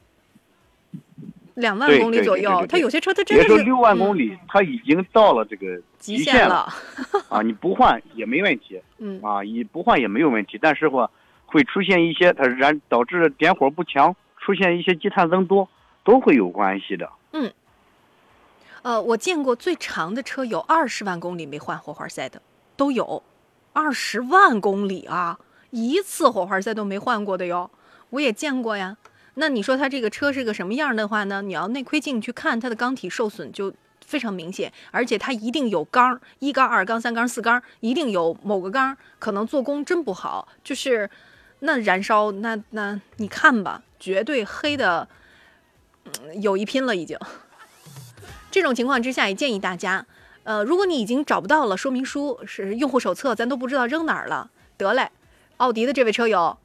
[1.56, 6.68] 两万公里左右，它有些车它真的是别说六万公里，它已经到了这个极限了
[7.30, 7.44] 啊！
[7.44, 11.08] 你不换也没问题，嗯啊，你不换也没有问题，但是话
[11.46, 15.70] 会出现一些它燃导致点火不强，出现一些积碳增多，
[16.04, 17.10] 都会有关系的。
[17.32, 17.54] 嗯，
[18.82, 22.42] 呃，我见过最长的车有二十万公里没换火花塞的，
[22.76, 23.24] 都有
[23.72, 25.40] 二十万公里啊，
[25.72, 27.72] 一次火花塞都没换过的哟，
[28.10, 28.98] 我也见过呀。
[29.36, 31.42] 那你说它这个车是个什么样的话呢？
[31.42, 33.74] 你要内窥镜去看它的缸体受损就
[34.06, 41.10] 非常明显，而且它一定有缸，一缸、二缸、三缸、四缸，一定有某个缸可能做工真不好，就是
[41.62, 45.08] 那燃烧那那你看吧，绝对黑的
[46.42, 47.18] 有一拼了已经。
[48.52, 50.06] 这种情况之下也建议大家，
[50.44, 55.10] 呃，如果你已经找不到了说明书是用户手册，咱都不知道扔哪儿了，得嘞，
[55.56, 56.58] 奥迪的这位车友，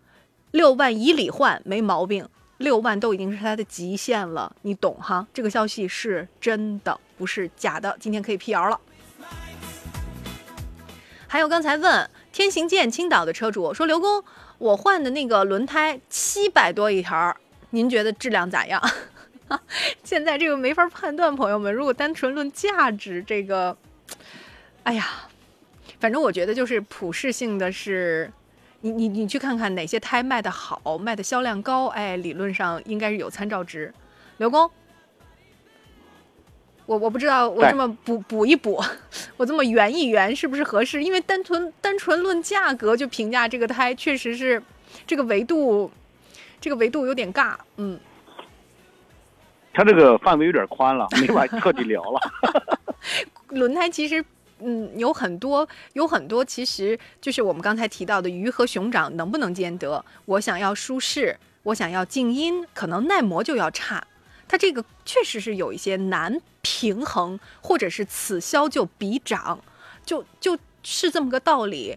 [0.50, 2.28] 六万以里换没毛病。
[2.56, 5.24] 六万都已经是它的极限了，你懂哈？
[5.32, 7.96] 这个消息是真的，不是假的。
[8.00, 8.80] 今天可以辟谣了。
[11.28, 14.24] 还有刚才问天行健青岛的车主说：“刘工，
[14.58, 17.34] 我换的那个轮胎七百多一条，
[17.70, 18.82] 您觉得质量咋样？”
[20.04, 21.72] 现在这个没法判断，朋友们。
[21.72, 23.76] 如果单纯论价值，这个，
[24.82, 25.06] 哎呀，
[25.98, 28.30] 反正我觉得就是普适性的是。
[28.80, 33.92] 你你你去看看哪些胎卖的好，卖的销量高，哎，理论上应该是有参照值。
[34.36, 34.70] 刘工，
[36.88, 38.82] 我我不知道我这么补补一补，
[39.36, 41.04] 我这么圆一圆是不是合适？
[41.04, 44.62] 因为单纯单纯论价格就评价这个胎，确实是
[45.06, 45.90] 这个维度，
[46.58, 47.54] 这个维度有点尬。
[47.76, 48.00] 嗯，
[49.74, 52.20] 它这个范围有点宽了，没法彻底聊了。
[53.50, 54.24] 轮胎其实。
[54.60, 60.04] 嗯，有很多，有很多，其实就是我们刚才提到的鱼和熊掌能不能兼得？
[60.24, 64.04] 我想要舒适，我想要静音，可能耐磨就要差。
[64.48, 69.62] 它这个确实是有一些难平衡，或者是此消就彼长，
[70.04, 71.96] 就就是这么个道理。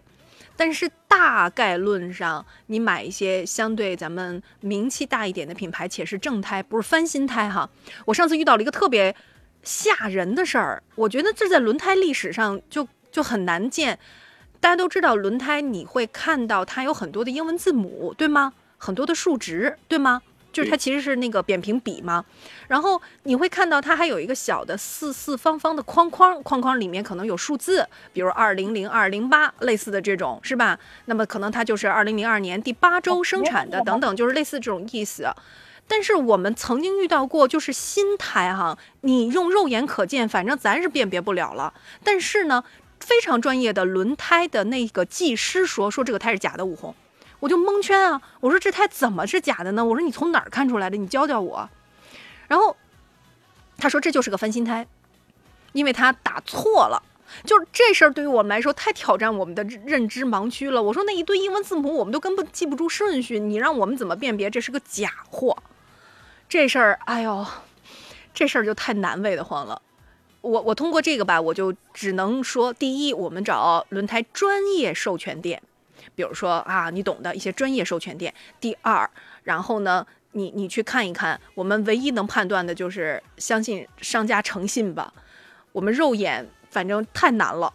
[0.54, 7.68] 但是大概论上，你买一些相对咱们名气大一点的品牌，且是正胎，不是翻新胎哈。
[8.04, 9.16] 我上次遇到了一个特别
[9.62, 13.98] 吓人的事儿，我觉得这在轮胎历史上就就很难见。
[14.60, 18.52] 大家都知道轮胎，你会看到它有很多的英文字母，对吗？
[18.76, 20.20] 很多的数值，对吗？
[20.52, 22.24] 就是它其实是那个扁平笔嘛，
[22.68, 30.78] 然后你会看到它还有一个小的四四方方的框框，框框里面可能有数字，比如二零零二零八类似的这种，是吧？
[31.06, 35.28] 那么可能它就是二零零二年第八周生产的等等，就是类似这种意思。
[35.88, 41.74] 但是我们曾经遇到过，就是新胎哈，你用肉眼可见，反正咱是辨别不了了。
[42.04, 42.62] 但是呢，
[43.00, 46.94] 非常专业的轮胎的那个技师说，说这个胎是假的，五红。
[47.42, 48.22] 我就蒙圈啊！
[48.38, 49.84] 我说这胎怎么是假的呢？
[49.84, 50.96] 我说你从哪儿看出来的？
[50.96, 51.68] 你教教我。
[52.46, 52.76] 然后
[53.76, 54.86] 他说这就是个翻新胎，
[55.72, 57.02] 因为他打错了。
[57.44, 60.80] 就是这事儿对于我们来说太挑战我们的认知盲区了。
[60.80, 65.56] 我说那一堆英文字母我们都根本记不住顺序，你让我们怎么辨别这是个假货？
[66.48, 67.44] 这事儿，哎呦，
[68.32, 69.82] 这事儿就太难为的慌了。
[70.42, 75.60] 我我通过这个吧，我就只能说，第一，我们找轮胎专业授权店。
[76.14, 78.32] 比如说啊，你懂的一些专业授权店。
[78.60, 79.08] 第二，
[79.42, 85.12] 然后呢，你你去看一看，我们唯一能判断的就是相信商家诚信吧。
[85.72, 87.72] 我们肉眼反正太难了，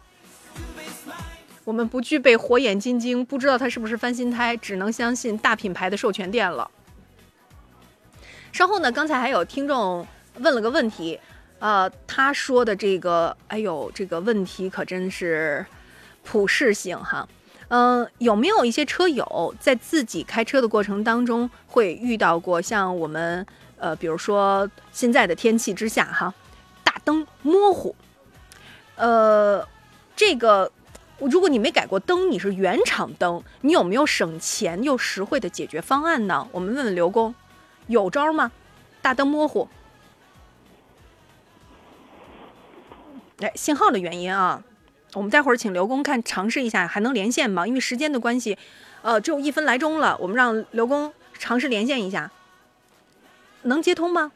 [1.64, 6.70] 我们不具备火眼金睛，不知道它是不是翻新胎，只能相信大品牌的授权店了。
[8.52, 10.06] 稍后呢，刚才还有听众
[10.36, 11.18] 问了个问题，
[11.58, 15.66] 呃，他说的这个，哎呦，这个问题可真是
[16.24, 17.28] 普适性哈。
[17.68, 23.46] 嗯，有没有一些车友在自己开车的过程当中会遇到过像我们
[23.76, 26.32] 呃，比如说现在的天气之下哈，
[26.82, 27.94] 大灯模糊，
[28.96, 29.68] 呃，
[30.16, 30.72] 这个
[31.18, 36.48] 如果你没改过灯，你是原厂灯，你有没有省钱又实惠的解决方案呢？
[36.52, 37.34] 我们问问刘工，
[37.86, 38.50] 有招吗？
[39.02, 39.68] 大灯模糊，
[43.40, 44.64] 哎，信号的原因啊。
[45.14, 47.66] 我们待会儿请刘工看尝试一下，还能连线吗？
[47.66, 48.58] 因为时间的关系，
[49.00, 52.30] 呃，只有一分来钟了，我们让刘工尝试连线一下，
[53.62, 54.32] 能接通吗？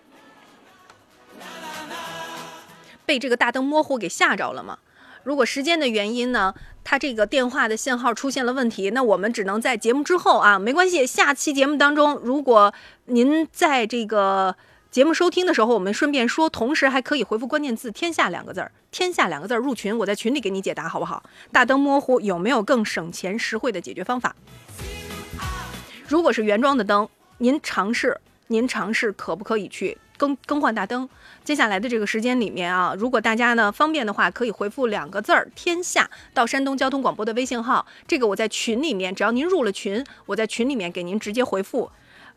[3.05, 4.79] 被这个大灯模糊给吓着了吗？
[5.25, 12.73] 如果时间的原因呢，他这个电话的信号出现了问题，那我们只能在节目之后啊，没关系，下期节目当中，如果
[13.05, 14.57] 您在这个。
[14.93, 21.23] 节目收听的时候，我们顺便说，同时还可以回复关键字“天下”两个字儿，“天下”两个字儿入群，我在群里给你解答，好不好？
[21.51, 24.37] 大灯模糊有没有更省钱实惠的解决方法？
[26.07, 27.09] 如果是原装的灯，
[27.39, 31.09] 您尝试，您尝试可不可以去更更换大灯？
[31.43, 41.91] 接下来的这个时间里面啊，如果大家呢方便的话，可以回复两个字儿“天下”到山东交通广播的微信号，这个我在群里面，只要您入了群，我在群里面给您直接回复。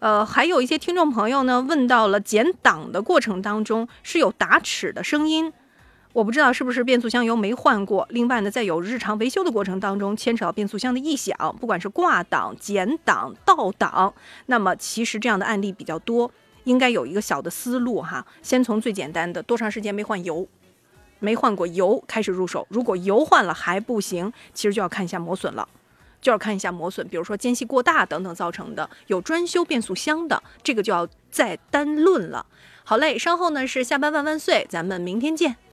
[0.05, 5.51] 呃，还有一些听众朋友呢问到了减档的过程当中是有打齿的声音，
[6.13, 8.05] 我不知道是不是变速箱油没换过。
[8.11, 14.13] 另外呢，在有日常维修的过程当中，牵扯到变速箱的异响，不管是挂档、减档、倒档，
[14.45, 16.29] 那么其实这样的案例比较多，
[16.65, 18.23] 应该有一个小的思路哈。
[18.43, 20.47] 先从最简单的多长时间没换油，
[21.17, 22.67] 没换过油开始入手。
[22.69, 25.67] 如果油换了还不行，其实就要看一下磨损了。
[26.25, 32.47] 就要看一下磨损，比如说间隙过大等等造成的，有专修变速箱的，这个就要再单论了。
[32.83, 35.57] 好嘞，稍后呢是下班万万岁，咱们明天见。